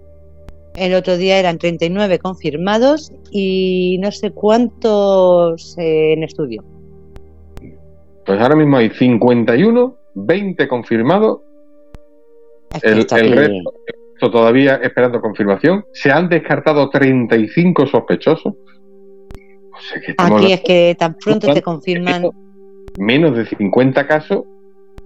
[0.74, 6.62] el otro día eran 39 confirmados y no sé cuántos eh, en estudio.
[8.24, 11.40] Pues ahora mismo hay 51, 20 confirmados,
[12.74, 13.74] Es que el, resto
[14.18, 15.84] esto todavía esperando confirmación.
[15.92, 18.52] Se han descartado 35 sospechosos.
[18.52, 22.28] O sea que aquí es que tan pronto te confirman.
[22.98, 24.42] menos de 50 casos.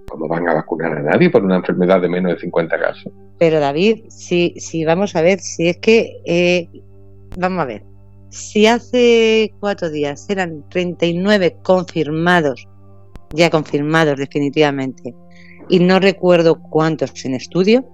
[0.09, 3.13] ¿Cómo van a vacunar a nadie por una enfermedad de menos de 50 casos?
[3.37, 6.67] Pero David, si, si vamos a ver, si es que, eh,
[7.37, 7.83] vamos a ver,
[8.29, 12.67] si hace cuatro días eran 39 confirmados,
[13.31, 15.13] ya confirmados definitivamente,
[15.69, 17.85] y no recuerdo cuántos en estudio,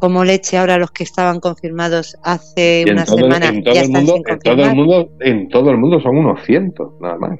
[0.00, 3.86] como leche ahora los que estaban confirmados hace una todo, semana en todo ya el
[3.86, 7.16] están mundo, sin en todo el mundo, en todo el mundo son unos cientos, nada
[7.18, 7.38] más.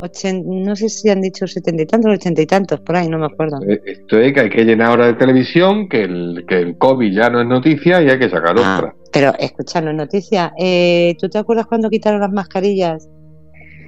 [0.00, 3.18] Ochen- no sé si han dicho setenta y tantos ochenta y tantos, por ahí, no
[3.18, 3.58] me acuerdo.
[3.68, 7.12] Eh, Esto es que hay que llenar ahora de televisión, que el, que el COVID
[7.14, 8.94] ya no es noticia y hay que sacar Ah, otra.
[9.12, 13.08] pero escuchando noticia, eh, ¿tú te acuerdas cuando quitaron las mascarillas?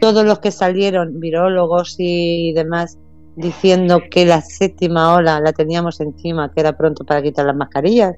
[0.00, 2.98] Todos los que salieron, virólogos y demás,
[3.36, 8.16] diciendo que la séptima ola la teníamos encima, que era pronto para quitar las mascarillas.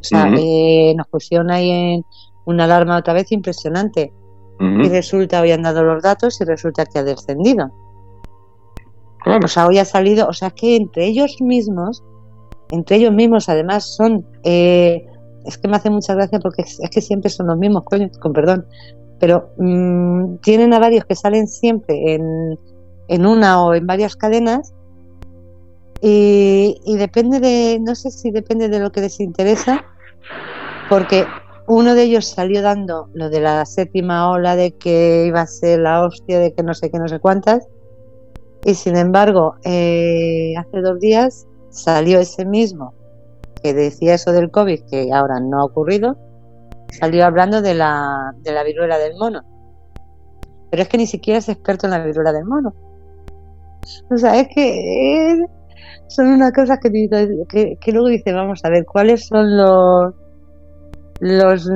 [0.00, 2.04] O sea, eh, nos pusieron ahí en
[2.46, 4.12] una alarma otra vez impresionante.
[4.60, 7.70] Y resulta, hoy han dado los datos y resulta que ha descendido.
[9.22, 9.44] claro.
[9.44, 12.02] O sea, hoy ha salido, o sea, que entre ellos mismos,
[12.70, 15.04] entre ellos mismos además son, eh,
[15.44, 18.64] es que me hace mucha gracia porque es, que siempre son los mismos, con perdón,
[19.18, 22.58] pero mm, tienen a varios que salen siempre en,
[23.08, 24.74] en una o en varias cadenas
[26.06, 29.86] y, depende de, no sé si depende de lo que les interesa,
[30.90, 31.26] porque
[31.66, 35.80] uno de ellos salió dando lo de la séptima ola de que iba a ser
[35.80, 37.66] la hostia, de que no sé qué, no sé cuántas,
[38.66, 42.92] y sin embargo, eh, hace dos días salió ese mismo
[43.62, 46.18] que decía eso del COVID, que ahora no ha ocurrido,
[46.90, 49.42] salió hablando de la, de la viruela del mono.
[50.70, 52.74] Pero es que ni siquiera es experto en la viruela del mono.
[54.10, 55.46] O sea, es que eh,
[56.08, 60.14] son unas cosas que, luego dice, vamos a ver, ¿cuáles son los
[61.20, 61.70] los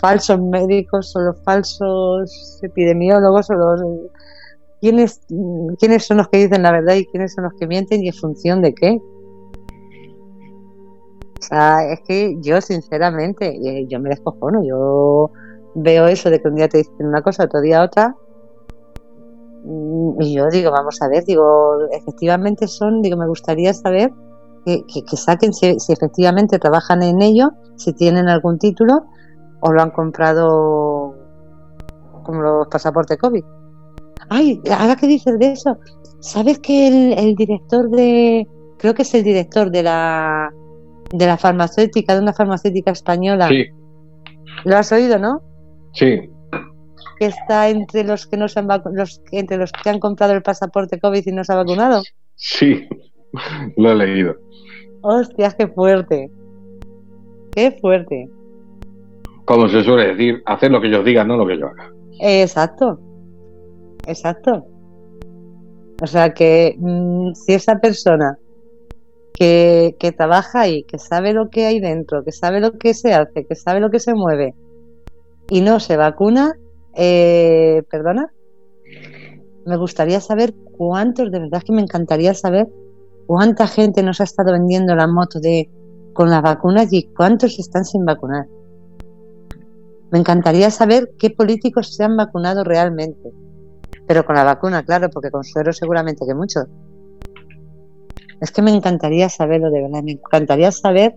[0.00, 3.82] falsos médicos o los falsos epidemiólogos o los
[4.80, 5.20] quiénes
[5.78, 8.14] quiénes son los que dicen la verdad y quiénes son los que mienten y en
[8.14, 9.00] función de qué
[11.38, 15.32] o sea es que yo sinceramente eh, yo me descojono yo
[15.74, 18.23] veo eso de que un día te dicen una cosa otro día otra mm,
[20.20, 24.12] y yo digo vamos a ver digo efectivamente son digo me gustaría saber
[24.64, 29.04] que, saquen si, efectivamente trabajan en ello, si tienen algún título
[29.60, 31.14] o lo han comprado
[32.22, 33.44] como los pasaportes COVID.
[34.30, 35.76] Ay, ahora que dices de eso,
[36.20, 38.46] ¿sabes que el, director de,
[38.78, 40.50] creo que es el director de la
[41.12, 43.48] de la farmacéutica, de una farmacéutica española?
[43.48, 43.66] Sí.
[44.64, 45.42] ¿Lo has oído, no?
[45.92, 46.30] Sí.
[47.18, 50.42] Que está entre los que no se han los entre los que han comprado el
[50.42, 52.02] pasaporte COVID y no se ha vacunado.
[52.34, 52.88] Sí,
[53.76, 54.36] lo he leído.
[55.02, 56.30] Hostias, qué fuerte.
[57.54, 58.28] Qué fuerte.
[59.44, 61.92] Como se suele decir, hacer lo que ellos digan, no lo que yo haga.
[62.20, 62.98] Exacto.
[64.06, 64.66] Exacto.
[66.02, 68.38] O sea que mm, si esa persona
[69.34, 73.14] que, que trabaja ahí, que sabe lo que hay dentro, que sabe lo que se
[73.14, 74.54] hace, que sabe lo que se mueve
[75.50, 76.54] y no se vacuna,
[76.96, 78.32] eh, perdona,
[79.66, 82.68] me gustaría saber cuántos, de verdad que me encantaría saber
[83.26, 85.70] cuánta gente nos ha estado vendiendo la moto de
[86.12, 88.46] con las vacunas y cuántos están sin vacunar.
[90.10, 93.32] Me encantaría saber qué políticos se han vacunado realmente.
[94.06, 96.66] Pero con la vacuna, claro, porque con suero seguramente que muchos.
[98.40, 100.02] Es que me encantaría saberlo de verdad.
[100.04, 101.16] Me encantaría saber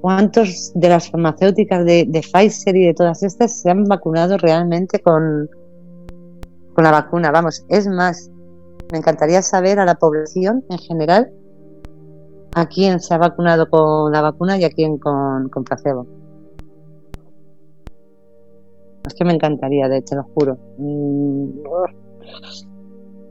[0.00, 5.48] cuántos de las farmacéuticas de, Pfizer y de todas estas se han vacunado realmente con,
[6.74, 7.30] con la vacuna.
[7.30, 8.30] Vamos, es más,
[8.92, 11.32] me encantaría saber a la población en general
[12.54, 16.06] a quién se ha vacunado con la vacuna y a quién con, placebo.
[19.06, 20.58] Es que me encantaría, de hecho, lo juro.
[20.76, 21.62] Mm,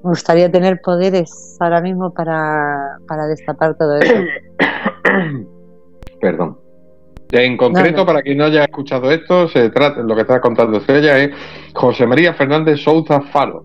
[0.03, 4.13] me gustaría tener poderes ahora mismo para, para destapar todo eso.
[6.27, 6.57] Perdón.
[7.31, 11.19] En concreto, para quien no haya escuchado esto, se trata, lo que está contando ella
[11.19, 11.29] es
[11.73, 13.63] José María Fernández Souza Faro,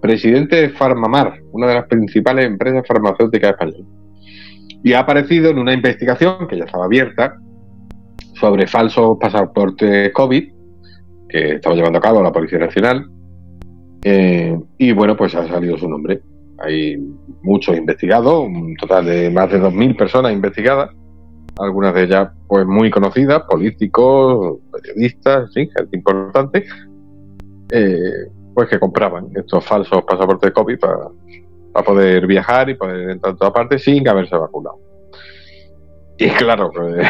[0.00, 3.86] presidente de Farmamar, una de las principales empresas farmacéuticas españolas.
[4.82, 7.36] Y ha aparecido en una investigación que ya estaba abierta
[8.34, 10.44] sobre falsos pasaportes COVID
[11.28, 13.06] que estaba llevando a cabo la Policía Nacional.
[14.02, 16.22] Eh, y bueno, pues ha salido su nombre.
[16.58, 16.96] Hay
[17.42, 20.90] muchos investigados, un total de más de 2.000 personas investigadas,
[21.58, 26.66] algunas de ellas pues muy conocidas, políticos, periodistas, sí, gente importante.
[27.70, 33.34] Eh, pues que compraban estos falsos pasaportes de COVID para, poder viajar y poder entrar
[33.34, 34.78] a toda parte sin haberse vacunado.
[36.18, 37.08] Y claro, pues,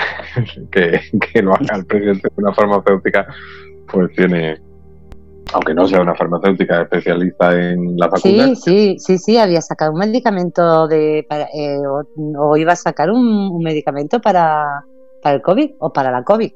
[0.71, 3.27] que, lo haga el presidente de una farmacéutica,
[3.91, 4.61] pues tiene,
[5.53, 8.55] aunque no sea una farmacéutica especialista en la vacuna.
[8.55, 11.79] Sí, sí, sí, sí, había sacado un medicamento de, eh,
[12.39, 14.85] o, iba a sacar un, un medicamento para,
[15.23, 16.53] para el COVID o para la COVID.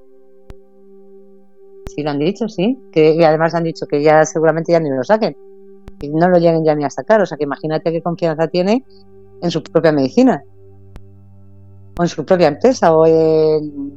[1.94, 2.78] Sí, lo han dicho, sí.
[2.92, 5.36] Que, y además han dicho que ya seguramente ya ni lo saquen.
[6.00, 7.20] Y no lo lleguen ya ni a sacar.
[7.20, 8.84] O sea, que imagínate qué confianza tiene
[9.42, 10.42] en su propia medicina.
[11.98, 12.94] O en su propia empresa.
[12.94, 13.92] O en.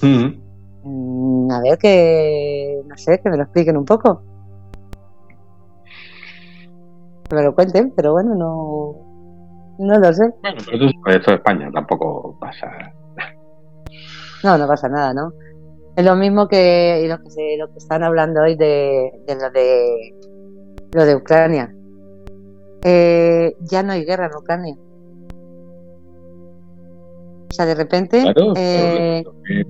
[0.00, 0.41] Mm,
[0.84, 2.82] a ver, que.
[2.86, 4.22] No sé, que me lo expliquen un poco.
[7.28, 9.12] Que me lo cuenten, pero bueno, no.
[9.78, 10.28] No lo sé.
[10.42, 12.70] Bueno, pero esto es España, tampoco pasa.
[14.44, 15.32] No, no pasa nada, ¿no?
[15.96, 20.14] Es lo mismo que lo que, lo que están hablando hoy de, lo de
[20.92, 21.74] lo de Ucrania.
[22.84, 24.76] Eh, ya no hay guerra en Ucrania.
[27.52, 28.24] O sea, de repente.
[28.56, 29.22] Eh,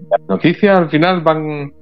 [0.08, 1.72] las noticias al final van.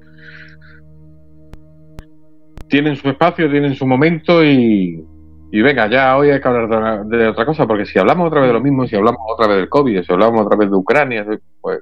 [2.70, 5.04] Tienen su espacio, tienen su momento y,
[5.52, 8.48] Y venga, ya hoy hay que hablar de, otra cosa, porque si hablamos otra vez
[8.48, 11.26] de lo mismo, si hablamos otra vez del COVID, si hablamos otra vez de Ucrania,
[11.60, 11.80] pues,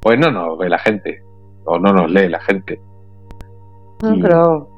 [0.00, 1.20] pues no nos ve la gente,
[1.64, 2.80] o no nos lee la gente.
[4.04, 4.68] No, pero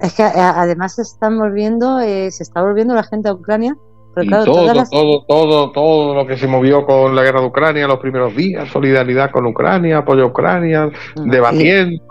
[0.00, 3.76] es que además se están volviendo, eh, se está volviendo la gente a Ucrania.
[4.16, 7.98] Pero todo, todo, todo, todo lo que se movió con la guerra de Ucrania los
[7.98, 12.02] primeros días, solidaridad con Ucrania, apoyo a Ucrania, mm, debatiendo,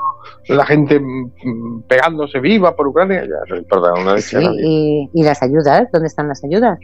[0.49, 3.23] la gente mm, pegándose viva por Ucrania.
[3.23, 4.19] Ya, perdón,
[4.63, 6.77] y, y, las ayudas, ¿dónde están las ayudas?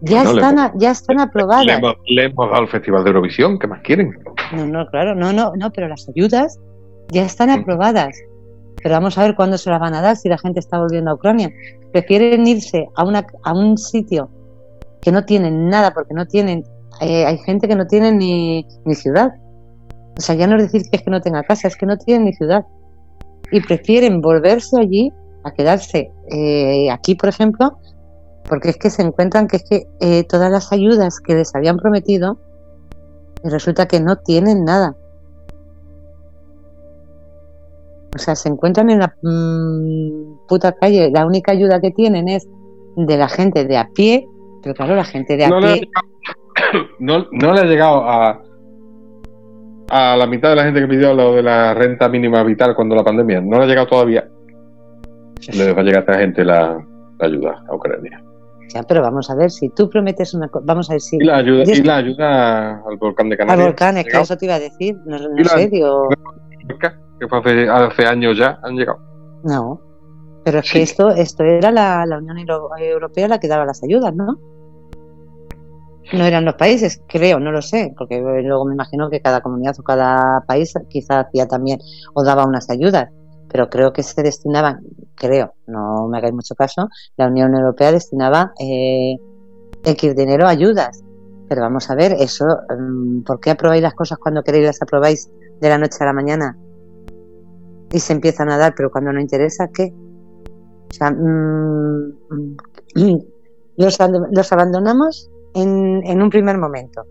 [0.00, 1.66] Ya están, ya están aprobadas.
[2.06, 4.16] Le hemos, dado el Festival de Eurovisión, ¿qué más quieren?
[4.56, 6.58] No, no, claro, no, no, no, pero las ayudas
[7.08, 7.60] ya están mm.
[7.60, 8.18] aprobadas.
[8.82, 11.10] Pero vamos a ver cuándo se las van a dar si la gente está volviendo
[11.10, 11.50] a Ucrania.
[11.92, 14.30] Prefieren irse a, una, a un sitio
[15.00, 16.64] que no tienen nada, porque no tienen,
[17.00, 19.34] eh, hay gente que no tiene ni, ni ciudad.
[20.16, 21.96] O sea, ya no es decir que es que no tenga casa, es que no
[21.96, 22.66] tienen ni ciudad.
[23.52, 25.12] Y prefieren volverse allí
[25.44, 27.78] a quedarse eh, aquí, por ejemplo,
[28.48, 31.76] porque es que se encuentran que es que eh, todas las ayudas que les habían
[31.76, 32.38] prometido,
[33.44, 34.96] resulta que no tienen nada.
[38.14, 41.10] O sea, se encuentran en la mm, puta calle.
[41.10, 42.48] La única ayuda que tienen es
[42.96, 44.26] de la gente de a pie,
[44.62, 45.88] pero claro, la gente de a pie.
[46.98, 48.42] no, no, le ha llegado a,
[49.90, 52.94] a la mitad de la gente que pidió lo de la renta mínima vital cuando
[52.94, 53.40] la pandemia.
[53.40, 54.28] No le ha llegado todavía.
[55.52, 56.84] Le va a llegar a esta gente la,
[57.20, 58.22] ayuda a Ucrania.
[58.74, 61.16] Ya, pero vamos a ver, si tú prometes una cosa, vamos a ver si...
[61.16, 63.64] Y la ayuda, y la ayuda al volcán de Canarias.
[63.64, 66.08] Al volcán, es que eso te iba a decir, no, sé, digo
[67.18, 68.98] que fue hace, hace años ya, han llegado.
[69.42, 69.80] No,
[70.48, 72.38] pero es que esto, esto era la, la, Unión
[72.78, 74.38] Europea la que daba las ayudas, ¿no?
[76.10, 79.78] No eran los países, creo, no lo sé, porque luego me imagino que cada comunidad
[79.78, 81.80] o cada país quizá hacía también
[82.14, 83.10] o daba unas ayudas,
[83.50, 84.80] pero creo que se destinaban,
[85.16, 86.88] creo, no me hagáis mucho caso,
[87.18, 89.16] la Unión Europea destinaba eh,
[89.84, 91.02] X dinero a ayudas.
[91.46, 95.30] Pero vamos a ver, eso, mm, ¿por qué aprobáis las cosas cuando queréis las aprobáis
[95.60, 96.56] de la noche a la mañana?
[97.92, 99.92] y se empiezan a dar, pero cuando no interesa, ¿qué?
[100.90, 102.18] O sea, mm,
[102.94, 103.18] mm,
[103.76, 107.04] los, abandonamos en, en, un primer momento,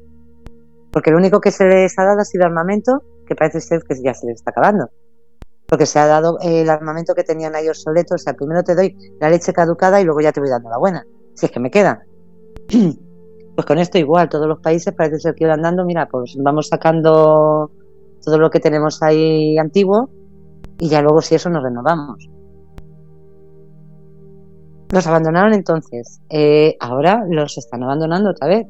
[0.91, 3.95] porque lo único que se les ha dado ha sido armamento, que parece ser que
[4.01, 4.89] ya se les está acabando,
[5.67, 8.95] porque se ha dado el armamento que tenían ellos soletos, o sea, primero te doy
[9.19, 11.71] la leche caducada y luego ya te voy dando la buena, si es que me
[11.71, 12.03] queda.
[13.57, 16.67] Pues con esto igual, todos los países parece ser que van dando, mira, pues vamos
[16.67, 17.71] sacando
[18.23, 20.11] todo lo que tenemos ahí antiguo
[20.77, 22.29] y ya luego si eso nos renovamos.
[24.91, 28.65] Los abandonaron entonces, eh, ahora los están abandonando otra vez.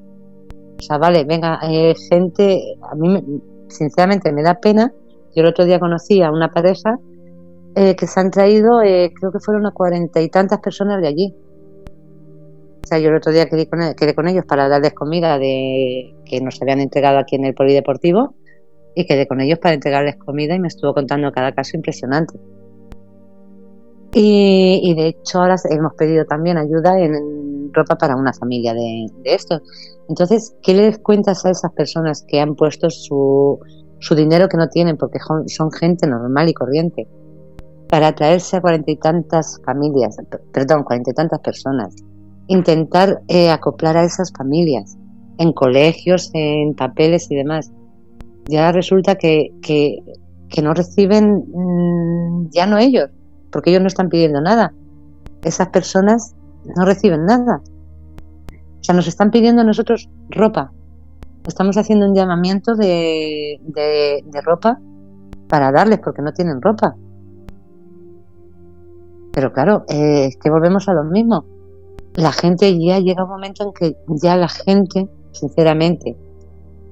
[0.79, 3.23] O sea, vale, venga, eh, gente, a mí
[3.67, 4.91] sinceramente me da pena.
[5.35, 6.97] Yo el otro día conocí a una pareja
[7.75, 11.35] eh, que se han traído, creo que fueron a cuarenta y tantas personas de allí.
[12.83, 16.15] O sea, yo el otro día quedé con, quedé con ellos para darles comida de
[16.25, 18.33] que nos habían entregado aquí en el polideportivo
[18.95, 22.39] y quedé con ellos para entregarles comida y me estuvo contando cada caso impresionante.
[24.13, 29.61] Y, de hecho ahora hemos pedido también ayuda en ropa para una familia de, esto.
[30.09, 33.59] Entonces, ¿qué les cuentas a esas personas que han puesto su,
[33.99, 37.07] su dinero que no tienen porque son gente normal y corriente
[37.89, 40.17] para traerse a cuarenta y tantas familias,
[40.51, 41.95] perdón, cuarenta y tantas personas?
[42.47, 44.97] Intentar eh, acoplar a esas familias
[45.37, 47.71] en colegios, en papeles y demás
[48.47, 50.01] ya resulta que, que,
[50.61, 53.09] no reciben mm, ya no ellos,
[53.51, 54.73] porque ellos no están pidiendo nada.
[55.43, 56.35] Esas personas
[56.75, 57.61] no reciben nada.
[58.79, 60.71] O sea, nos están pidiendo a nosotros ropa.
[61.45, 64.79] Estamos haciendo un llamamiento de, de, ropa
[65.47, 66.95] para darles, porque no tienen ropa.
[69.33, 71.45] Pero claro, eh, es que volvemos a lo mismo.
[72.15, 76.17] La gente ya llega un momento en que ya la gente, sinceramente,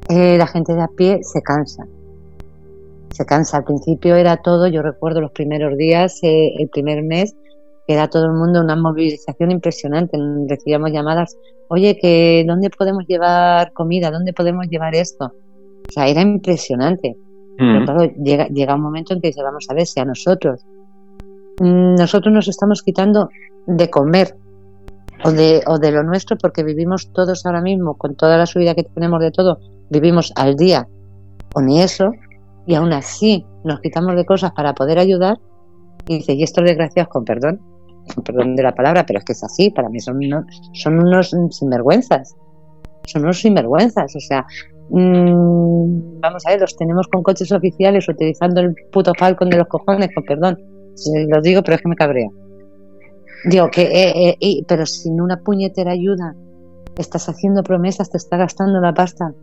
[0.07, 1.85] eh, la gente de a pie se cansa.
[3.15, 3.57] Se cansa.
[3.57, 7.33] Al principio era todo, yo recuerdo los primeros días, eh, el primer mes,
[7.87, 10.17] era todo el mundo una movilización impresionante.
[10.49, 11.37] Recibíamos llamadas,
[11.69, 14.11] oye, que ¿dónde podemos llevar comida?
[14.11, 15.31] ¿Dónde podemos llevar esto?
[15.87, 17.15] O sea, era impresionante.
[17.57, 17.85] Pero mm.
[17.85, 20.65] claro, llega, llega un momento en que dice, vamos a ver, si a nosotros,
[21.61, 23.29] mm, nosotros nos estamos quitando
[23.65, 24.35] de comer
[25.23, 28.75] o de, o de lo nuestro porque vivimos todos ahora mismo con toda la subida
[28.75, 29.59] que tenemos de todo
[29.89, 30.87] vivimos al día
[31.53, 32.11] o ni eso,
[32.65, 35.37] y aún así nos quitamos de cosas para poder ayudar,
[36.07, 37.59] y dice, y estos desgraciados, con perdón,
[38.13, 40.99] con perdón de la palabra, pero es que es así, para mí son unos, son
[40.99, 42.35] unos sinvergüenzas,
[43.05, 44.45] son unos sinvergüenzas, o sea,
[44.89, 49.67] mmm, vamos a ver, los tenemos con coches oficiales utilizando el puto Falcon de los
[49.67, 50.57] cojones, con perdón,
[51.27, 52.29] lo digo, pero es que me cabrea.
[53.45, 56.35] Digo, que, eh, eh, pero sin una puñetera ayuda,
[56.97, 59.33] estás haciendo promesas, te está gastando la pasta.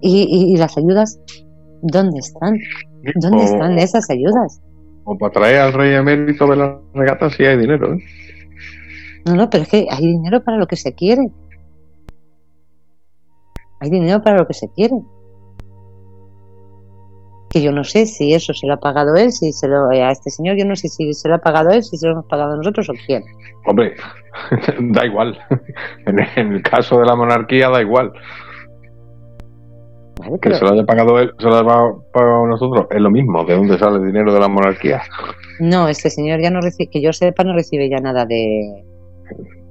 [0.00, 1.18] ¿Y, y, las ayudas
[1.82, 2.58] dónde están?
[3.16, 4.60] ¿Dónde están esas ayudas?
[5.04, 7.94] O para traer al rey emérito de las regatas si hay dinero.
[7.94, 7.98] ¿eh?
[9.24, 11.30] No, no, pero es que hay dinero para lo que se quiere.
[13.80, 14.96] Hay dinero para lo que se quiere.
[17.50, 20.10] Que yo no sé si eso se lo ha pagado él, si se lo a
[20.10, 22.26] este señor, yo no sé si se lo ha pagado él, si se lo hemos
[22.26, 23.22] pagado nosotros o quién.
[23.66, 23.94] Hombre,
[24.80, 25.38] da igual.
[26.06, 28.12] En el caso de la monarquía da igual.
[30.42, 31.64] Que se lo haya pagado él, se lo haya
[32.12, 33.44] pagado nosotros, es lo mismo.
[33.44, 35.02] ¿De dónde sale el dinero de la monarquía?
[35.60, 38.84] No, este señor ya no recibe, que yo sepa, no recibe ya nada de,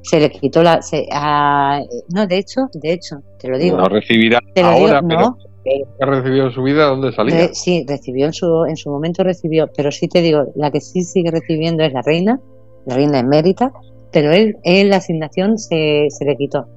[0.07, 0.79] se le quitó la
[2.13, 5.37] no de hecho de hecho te lo digo no recibirá ahora pero
[5.99, 9.69] ha recibido en su vida dónde salía sí recibió en su en su momento recibió
[9.75, 12.39] pero sí te digo la que sí sigue recibiendo es la reina
[12.85, 13.71] la reina emérita
[14.11, 16.67] pero él él la asignación se, se le quitó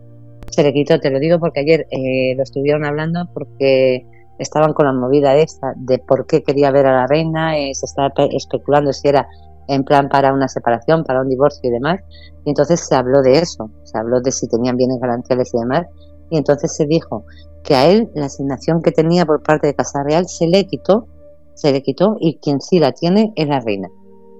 [0.50, 4.06] se le quitó te lo digo porque ayer eh, lo estuvieron hablando porque
[4.38, 7.86] estaban con la movida esta de por qué quería ver a la reina eh, se
[7.86, 9.26] estaba especulando si era
[9.70, 12.00] en plan para una separación, para un divorcio y demás.
[12.44, 15.86] Y entonces se habló de eso, se habló de si tenían bienes garantiales y demás.
[16.28, 17.24] Y entonces se dijo
[17.62, 21.06] que a él la asignación que tenía por parte de Casa Real se le quitó,
[21.54, 23.88] se le quitó y quien sí la tiene es la reina,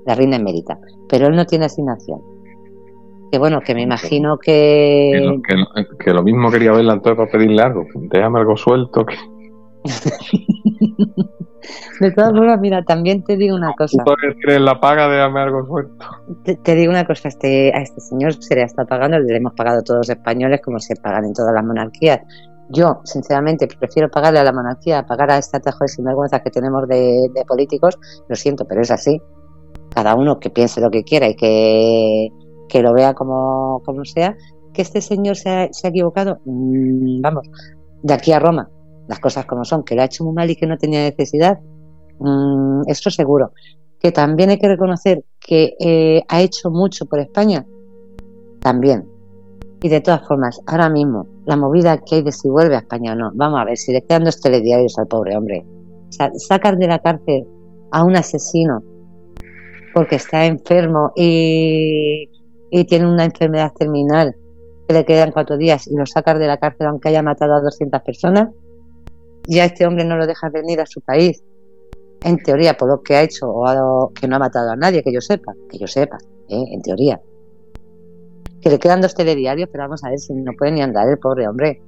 [0.04, 0.80] la reina emérita.
[1.08, 2.20] Pero él no tiene asignación.
[3.30, 5.40] Que bueno, que me imagino que...
[5.98, 7.84] Que, lo mismo quería verla entonces para pedirle algo.
[7.94, 9.06] Déjame algo suelto.
[9.06, 9.16] Que...
[12.00, 14.02] De todas formas, mira, también te digo una cosa.
[14.58, 16.06] la paga de algo suelto.
[16.64, 19.82] Te, digo una cosa, este, a este señor se le está pagando, le hemos pagado
[19.82, 22.20] todos los españoles como se pagan en todas las monarquías.
[22.70, 26.50] Yo, sinceramente, prefiero pagarle a la monarquía a pagar a este atajo de sinvergüenza que
[26.50, 27.98] tenemos de, políticos.
[28.28, 29.20] Lo siento, pero es así.
[29.94, 32.28] Cada uno que piense lo que quiera y que,
[32.70, 34.36] que lo vea como, como sea.
[34.72, 37.50] Que este señor se ha, se ha equivocado, mm, vamos,
[38.02, 38.70] de aquí a Roma
[39.10, 41.58] las cosas como son, que lo ha hecho muy mal y que no tenía necesidad,
[42.20, 43.50] mm, esto seguro.
[43.98, 47.66] Que también hay que reconocer que eh, ha hecho mucho por España,
[48.60, 49.04] también.
[49.82, 53.14] Y de todas formas, ahora mismo, la movida que hay de si vuelve a España
[53.14, 55.66] o no, vamos a ver, si le quedan dos telediarios al pobre hombre,
[56.36, 57.44] sacar de la cárcel
[57.90, 58.80] a un asesino
[59.92, 62.29] porque está enfermo y,
[62.70, 64.36] y tiene una enfermedad terminal
[64.86, 67.60] que le quedan cuatro días y lo sacar de la cárcel aunque haya matado a
[67.60, 68.50] 200 personas,
[69.46, 71.42] ya este hombre no lo deja venir a su país,
[72.22, 75.12] en teoría por lo que ha hecho o que no ha matado a nadie, que
[75.12, 76.18] yo sepa, que yo sepa,
[76.48, 76.64] ¿eh?
[76.70, 77.20] en teoría.
[78.60, 81.18] Que le quedan dos telediarios, pero vamos a ver si no puede ni andar el
[81.18, 81.80] pobre hombre.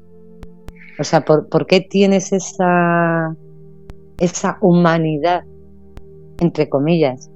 [0.99, 3.37] O sea, ¿por, ¿por qué tienes esa,
[4.19, 5.45] esa humanidad,
[6.39, 7.31] entre comillas,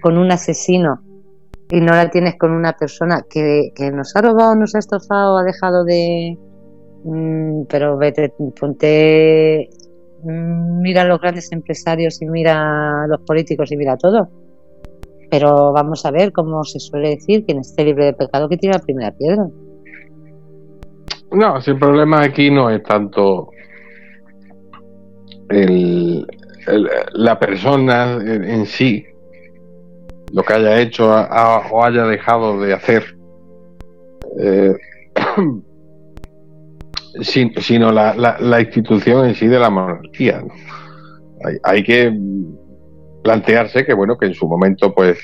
[0.00, 1.00] con un asesino
[1.70, 5.38] y no la tienes con una persona que, que nos ha robado, nos ha estofado,
[5.38, 6.38] ha dejado de,
[7.08, 9.70] Mm, pero vete, ponte,
[10.24, 14.28] mm, mira a los grandes empresarios y mira a los políticos y mira todo.
[15.30, 18.74] Pero vamos a ver, como se suele decir, quien esté libre de pecado que tira
[18.74, 19.46] la primera piedra.
[21.30, 23.50] No, si el problema aquí no es tanto
[25.48, 26.26] el,
[27.12, 29.04] la persona en, sí,
[30.36, 33.16] lo que haya hecho o haya dejado de hacer.
[34.38, 34.76] Eh,
[37.22, 40.44] sino la, la, institución en sí de la monarquía.
[41.62, 42.14] Hay, que
[43.24, 45.18] plantearse que, bueno, que en su momento, pues,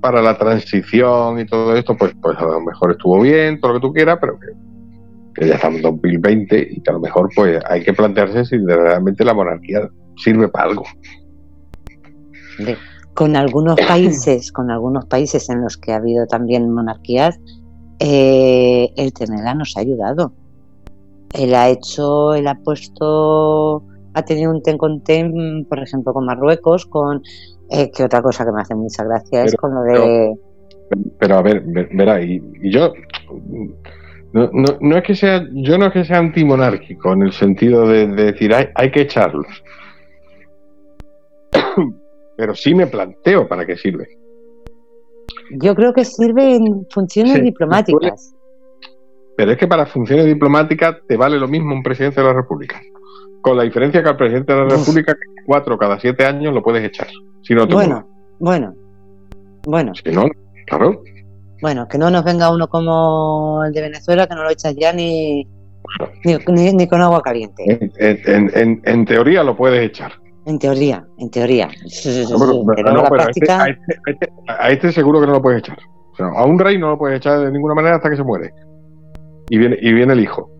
[0.00, 3.80] para la transición y todo esto, pues, pues a lo mejor estuvo bien, todo lo
[3.80, 4.38] que tú quieras, pero
[5.34, 8.56] que, ya estamos en 2020 y que a lo mejor, pues, hay que plantearse si
[8.58, 10.84] realmente la monarquía sirve para algo.
[13.14, 17.38] Con algunos países, con algunos países en los que ha habido también monarquías,
[17.98, 20.32] eh, el tenerla nos ha ayudado.
[21.32, 23.84] Él ha hecho, él ha puesto,
[24.14, 27.22] ha tenido un ten con ten, por ejemplo, con Marruecos, con,
[27.70, 30.34] eh, que otra cosa que me hace mucha gracia es con lo de...
[31.20, 31.62] Pero, a ver,
[31.92, 32.92] verá, y, yo,
[34.32, 37.86] no, no, no, es que sea, yo no es que sea antimonárquico en el sentido
[37.86, 39.46] de, decir hay, hay que echarlos,
[42.40, 44.08] pero sí me planteo para qué sirve.
[45.60, 48.34] Yo creo que sirve en funciones diplomáticas.
[49.36, 52.80] Pero es que para funciones diplomáticas te vale lo mismo un presidente de la República.
[53.42, 55.14] Con la diferencia que al presidente de la República,
[55.44, 57.08] cuatro cada siete años lo puedes echar.
[57.42, 58.08] Si no bueno,
[58.38, 58.74] bueno,
[59.66, 59.92] bueno.
[59.94, 60.24] Si no,
[60.66, 61.02] claro.
[61.60, 64.94] Bueno, que no nos venga uno como el de Venezuela, que no lo echas ya
[64.94, 65.46] ni,
[66.24, 67.90] ni, con agua caliente.
[67.98, 70.12] En, en, teoría lo puedes echar.
[70.46, 71.68] En teoría, en teoría.
[71.68, 75.26] No, pero- no, la pero este- práctica, a, este, a este- a este seguro que
[75.26, 75.78] no lo puedes echar.
[76.12, 78.24] O sea, a un rey no lo puedes echar de ninguna manera hasta que se
[78.24, 78.50] muere.
[79.50, 80.50] Y viene, y viene el hijo.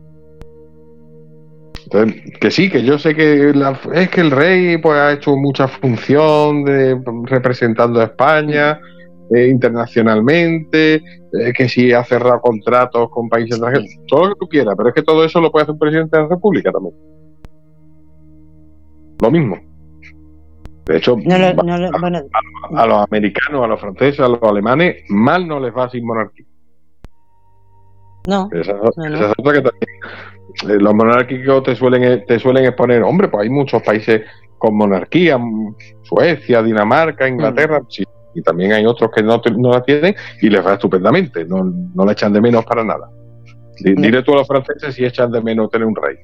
[1.85, 5.35] Entonces, que sí, que yo sé que la- es que el rey pues ha hecho
[5.35, 8.79] mucha función de representando a España
[9.33, 14.47] eh, internacionalmente, eh, que sí ha cerrado contratos con países extranjeros, todo lo que tú
[14.47, 16.93] quieras, pero es que todo eso lo puede hacer un presidente de la República también.
[19.21, 19.57] Lo mismo.
[20.91, 22.19] De hecho, no lo- no lo- bueno,
[22.75, 26.45] a los americanos, a los franceses, a los alemanes, mal no les va sin monarquía.
[28.27, 29.89] no, Esa, esa es otra que también.
[30.69, 34.21] eh, Los monárquicos te suelen, te suelen exponer, hombre, pues hay muchos países
[34.57, 37.85] con monarquía, mm, Suecia, Dinamarca, Inglaterra, Mm.
[37.89, 38.03] sí,
[38.35, 41.63] y también hay otros que no, te- no la tienen y les va estupendamente, no,
[41.63, 43.09] no la echan de menos para nada.
[43.09, 44.01] No.
[44.01, 46.17] Dile tú a los franceses si echan de menos tener un rey.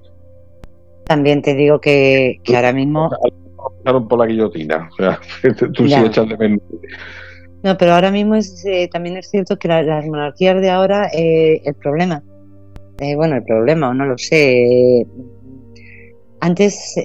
[1.06, 3.10] también te digo que, que ahora mismo,
[3.88, 5.18] Pasaron por la guillotina, o sea,
[5.74, 6.06] tú sí Ya.
[6.06, 6.60] echas de menos.
[7.64, 11.08] no, pero ahora mismo es, eh, también es cierto que la- las monarquías de ahora,
[11.14, 12.22] eh, el problema,
[13.00, 15.08] eh, bueno, el problema, o no lo sé,
[16.42, 16.96] antes,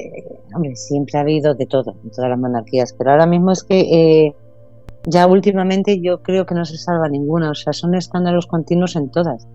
[0.56, 4.32] hombre, siempre ha habido de todo en todas las monarquías, pero ahora mismo es que
[5.06, 9.08] ya últimamente yo creo que no se salva ninguna, o sea, son escándalos continuos en
[9.12, 9.46] todas.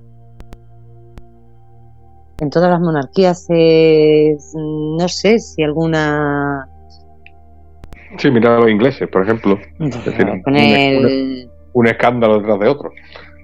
[2.39, 6.69] En todas las monarquías, no sé si alguna
[8.17, 9.59] Sí, mira a los ingleses, por ejemplo,
[10.05, 12.91] decir, un- el, un escándalo detrás de otro.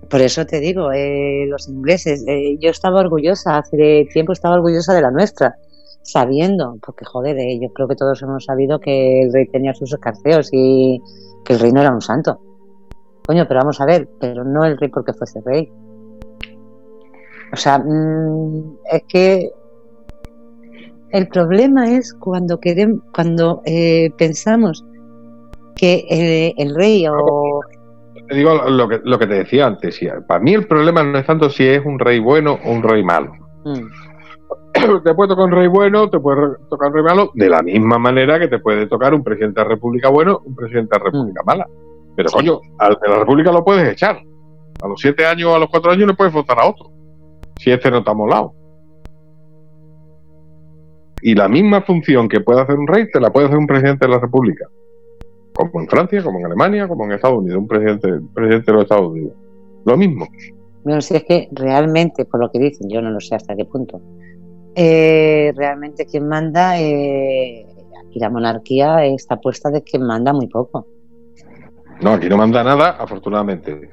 [0.09, 4.93] Por eso te digo, eh, los ingleses, eh, yo estaba orgullosa, hace tiempo estaba orgullosa
[4.93, 5.55] de la nuestra,
[6.01, 9.91] sabiendo, porque joder, eh, yo creo que todos hemos sabido que el rey tenía sus
[9.93, 11.01] escarceos y
[11.45, 12.39] que el rey no era un santo.
[13.25, 15.71] Coño, pero vamos a ver, pero no el rey porque fuese rey.
[17.51, 19.49] O sea, mm, es que
[21.13, 24.83] el problema es cuando queremos, cuando eh, pensamos
[25.75, 27.61] que eh, el rey o
[28.27, 29.99] Te digo lo que, lo que te decía antes.
[30.27, 33.03] para mí el problema no es tanto si es un rey bueno o un rey
[33.03, 33.31] malo.
[33.63, 37.61] Mm, te puede tocar un rey bueno, te puede tocar un rey malo, de la
[37.61, 40.99] misma manera que te puede tocar un presidente de la República bueno, un presidente de
[40.99, 41.67] la República mala.
[42.15, 42.35] Pero Sí.
[42.35, 44.17] coño, al de la República lo puedes echar.
[44.81, 46.91] A los siete años o a los cuatro años le puedes votar a otro.
[47.59, 48.53] Si este no está molado.
[51.25, 54.05] Y la misma función que puede hacer un rey, te la puede hacer un presidente
[54.05, 54.67] de la República.
[55.53, 58.83] Como en Francia, como en Alemania, como en Estados Unidos, un presidente, presidente de los
[58.83, 59.33] Estados Unidos.
[59.85, 60.27] Lo mismo.
[60.83, 63.63] Bueno, si es que realmente, por lo que dicen, yo no lo sé hasta qué
[63.63, 64.01] punto,
[64.75, 67.65] eh, realmente quien manda, eh,
[68.05, 70.87] aquí la monarquía está puesta de quien manda muy poco.
[72.01, 73.91] No, aquí no manda nada, afortunadamente.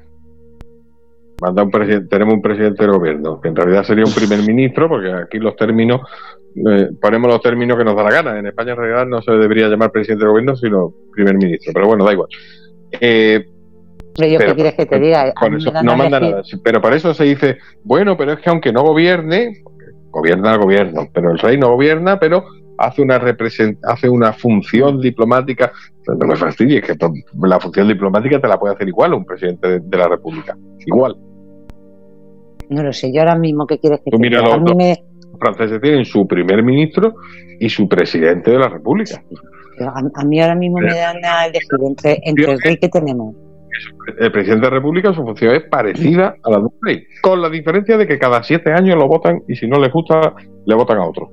[1.41, 4.89] Manda un presidente, tenemos un presidente de gobierno, que en realidad sería un primer ministro,
[4.89, 6.01] porque aquí los términos,
[6.55, 8.39] eh, ponemos los términos que nos da la gana.
[8.39, 11.71] En España en realidad no se debería llamar presidente de gobierno, sino primer ministro.
[11.73, 12.27] Pero bueno, da igual.
[12.99, 13.45] Eh,
[14.17, 15.33] Pero yo, Pero, ¿qué quieres que te diga?
[15.39, 16.43] Por eso no manda elegir- nada.
[16.63, 19.63] Pero para eso se dice, bueno, pero es que aunque no gobierne,
[20.09, 22.43] gobierna el gobierno, pero el rey no gobierna, pero
[22.77, 23.15] hace una
[23.83, 25.71] hace una función diplomática.
[26.07, 26.95] No me fastidies, que
[27.43, 30.57] la función diplomática te la puede hacer igual un presidente de, de la República.
[30.85, 31.15] Igual.
[32.69, 34.39] No lo sé, yo ahora mismo, ¿qué quieres que Tú te diga?
[34.53, 35.03] A mí me-
[35.41, 37.13] franceses tienen su primer ministro
[37.59, 39.21] y su presidente de la República.
[39.79, 43.35] a, a mí ahora mismo me dan a elegir entre, entre el rey que tenemos.
[44.19, 47.41] El presidente de la República, su función es parecida a la de un rey, con
[47.41, 50.33] la diferencia de que cada siete años lo votan y si no les gusta,
[50.65, 51.29] le votan a otro.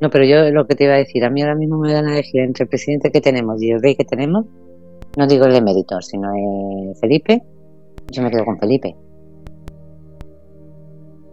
[0.00, 2.06] No, pero yo lo que te iba a decir, a mí ahora mismo me dan
[2.06, 4.46] a elegir entre el presidente que tenemos y el rey que tenemos.
[5.16, 7.42] No digo el emérito, sino eh, Felipe.
[8.12, 8.94] Yo me quedo con Felipe.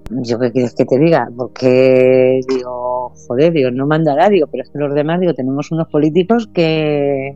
[0.10, 1.30] ¿Yo qué quieres que te diga?
[1.36, 5.88] Porque digo, joder, digo, no mandará, digo, pero es que los demás, digo, tenemos unos
[5.88, 7.36] políticos que.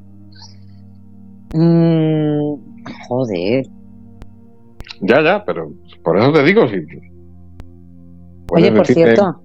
[1.53, 2.53] Mm,
[3.07, 3.65] joder.
[5.01, 5.71] Ya, ya, pero
[6.03, 6.77] por eso te digo, si
[8.45, 9.41] puedes Oye, por cierto,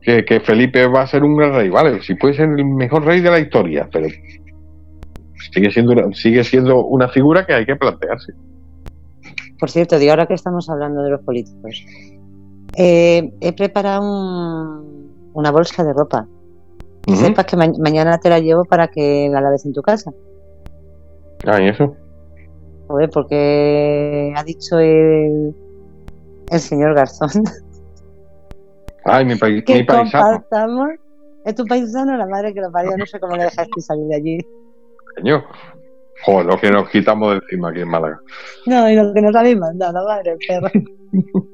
[0.00, 3.04] que, que Felipe va a ser un gran rey, vale, si puede ser el mejor
[3.04, 4.06] rey de la historia, pero
[5.52, 8.32] sigue siendo una, sigue siendo una figura que hay que plantearse.
[9.58, 11.84] por cierto, digo, ahora que estamos hablando de los políticos,
[12.76, 16.26] eh, he preparado un- una bolsa de ropa.
[17.06, 17.16] Ujú.
[17.16, 20.12] Sepas que ma- mañana te la llevo para que la laves en tu casa.
[21.44, 21.96] Ah, y eso.
[22.88, 25.54] Joder, porque ha dicho el,
[26.50, 27.30] el señor Garzón
[29.04, 30.44] Ay, mi, país, que mi paisano.
[31.44, 32.16] ¿Es tu paisano?
[32.16, 32.96] La madre que lo parió.
[32.96, 34.38] No sé cómo le dejaste salir de allí.
[35.16, 35.42] señor.
[36.24, 38.20] Joder, lo que nos quitamos de encima aquí en Málaga.
[38.66, 40.68] No, y lo que nos habéis mandado, madre perro.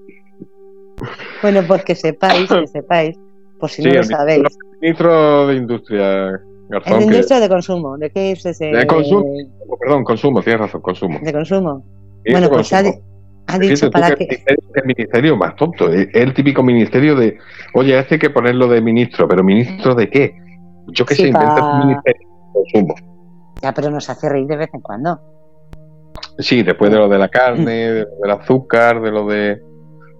[1.43, 3.19] bueno, pues que sepáis, que sepáis
[3.59, 4.45] por si no lo sabéis.
[4.45, 7.03] El ministro de Industria, Garzón.
[7.03, 8.67] El ministro de Consumo, ¿de qué es ese?
[8.67, 9.27] De consumo,
[9.81, 11.19] perdón, consumo, tienes razón, consumo.
[11.23, 11.85] De consumo.
[12.31, 12.83] bueno, pues ha,
[13.59, 14.43] dicho para que...
[14.47, 17.39] El ministerio más tonto, es el típico ministerio de,
[17.75, 20.35] oye, este hay que ponerlo de ministro, pero ¿ministro de qué?
[20.89, 22.95] Yo que sé, inventa un ministerio de consumo.
[23.63, 25.21] Ya, pero nos hace reír de vez en cuando.
[26.39, 29.61] Sí, después de lo de la carne, de lo del azúcar, de lo de...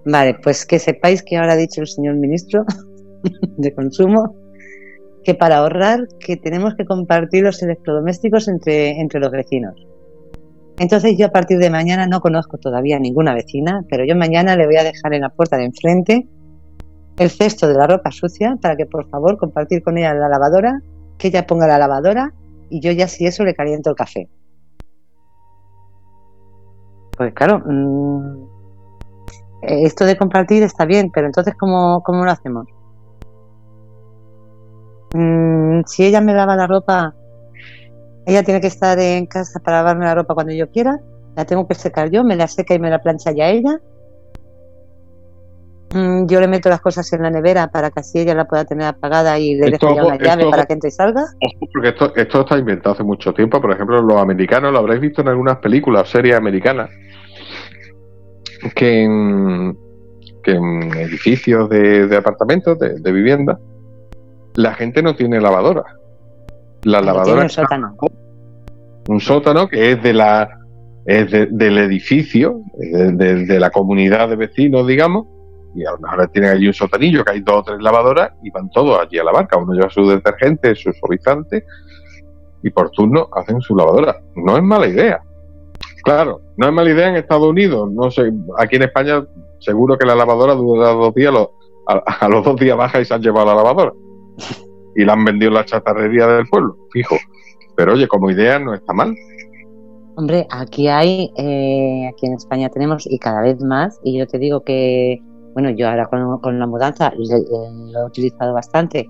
[0.05, 2.65] Vale, pues que sepáis que ahora ha dicho el señor ministro
[3.57, 4.35] de consumo
[5.25, 9.75] que para ahorrar que tenemos que compartir los electrodomésticos entre, entre los vecinos.
[10.79, 14.67] Entonces yo a partir de mañana no conozco todavía ninguna vecina, pero yo mañana le
[14.67, 16.27] voy a dejar en la puerta de enfrente
[17.19, 20.81] el cesto de la ropa sucia para que por favor compartir con ella la lavadora,
[21.19, 22.33] que ella ponga la lavadora
[22.71, 24.29] y yo ya si eso le caliento el café.
[27.17, 28.58] Pues claro, mm,
[29.63, 32.67] esto de compartir está bien, pero entonces ¿cómo, cómo lo hacemos?
[35.15, 37.15] Mm, si ella me lava la ropa,
[38.27, 40.99] ella tiene que estar en casa para lavarme la ropa cuando yo quiera,
[41.35, 43.81] la tengo que secar yo, me la seca y me la plancha ya ella.
[45.95, 48.67] Mm, yo le meto las cosas en la nevera para que así ella la pueda
[48.67, 51.25] tener apagada y le dejo ya una llave para que entre y salga.
[51.73, 53.59] Porque esto, esto está inventado hace mucho tiempo.
[53.59, 56.91] Por ejemplo, los americanos lo habréis visto en algunas películas o series americanas
[58.75, 59.79] que en,
[60.43, 63.59] que en edificios de, apartamentos, de, de vivienda,
[64.55, 65.85] la gente no tiene lavadora.
[66.83, 67.97] La lavadora un sótano.
[69.09, 70.59] Un sótano que es de la
[71.07, 75.27] es del edificio, de, de, la comunidad de vecinos, digamos,
[75.75, 78.51] y a lo mejor tienen allí un sotanillo que hay dos o tres lavadoras y
[78.51, 79.57] van todos allí a la barca.
[79.57, 81.65] Uno lleva su detergente, su suavizante
[82.63, 84.21] y por turno hacen su lavadora.
[84.37, 85.23] No es mala idea.
[86.09, 87.93] Claro, no es mala idea en Estados Unidos.
[87.93, 89.27] No sé, aquí en España
[89.59, 91.35] seguro que la lavadora dura dos días,
[91.87, 93.93] a los dos días baja y se han llevado la lavadora
[94.97, 97.17] y la han vendido en la chatarrería del pueblo, fijo.
[97.77, 99.15] Pero oye, como idea no está mal.
[100.17, 104.39] Hombre, aquí hay, eh, aquí en España tenemos y cada vez más, y yo te
[104.39, 105.21] digo que,
[105.53, 109.07] bueno, yo ahora con, la mudanza lo he utilizado bastante,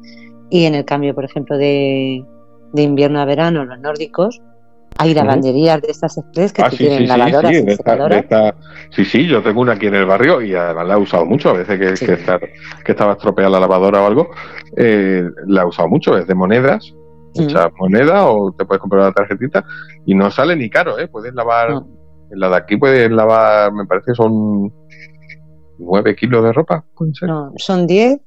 [0.50, 2.24] y en el cambio, por ejemplo, de,
[2.72, 4.42] de invierno a verano, los nórdicos,
[4.98, 7.64] hay lavanderías de estas express que ah, tienen lavadoras sí,
[8.90, 11.50] sí, sí, yo tengo una aquí en el barrio y además la he usado mucho.
[11.50, 12.06] A veces que,
[12.84, 14.30] que, estaba estropeada la lavadora o algo,
[14.76, 16.18] eh, la he usado mucho.
[16.18, 16.92] Es de monedas,
[17.36, 19.64] mucha moneda o te puedes comprar una tarjetita
[20.04, 21.06] y no sale ni caro, ¿eh?
[21.06, 21.70] Puedes lavar,
[22.30, 24.72] en la de aquí puedes lavar, me parece que son
[25.78, 26.84] 9 kilos de ropa,
[27.22, 28.20] No, son 10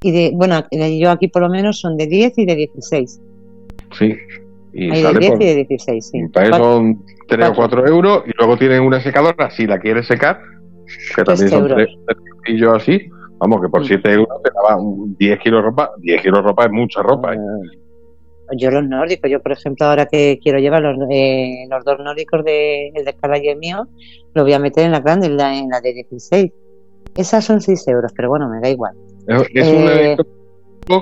[0.00, 3.20] y de, bueno, yo aquí por lo menos son de 10 y de 16.
[3.98, 4.16] Sí,
[4.72, 6.28] y Hay de 10 y de 16, sí.
[6.32, 10.06] Para eso son 3 o 4 euros y luego tienen una secadora, si la quieres
[10.06, 10.40] secar,
[11.14, 11.88] que también son 3
[12.56, 14.12] yo así, vamos, que por 7 mm.
[14.12, 14.80] euros te daba
[15.18, 17.32] 10 kilos de ropa, 10 kilos de ropa es mucha ropa.
[17.32, 21.98] Ah, yo los nórdicos, yo por ejemplo ahora que quiero llevar los, eh, los dos
[21.98, 23.86] nórdicos de, el de Carla y el mío,
[24.34, 26.50] lo voy a meter en la grande, en la, en la de 16.
[27.16, 28.94] Esas son 6 euros, pero bueno, me da igual.
[29.26, 30.16] Es, es eh,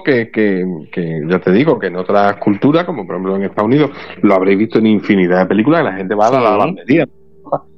[0.05, 3.91] que, que, ya te digo, que en otras culturas, como por ejemplo en Estados Unidos,
[4.23, 7.09] lo habréis visto en infinidad de películas, la gente va a la lavandería.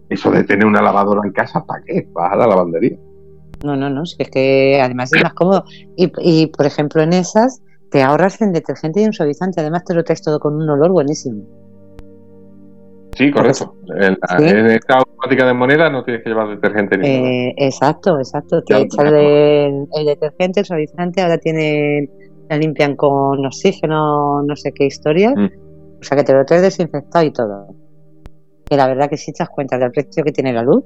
[0.08, 2.08] Eso de tener una lavadora en casa, ¿para qué?
[2.12, 2.96] Vas a la lavandería.
[3.62, 5.64] No, no, no, es que además es más cómodo.
[5.96, 7.60] Y, y por ejemplo, en esas
[7.90, 10.90] te ahorras en detergente y en suavizante, además te lo traes todo con un olor
[10.90, 11.44] buenísimo.
[13.16, 13.74] Sí, correcto.
[13.96, 14.16] En,
[14.66, 18.62] esta automática de moneda no tienes que llevar detergente ni eh, Exacto, exacto.
[18.62, 22.10] Te echas el, detergente, el suavizante, ahora tienen,
[22.48, 25.34] la limpian con oxígeno, no sé qué historias.
[25.34, 25.46] Mm.
[26.00, 27.74] O sea que te lo traes desinfectado y todo.
[28.64, 30.84] Que la verdad que si echas cuenta del precio que tiene la luz,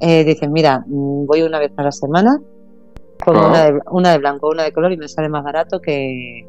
[0.00, 2.38] eh, dices, mira, mm, voy una vez a la semana,
[3.24, 6.46] con una, de, una de blanco, una de color y me sale más barato que...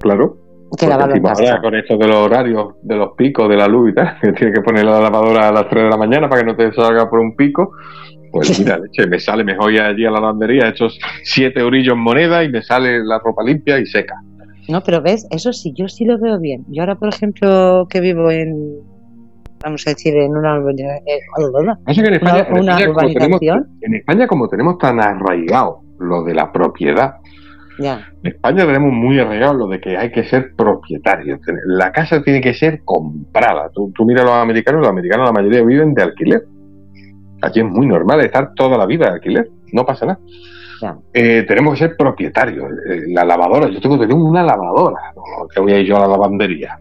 [0.00, 0.43] Claro
[0.76, 4.18] que ahora con esto de los horarios, de los picos de la luz y tal,
[4.20, 6.56] que tienes que poner la lavadora a las 3 de la mañana para que no
[6.56, 7.72] te salga por un pico,
[8.30, 12.00] pues mira, leche, me sale mejor ir allí a la lavandería, hechos 7 orillos en
[12.00, 14.14] moneda y me sale la ropa limpia y seca.
[14.68, 16.64] No, pero ves, eso sí, yo sí lo veo bien.
[16.68, 18.78] Yo ahora, por ejemplo, que vivo en,
[19.62, 26.22] vamos a decir, en una, eh, en una, en España, como tenemos tan arraigado lo
[26.22, 27.16] de la propiedad,
[27.78, 31.38] en España tenemos muy arraigado lo de que hay que ser propietario.
[31.66, 33.70] La casa tiene que ser comprada.
[33.70, 36.44] Tú, tú miras a los americanos, los americanos la mayoría viven de alquiler.
[37.42, 40.18] Allí es muy normal estar toda la vida de alquiler, no pasa nada.
[41.12, 42.70] Eh, tenemos que ser propietarios.
[42.90, 44.98] Eh, la lavadora, yo tengo que tener una lavadora,
[45.52, 46.78] que voy a ir yo a la lavandería.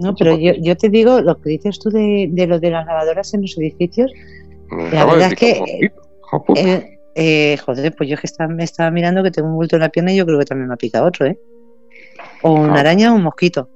[0.00, 2.86] No, pero yo, yo te digo, lo que dices tú de, de lo de las
[2.86, 4.10] lavadoras en los edificios,
[4.92, 5.90] la verdad es que
[6.56, 9.82] Eh, joder, pues yo es que estaba, me estaba mirando que tengo un bulto en
[9.82, 11.38] la pierna y yo creo que también me ha picado otro, ¿eh?
[12.42, 12.80] O una Ah.
[12.80, 13.68] araña o un mosquito.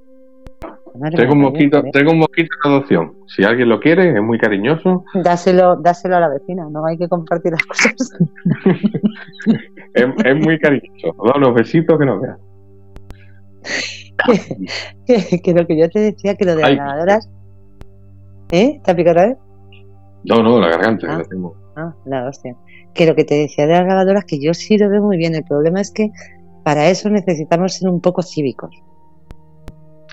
[0.99, 1.91] Madre Tengo un mosquito, joder.
[1.91, 3.13] tengo un mosquito en adopción.
[3.27, 5.05] Si alguien lo quiere, es muy cariñoso.
[5.23, 8.09] Dáselo, dáselo a la vecina, no hay que compartir las cosas.
[9.93, 11.15] Es, es muy cariñoso.
[11.25, 12.37] Da unos besitos que no veas.
[15.05, 16.75] que, que lo que yo te decía, que lo de las Ay.
[16.77, 17.29] lavadoras.
[18.51, 18.79] ¿Eh?
[18.83, 19.37] ¿Te ha picado otra vez?
[20.25, 21.07] No, no, la garganta.
[21.09, 21.17] Ah.
[21.17, 21.55] que la tengo.
[21.77, 22.55] Ah, la hostia.
[22.93, 25.35] Que lo que te decía de las lavadoras, que yo sí lo veo muy bien.
[25.35, 26.09] El problema es que
[26.63, 28.71] para eso necesitamos ser un poco cívicos.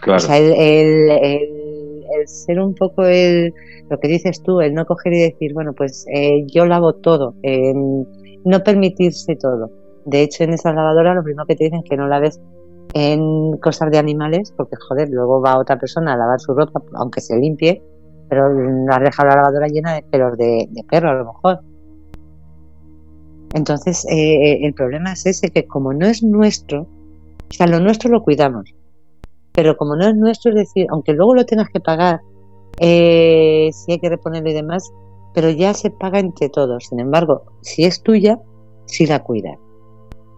[0.03, 0.19] Claro.
[0.19, 3.53] O sea, el, el- el- el ser un poco el,
[3.89, 7.35] lo que dices tú, el no coger y decir, bueno, pues eh, yo lavo todo,
[7.43, 8.07] en
[8.45, 9.71] no permitirse todo.
[10.05, 12.39] De hecho, en esas lavadoras lo primero que te dicen es que no laves
[12.93, 17.23] en cosas de animales, porque joder, luego va otra persona a lavar su ropa, aunque
[17.23, 17.83] se limpie,
[18.35, 18.47] pero
[18.91, 21.61] has dejado la lavadora llena de pelos de, perro a lo mejor.
[23.55, 28.11] Entonces, eh, el problema es ese, que como no es nuestro, o sea, lo nuestro
[28.11, 28.75] lo cuidamos,
[29.53, 32.21] pero como no es nuestro, es decir, aunque luego lo tengas que pagar,
[32.81, 34.93] eh, si hay que reponerlo y demás,
[35.33, 36.87] pero ya se paga entre todos.
[36.87, 38.41] Sin embargo, si es tuya,
[38.87, 39.59] sí la cuidas.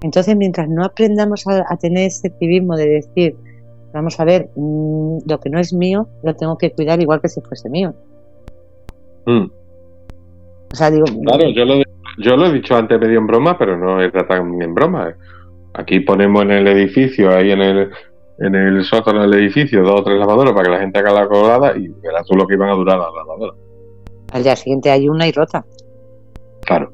[0.03, 3.37] Entonces, mientras no aprendamos a, a tener ese civismo de decir,
[3.97, 7.29] vamos a ver, mm, lo que no es mío, lo tengo que cuidar igual que
[7.29, 7.95] si fuese mío.
[9.27, 9.47] Mm.
[10.73, 11.75] O sea, digo, Claro, yo lo,
[12.19, 15.15] yo lo he dicho antes medio en broma, pero no era tan en broma.
[15.75, 17.91] Aquí ponemos en el edificio, ahí en el,
[18.39, 21.29] en el sótano del edificio, dos o tres lavadoras para que la gente haga la
[21.29, 23.57] colada y verás tú lo que iban a durar las lavadoras.
[24.33, 25.65] al día siguiente hay una y rota.
[26.63, 26.93] Claro.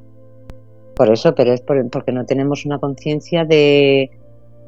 [0.95, 4.11] Por eso, pero es por- porque no tenemos una conciencia de,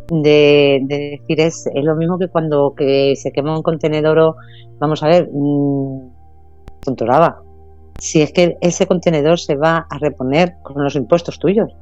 [0.08, 4.36] de, de decir, es, es lo mismo que cuando que se quema un contenedor o,
[4.78, 6.10] vamos a ver, mmm,
[6.82, 7.42] punto lava.
[7.98, 11.72] Si es que ese contenedor se va a reponer con los impuestos tuyos.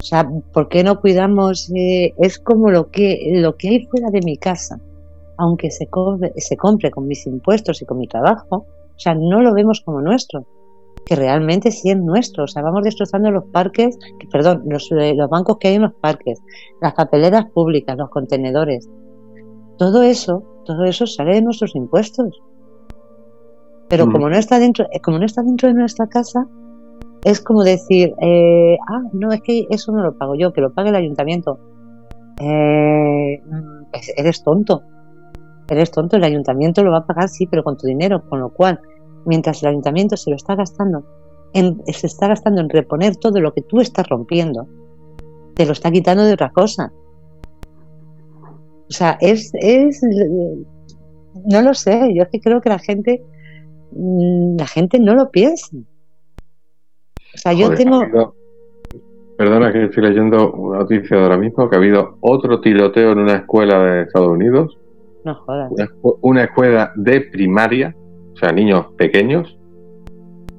[0.00, 1.70] O sea, ¿por qué no cuidamos?
[1.74, 4.78] eh, es como lo que, lo que hay fuera de mi casa,
[5.36, 5.88] aunque se,
[6.36, 10.00] se compre con mis impuestos y con mi trabajo, o sea, no lo vemos como
[10.00, 10.46] nuestro
[11.08, 12.44] que realmente sí es nuestro.
[12.44, 15.82] O sea, vamos destrozando los parques, que- perdón, los, eh, los bancos que hay en
[15.82, 16.38] los parques,
[16.82, 18.86] las papeleras públicas, los contenedores.
[19.78, 22.42] Todo eso, todo eso sale de nuestros impuestos.
[23.88, 24.12] Pero Mm.
[24.12, 26.46] como no está dentro, eh, como no está dentro de nuestra casa,
[27.24, 30.74] es como decir, eh, ah, no, es que eso no lo pago yo, que lo
[30.74, 31.58] pague el ayuntamiento.
[32.38, 34.82] Eh, mm, es- eres tonto.
[35.70, 38.50] Eres tonto, el ayuntamiento lo va a pagar, sí, pero con tu dinero, con lo
[38.50, 38.78] cual
[39.26, 41.04] mientras el ayuntamiento se lo está gastando,
[41.52, 44.66] en, se está gastando en reponer todo lo que tú estás rompiendo,
[45.54, 46.92] te lo está quitando de otra cosa.
[48.88, 50.00] O sea, es, es,
[51.44, 53.22] no lo sé, yo es que creo que la gente,
[53.92, 55.76] mm, la gente no lo piensa.
[57.34, 58.34] O sea, yo tengo,
[59.38, 63.20] Perdona que estoy leyendo una noticia de ahora mismo, que ha habido otro tiroteo en
[63.20, 64.76] una escuela de Estados Unidos,
[65.24, 65.70] no jodas,
[66.22, 67.94] una escuela de primaria,
[68.38, 69.58] o sea, niños pequeños,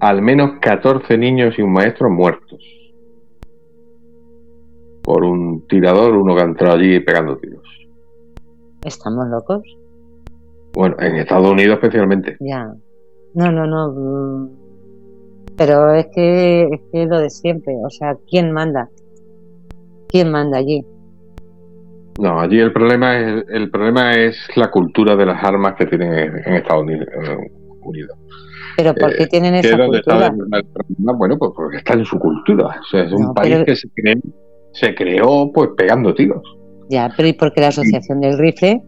[0.02, 2.60] al menos 14 niños y un maestro muertos.
[5.04, 7.64] Por un tirador, uno que ha entrado allí pegando tiros.
[8.86, 9.62] estamos locos,
[10.74, 12.38] Bueno, en Estados Unidos especialmente.
[12.40, 12.72] ya.
[13.34, 13.92] No, no, no.
[13.92, 14.50] mm,
[15.58, 18.90] Pero es que es que lo de siempre, o sea, ¿quién manda?
[20.10, 20.84] ¿Quién manda allí?
[22.20, 26.12] No, allí el problema es el problema es la cultura de las armas que tienen
[26.14, 27.08] en, en Estados Unidos.
[27.82, 28.18] Unidos.
[28.78, 29.86] Pero ¿por qué Eh, tienen ¿Qué esa está
[30.32, 30.34] cultura?
[31.18, 32.68] Bueno, pues porque está en su cultura.
[32.68, 34.22] O sea, es un país pero- que se, cre-
[34.74, 36.42] se creó pues pegando tiros.
[36.90, 38.82] Ya, pero ¿y porque la Asociación del Rifle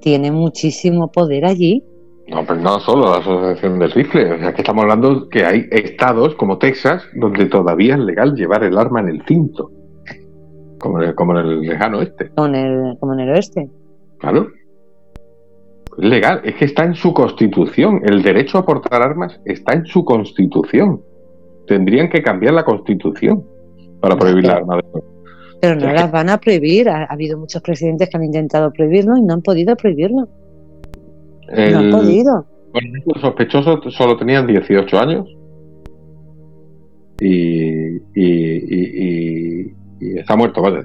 [0.00, 1.82] tiene muchísimo poder allí?
[2.28, 4.34] No, pero no solo la asociación del rifle.
[4.34, 8.64] O sea, que estamos hablando que hay estados como Texas donde todavía es legal llevar
[8.64, 9.70] el arma en el cinto.
[10.78, 12.28] Como en el, como en el lejano este.
[12.36, 13.70] Como en el, como en el oeste.
[14.18, 14.46] Claro.
[15.98, 16.40] Legal.
[16.44, 18.00] Es que está en su constitución.
[18.04, 21.00] El derecho a portar armas está en su constitución.
[21.66, 23.44] Tendrían que cambiar la constitución
[24.00, 25.06] para No, prohibir la arma de fuego.
[25.60, 26.88] Pero no las van a prohibir.
[26.88, 30.28] Ha, ha habido muchos presidentes que han intentado prohibirlo y no han podido prohibirlo.
[31.48, 32.46] No han podido.
[32.72, 35.26] por ejemplo, el sospechoso solo tenían 18 años
[37.20, 40.82] y, y, y- y- y está muerto, vale,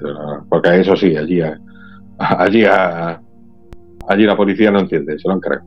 [0.48, 1.40] porque eso sí, allí,
[2.18, 3.20] allí, a-
[4.08, 5.66] allí la policía no entiende, se lo han cargado.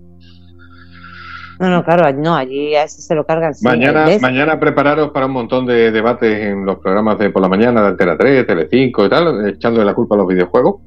[1.59, 3.53] No, no, claro, no, allí a ese se lo cargan.
[3.55, 7.49] sí, mañana, mañana prepararos para un montón de debates en los programas de por la
[7.49, 10.81] mañana de Antena 3, Telecinco y tal, echándole la culpa a los videojuegos.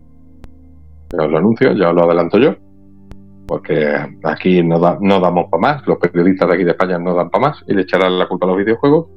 [1.12, 2.54] Ya os lo anuncio, ya os lo adelanto yo.
[3.48, 3.84] Porque
[4.22, 7.30] aquí no, da- no damos para más, los periodistas de aquí de España no dan
[7.30, 9.08] para más y le echarán la culpa a los videojuegos.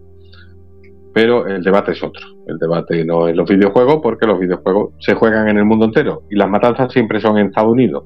[1.14, 2.26] pero el debate es otro.
[2.48, 6.24] El debate no es los videojuegos porque los videojuegos se juegan en el mundo entero
[6.32, 8.06] y las matanzas siempre son en Estados Unidos.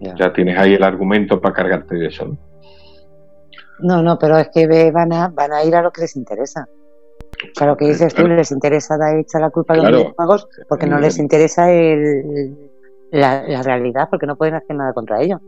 [0.00, 2.26] Ya tienes ahí el argumento para cargarte de eso.
[2.26, 2.38] ¿no?
[3.80, 6.66] No, no, pero es que van a, van a ir a lo que les interesa.
[7.44, 10.48] O sea, lo que dices tú, les interesa dar echar la culpa a los videojuegos
[10.68, 12.56] porque no les interesa el,
[13.12, 15.38] la, realidad, porque no pueden hacer nada contra ello.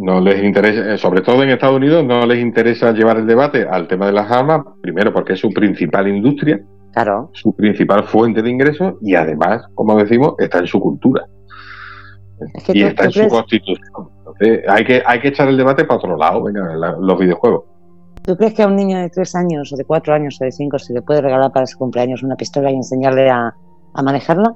[0.00, 3.66] No les interesa, eh, sobre todo en Estados Unidos, no les interesa llevar el debate
[3.68, 6.60] al tema de las armas, primero porque es su principal industria,
[6.92, 7.30] claro.
[7.32, 11.24] su principal fuente de ingresos y además, como decimos, está en su cultura.
[12.68, 14.08] Y está en su constitución.
[14.18, 17.64] Entonces, hay que, hay que echar el debate para otro lado, venga, los videojuegos.
[18.22, 20.52] ¿Tú crees que a un niño de tres años, o de cuatro años, o de
[20.52, 23.54] cinco, se le puede regalar para su cumpleaños una pistola y enseñarle a,
[24.02, 24.54] manejarla?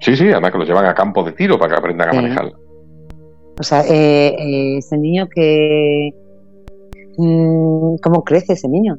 [0.00, 2.52] Sí, sí, además que lo llevan a campo de tiro para que aprendan a manejarla.
[3.58, 6.10] O sea, eh, eh, ese niño que...
[7.16, 8.96] Mm, ¿Cómo crece ese niño?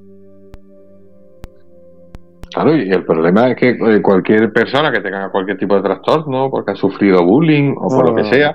[2.53, 6.49] Claro, y el problema es que eh, cualquier persona que tenga cualquier tipo de trastorno,
[6.49, 8.53] porque ha sufrido bullying o por lo que sea...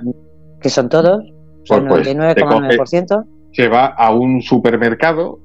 [0.59, 1.23] Que son todos,
[1.63, 2.77] son pues, 99,9%.
[2.77, 5.39] Pues, se va a un supermercado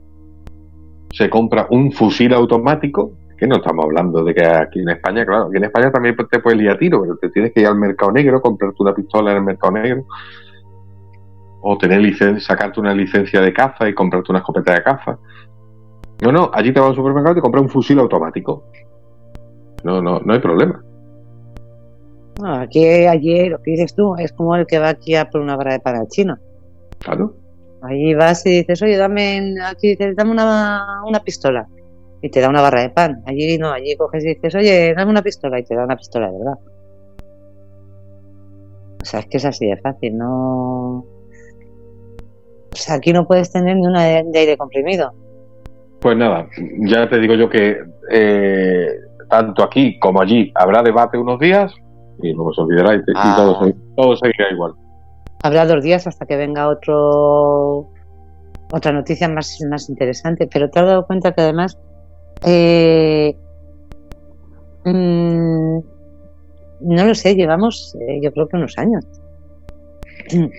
[1.13, 5.47] se compra un fusil automático, que no estamos hablando de que aquí en España, claro,
[5.47, 7.77] aquí en España también te puedes ir a tiro, pero te tienes que ir al
[7.77, 10.05] mercado negro, comprarte una pistola en el mercado negro,
[11.63, 15.19] o tener licencia, sacarte una licencia de caza y comprarte una escopeta de caza.
[16.23, 18.65] No, no, allí te vas al supermercado y te compras un fusil automático.
[19.85, 20.85] No, no, no hay problema.
[22.41, 25.41] No, aquí, allí lo que dices tú es como el que va aquí a por
[25.41, 26.37] una vara de pan al chino.
[26.99, 27.35] Claro.
[27.83, 31.67] Ahí vas y dices, oye, dame, aquí dame una, una pistola.
[32.23, 33.23] Y te da una barra de pan.
[33.27, 35.59] Allí no, allí coges y dices, oye, dame una pistola.
[35.59, 36.59] Y te da una pistola de verdad.
[39.03, 41.07] O sea, es que es así de fácil, no.
[42.73, 45.13] O sea, aquí no puedes tener ni una de, aire comprimido.
[46.01, 46.49] Pues nada,
[46.79, 47.79] ya te digo yo que
[48.11, 48.89] eh,
[49.29, 51.73] tanto aquí como allí habrá debate unos días
[52.23, 53.35] y luego se olvidará y, ah.
[53.37, 54.75] todo, todo seguirá igual
[55.43, 57.89] habrá dos días hasta que venga otro
[58.73, 60.47] otra noticia más, más interesante.
[60.47, 61.79] Pero te has dado cuenta que además
[62.45, 63.35] eh,
[64.85, 65.79] mm,
[66.81, 69.05] no lo sé, llevamos eh, yo creo que unos años.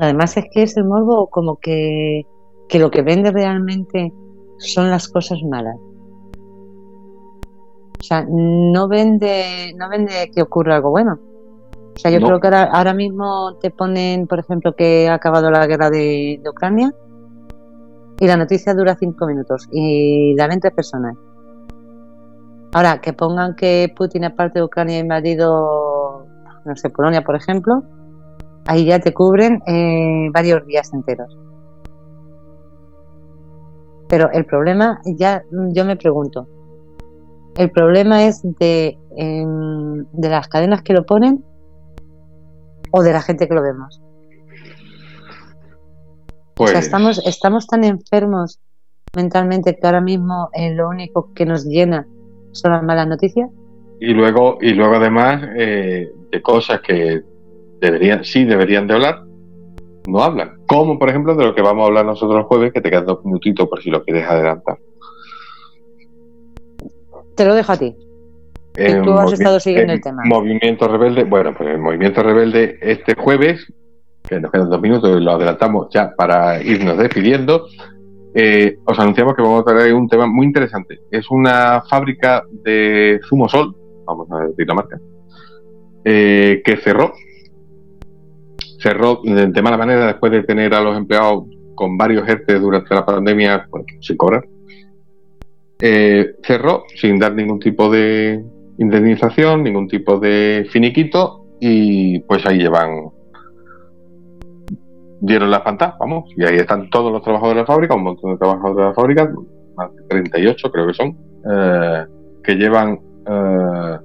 [0.00, 2.22] Además es que es el morbo como que,
[2.68, 4.12] que lo que vende realmente
[4.72, 5.76] son las cosas malas.
[8.00, 11.18] O sea, no vende, no vende que ocurra algo bueno.
[11.96, 15.66] O sea, yo creo que ahora, mismo te ponen, por ejemplo, que ha acabado la
[15.66, 16.92] guerra de, Ucrania
[18.18, 21.16] y la noticia dura cinco minutos y la ven tres personas.
[22.72, 26.26] Ahora, que pongan que Putin, aparte de Ucrania, ha invadido,
[26.64, 27.84] no sé, Polonia, por ejemplo,
[28.66, 31.38] ahí ya te cubren eh, varios días enteros.
[34.14, 36.46] Pero el problema, ya yo me pregunto,
[37.56, 41.44] el problema es de, em, de las cadenas que lo ponen
[42.92, 44.00] o de la gente que lo vemos?
[46.54, 46.74] Pues...
[46.74, 48.60] estamos, estamos tan enfermos
[49.16, 52.06] mentalmente que ahora mismo eh, lo único que nos llena
[52.52, 53.50] son las malas noticias.
[53.98, 57.20] Y luego, y luego además eh, de cosas que
[57.80, 59.24] deberían, sí deberían de hablar,
[60.08, 60.64] no hablan.
[60.66, 63.06] Como por ejemplo de lo que vamos a hablar nosotros el jueves, que te quedan
[63.06, 64.78] dos minutitos por si lo quieres adelantar.
[67.36, 67.96] Te lo dejo a ti
[68.74, 70.22] tú has estado siguiendo el tema.
[70.24, 73.72] Movimiento Rebelde, bueno, pues el Movimiento Rebelde este jueves,
[74.28, 77.66] que nos quedan dos minutos y lo adelantamos ya para irnos despidiendo,
[78.34, 81.00] eh, os anunciamos que vamos a traer un tema muy interesante.
[81.10, 84.98] Es una fábrica de zumo sol, vamos a decir la marca,
[86.04, 87.12] eh, que cerró.
[88.84, 91.44] Cerró de mala manera después de tener a los empleados
[91.74, 94.44] con varios ERTE durante la pandemia pues, sin cobrar.
[95.80, 98.44] Eh, cerró sin dar ningún tipo de,
[98.78, 103.10] indemnización, ningún tipo de finiquito y pues ahí llevan
[105.20, 108.32] dieron la pantalla, vamos, y ahí están todos los trabajadores de la fábrica, un montón
[108.32, 109.32] de trabajadores de la fábrica,
[109.74, 111.16] más de 38 creo que son,
[111.50, 112.06] eh,
[112.42, 113.98] que llevan eh,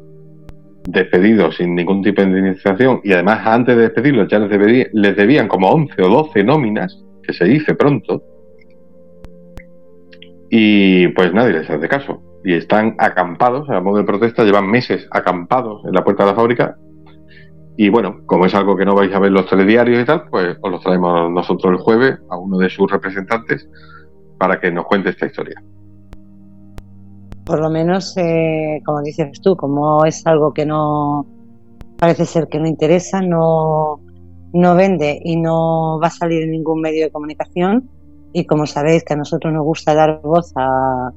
[0.92, 5.48] despedidos sin ningún tipo de indemnización y además antes de despedirlos ya les, les debían
[5.48, 8.24] como 11 o 12 nóminas, que se dice pronto,
[10.50, 15.08] y pues nadie les hace caso y están acampados, a modo de protesta, llevan meses
[15.12, 16.78] acampados en la puerta de la fábrica.
[17.78, 20.58] Y bueno, como es algo que no vais a ver los telediarios y tal, pues
[20.62, 23.70] os los traemos nosotros el jueves a uno de sus representantes
[24.38, 25.62] para que nos cuente esta historia.
[27.50, 31.26] Por lo menos, eh, como dices tú, como es algo que no
[31.98, 34.00] parece ser que no interesa, no,
[34.54, 37.90] no vende y no va a salir en ningún medio de comunicación.
[38.34, 41.12] Y como sabéis que a nosotros nos gusta dar voz a,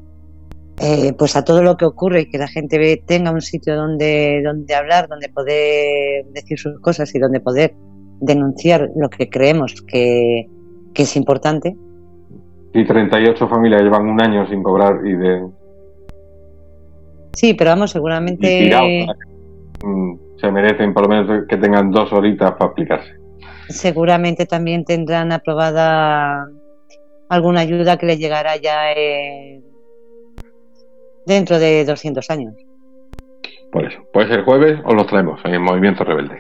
[0.81, 4.41] eh, pues a todo lo que ocurre y que la gente tenga un sitio donde,
[4.43, 7.75] donde hablar, donde poder decir sus cosas y donde poder
[8.23, 10.47] denunciar lo que creemos que,
[10.95, 11.77] que es importante.
[12.73, 15.62] Y 38 familias llevan un año sin cobrar y de
[17.35, 18.71] Sí, pero vamos, seguramente.
[19.83, 23.13] Mm, Se merecen por lo menos que tengan dos horitas para explicarse.
[23.69, 26.47] seguramente también tendrán aprobada
[27.29, 29.63] alguna ayuda que les llegará ya en-
[31.27, 32.55] dentro de 200 años.
[33.71, 34.01] Por eso.
[34.13, 36.37] Pues el jueves os los traemos en el Movimiento Rebelde.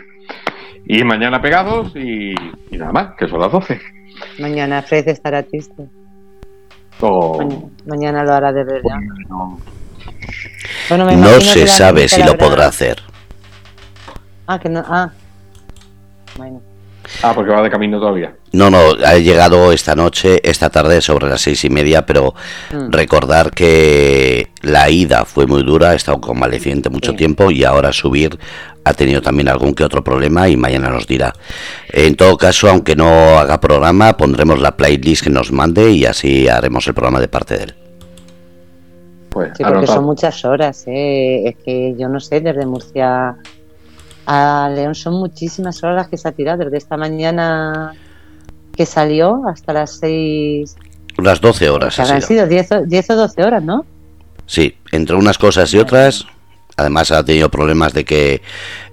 [0.84, 2.34] Y mañana pegados y,
[2.70, 3.80] y nada más, que son las 12.
[4.40, 5.86] Mañana Fred estará triste.
[7.00, 8.96] O- Mañana, mañana lo hará de verdad.
[9.28, 9.58] no,
[10.88, 13.02] Bueno, me No se sabe si lo podrá hacer.
[14.46, 14.84] Ah, que no.
[14.86, 15.10] Ah.
[16.36, 16.60] Bueno.
[17.22, 18.32] Ah, porque va de camino todavía.
[18.52, 22.34] No, no, ha llegado esta noche, esta tarde sobre las seis y media, pero
[22.72, 22.90] Mm.
[22.90, 27.16] recordar que la ida fue muy dura, ha estado convaleciente mucho Sí.
[27.18, 28.38] tiempo y ahora subir
[28.84, 31.32] ha tenido también algún que otro problema y mañana nos dirá.
[31.88, 36.48] En todo caso, aunque no haga programa, pondremos la playlist que nos mande y así
[36.48, 37.74] haremos el programa de parte de él.
[39.32, 41.48] Pues Sí, porque son muchas horas, ¿eh?
[41.48, 43.36] Es que yo no sé, desde Murcia
[44.26, 47.94] a León son muchísimas horas las que se ha tirado, desde esta mañana
[48.76, 50.76] que salió hasta las 6.
[51.18, 52.46] Unas 12 horas ha habrán sido.
[52.46, 53.84] sido 10 o, 10 o 12 horas, ¿no?
[54.46, 56.26] Sí, entre unas cosas y otras,
[56.76, 58.42] además ha tenido problemas de que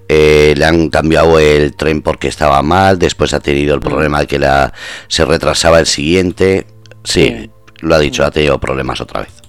[0.08, 4.26] eh, le han cambiado el tren porque estaba mal, después ha tenido el problema de
[4.26, 4.72] que la,
[5.08, 6.66] se retrasaba el siguiente.
[7.04, 7.50] Sí, Sí.
[7.80, 9.39] lo ha dicho, ha tenido problemas otra vez.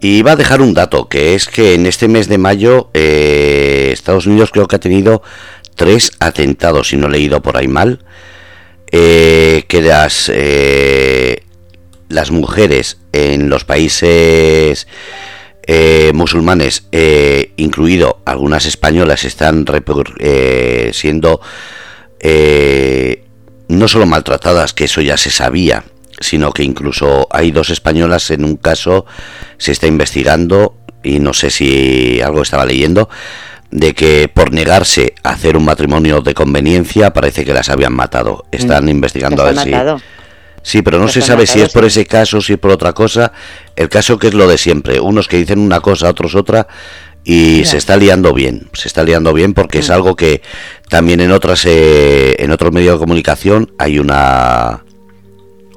[0.00, 3.90] Y iba a dejar un dato, que es que en este mes de mayo eh,
[3.92, 5.22] Estados Unidos creo que ha tenido
[5.74, 8.04] tres atentados, si no he leído por ahí mal,
[8.90, 11.42] eh, que las, eh,
[12.08, 14.86] las mujeres en los países
[16.14, 16.84] musulmanes,
[17.56, 19.66] incluido algunas españolas, están
[20.92, 21.42] siendo
[23.68, 25.84] no solo maltratadas, que eso ya se sabía,
[26.20, 29.06] sino que incluso hay dos españolas en un caso,
[29.56, 33.08] se está investigando, y no sé si algo estaba leyendo,
[33.70, 38.46] de que por negarse a hacer un matrimonio de conveniencia parece que las habían matado.
[38.50, 39.70] Están investigando a ver ha si...
[39.70, 40.00] matado.
[40.62, 42.70] Sí, pero no Las se sabe si matado, es por ese caso, si es por
[42.72, 43.32] otra cosa.
[43.76, 45.00] El caso que es lo de siempre.
[45.00, 46.66] Unos que dicen una cosa, otros otra.
[47.24, 48.68] Y se está liando bien.
[48.72, 49.92] Se está liando bien porque es Mm.
[49.92, 50.42] algo que
[50.88, 54.84] también en otras eh, en otros medios de comunicación hay una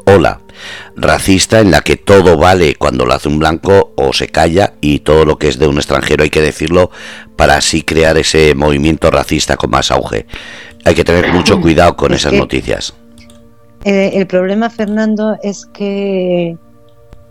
[0.05, 0.39] ola
[0.95, 4.99] racista en la que todo vale cuando lo hace un blanco o se calla y
[4.99, 6.91] todo lo que es de un extranjero hay que decirlo
[7.35, 10.25] para así crear ese movimiento racista con más auge.
[10.85, 12.93] Hay que tener mucho cuidado con Es esas que- noticias.
[13.83, 16.55] Eh, el problema, Fernando, es que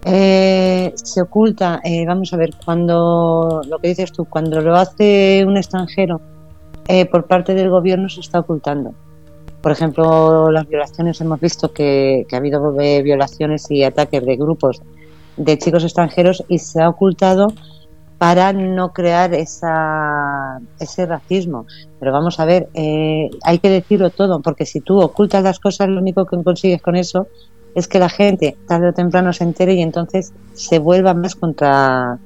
[0.04, 5.44] eh, se oculta, eh, vamos a ver, cuando lo que dices tú, cuando lo hace
[5.46, 6.20] un extranjero
[6.88, 8.94] eh, por parte del gobierno se está ocultando.
[9.62, 14.36] Por ejemplo, las violaciones, hemos visto que, que ha habido eh, violaciones y ataques de
[14.36, 14.80] grupos
[15.36, 17.52] de chicos extranjeros y se ha ocultado
[18.20, 21.66] para no crear esa, ese racismo.
[21.98, 25.88] Pero vamos a ver, eh, hay que decirlo todo, porque si tú ocultas las cosas,
[25.88, 27.28] lo único que consigues con eso
[27.74, 32.18] es que la gente tarde o temprano se entere y entonces se vuelva más contra,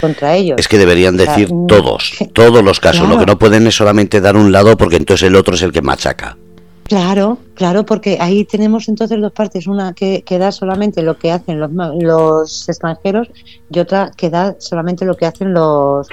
[0.00, 0.56] contra ellos.
[0.58, 3.06] Es que deberían O sea, decir todos, todos los casos.
[3.06, 5.72] Lo que no pueden es solamente dar un lado porque entonces el otro es el
[5.72, 6.38] que machaca.
[6.88, 11.58] Claro, claro, porque ahí tenemos entonces dos partes, una que, da solamente lo que hacen
[11.58, 13.28] los, los extranjeros
[13.70, 16.06] y otra que da solamente lo que hacen los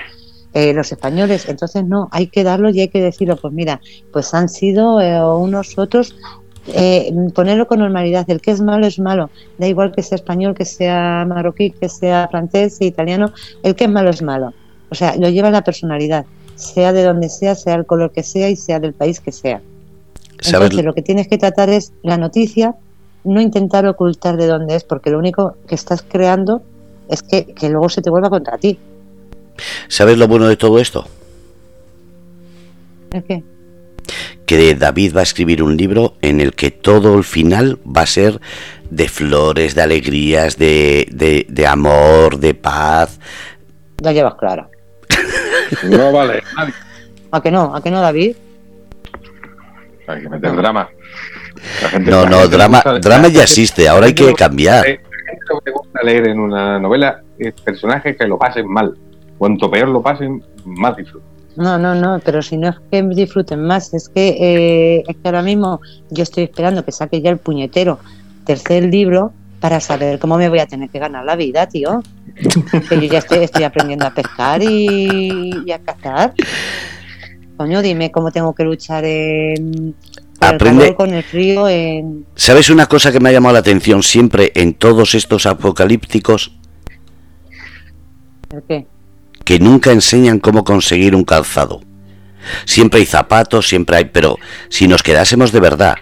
[0.54, 1.48] eh, los españoles.
[1.48, 3.82] Entonces no, hay que darlo y hay que decirlo, pues mira,
[4.12, 6.16] pues han sido eh, unos otros,
[6.68, 10.56] eh, ponerlo con normalidad, el que es malo es malo, da igual que sea español,
[10.56, 13.32] que sea marroquí, que sea francés, italiano,
[13.64, 14.54] el que es malo es malo.
[14.90, 16.26] O sea, lo lleva la personalidad,
[16.56, 19.62] sea de donde sea, sea el color que sea y sea del país que sea.
[20.44, 20.66] ¿Sabes?
[20.66, 22.76] Entonces, lo que tienes que tratar es la noticia,
[23.24, 26.62] no intentar ocultar de dónde es, porque lo único que estás creando
[27.10, 28.78] es que, que luego se te vuelva contra ti.
[29.88, 31.08] ¿Sabes lo bueno de todo esto?
[33.12, 33.44] ¿Es que?
[34.46, 38.08] Que David va a escribir un libro en el que todo el final va a
[38.08, 38.42] ser
[38.90, 43.20] de flores, de alegrías, de, de, de amor, de paz.
[44.02, 44.70] Ya llevas claro.
[45.90, 46.44] No vale.
[46.56, 46.74] nadie.
[47.32, 47.76] ¿A que no?
[47.76, 48.36] ¿A que no, David?
[50.08, 50.90] Hay que meter drama.
[51.82, 54.82] La gente- No, la no, gente drama, gusta- drama ya existe, ahora hay que cambiar.
[54.82, 55.04] La gente
[55.50, 58.94] lo que le gusta leer en una novela es personajes que lo pasen mal.
[59.38, 61.30] Cuanto peor lo pasen, más disfrutan.
[61.56, 65.22] No, no, no, pero si no es que disfruten más, es que, eh, es que
[65.26, 68.00] ahora mismo yo estoy esperando que saque ya el puñetero
[68.46, 72.02] tercer libro para saber cómo me voy a tener que ganar la vida, tío.
[72.90, 76.34] Que yo ya estoy, estoy aprendiendo a pescar y, a cazar.
[77.58, 79.96] Coño, dime cómo tengo que luchar en,
[80.40, 80.96] Aprende.
[80.96, 81.68] con el frío.
[81.68, 82.26] En...
[82.36, 86.52] ¿Sabes una cosa que me ha llamado la atención siempre en todos estos apocalípticos?
[88.52, 88.88] ¿El qué?
[89.46, 91.82] Que nunca enseñan cómo conseguir un calzado.
[92.66, 94.38] Siempre hay zapatos, siempre hay, pero
[94.70, 95.96] si nos quedásemos de verdad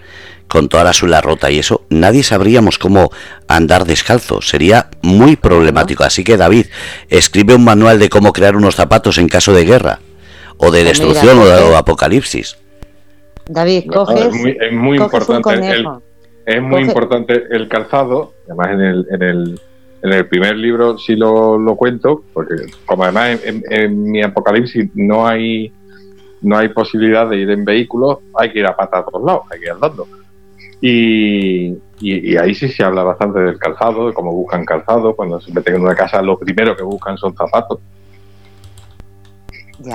[0.48, 3.10] con toda la suela rota y eso, nadie sabríamos cómo
[3.48, 4.42] andar descalzo.
[4.42, 6.04] Sería muy problemático.
[6.04, 6.66] Así que David,
[7.10, 10.02] escribe un manual de cómo crear unos zapatos en caso de guerra,
[10.62, 12.58] o de pues destrucción o de apocalipsis.
[13.48, 15.88] David, coges, es muy, es muy importante el,
[16.46, 19.62] es muy importante el calzado, además en el, en el,
[20.04, 22.56] en el primer libro sí lo, lo cuento, porque
[22.86, 25.72] como además en, mi apocalipsis no hay
[26.42, 29.44] no hay posibilidad de ir en vehículo, hay que ir a pata a todos lados,
[29.52, 30.08] hay que ir andando.
[30.82, 35.54] Y, y, ahí sí se habla bastante del calzado, de cómo buscan calzado, cuando se
[35.54, 37.78] meten en una casa lo primero que buscan son zapatos.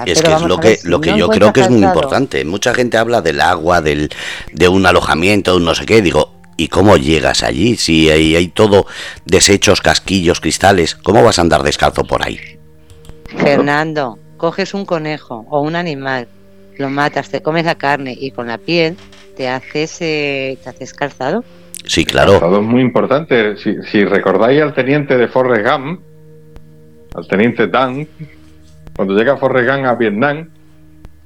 [0.06, 2.44] Es que es lo que, lo que yo creo que es muy importante.
[2.44, 4.10] Mucha gente habla del agua, del,
[4.52, 6.02] de un alojamiento, de un no sé qué.
[6.02, 7.76] Digo, ¿y cómo llegas allí?
[7.76, 8.86] Si hay, hay todo
[9.24, 12.38] desechos, casquillos, cristales, ¿cómo vas a andar descalzo por ahí?
[13.36, 16.28] Fernando, coges un conejo o un animal
[16.78, 18.96] lo matas, te comes la carne y con la piel
[19.36, 21.44] te haces, eh, te haces calzado.
[21.84, 22.32] Sí, claro.
[22.32, 23.56] calzado es muy importante.
[23.56, 26.00] Si, recordáis al teniente de Forrest Gump,
[27.14, 28.08] al teniente Dan,
[28.96, 30.48] cuando llega Forrest Gump a Vietnam,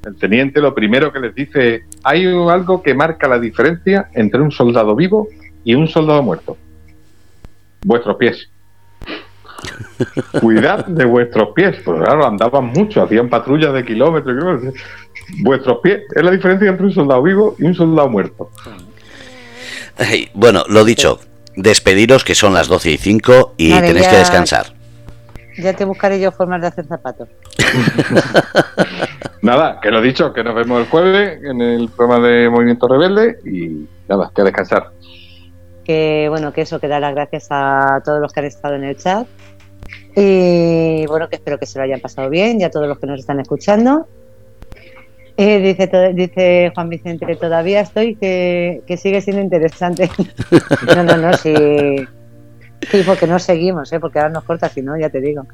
[0.04, 4.50] el teniente lo primero que les dice, hay algo que marca la diferencia entre un
[4.50, 5.28] soldado vivo
[5.62, 6.56] y un soldado muerto.
[7.82, 8.48] Vuestros pies.
[10.40, 14.62] Cuidad de vuestros pies, porque claro, andaban mucho, hacían patrullas de kilómetros.
[15.42, 18.50] Vuestros pies es la diferencia entre un soldado vivo y un soldado muerto.
[20.34, 21.20] bueno, lo dicho,
[21.56, 24.79] despediros que son las 12 y 5 y tenéis que descansar.
[25.58, 27.28] Ya te buscaré yo formas de hacer zapatos.
[29.42, 33.38] nada, que lo dicho, que nos vemos el jueves en el programa de Movimiento Rebelde
[33.44, 34.90] y nada, que descansar.
[35.84, 38.84] Que bueno, que eso, que dar las gracias a todos los que han estado en
[38.84, 39.26] el chat.
[40.16, 43.06] Y bueno, que espero que se lo hayan pasado bien y a todos los que
[43.06, 44.06] nos están escuchando.
[45.36, 50.10] Eh, dice, dice Juan Vicente, todavía estoy, que, sigue siendo interesante.
[50.94, 51.54] no, no, no, sí.
[52.88, 54.00] Sí, porque no seguimos, ¿eh?
[54.00, 55.46] porque ahora nos corta, si no, ya te digo.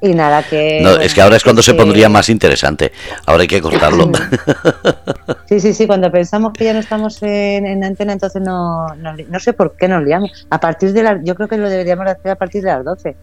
[0.00, 0.80] Y nada, que.
[0.80, 2.92] No, es que ahora es cuando se pondría más interesante.
[3.26, 4.10] Ahora hay que cortarlo.
[5.46, 5.86] Sí, sí, sí.
[5.86, 10.04] Cuando pensamos que ya no estamos en, antena, entonces no, no, sé por qué nos
[10.04, 10.46] liamos.
[10.50, 11.24] A partir de las.
[11.24, 13.16] Yo creo que lo deberíamos hacer a partir de las 12.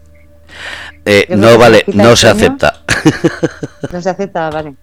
[1.04, 2.80] Eh, no vale, no se acepta.
[3.92, 4.74] No se acepta, vale.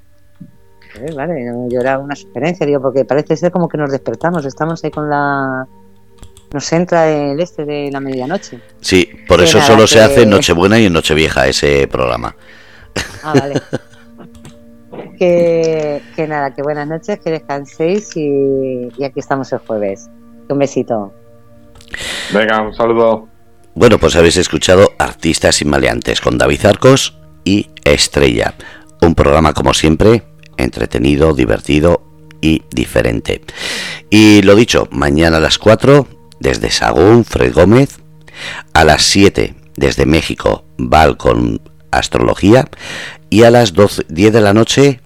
[0.95, 4.84] Eh, vale, yo era una sugerencia, digo, porque parece ser como que nos despertamos, estamos
[4.84, 5.68] ahí con la...
[6.54, 8.60] Nos entra el este de la medianoche.
[8.80, 12.36] Sí, por eso solo se hace en Nochebuena y en Nochevieja ese programa.
[13.24, 13.60] Ah, vale.
[15.18, 20.08] que, nada, que buenas noches, que descanséis y, y aquí estamos el jueves.
[20.48, 21.12] Un besito.
[22.32, 23.28] Venga, un saludo.
[23.74, 28.54] Bueno, pues habéis escuchado Artistas y Maleantes con David Arcos y Estrella.
[29.02, 30.22] Un programa como siempre
[30.58, 32.04] entretenido, divertido
[32.42, 33.42] y diferente.
[34.12, 36.08] Y lo dicho, mañana a las 4
[36.44, 37.99] desde Sagún, Fred Gómez,
[38.74, 42.70] a las 7 desde México, Val con astrología
[43.30, 44.99] y a las 12, 10 de la noche,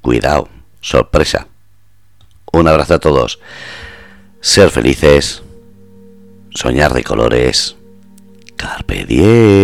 [0.00, 0.48] cuidado,
[0.80, 1.48] sorpresa.
[2.52, 3.40] Un abrazo a todos.
[4.40, 5.42] Ser felices,
[6.50, 7.76] soñar de colores.
[8.56, 9.44] Carpe diem.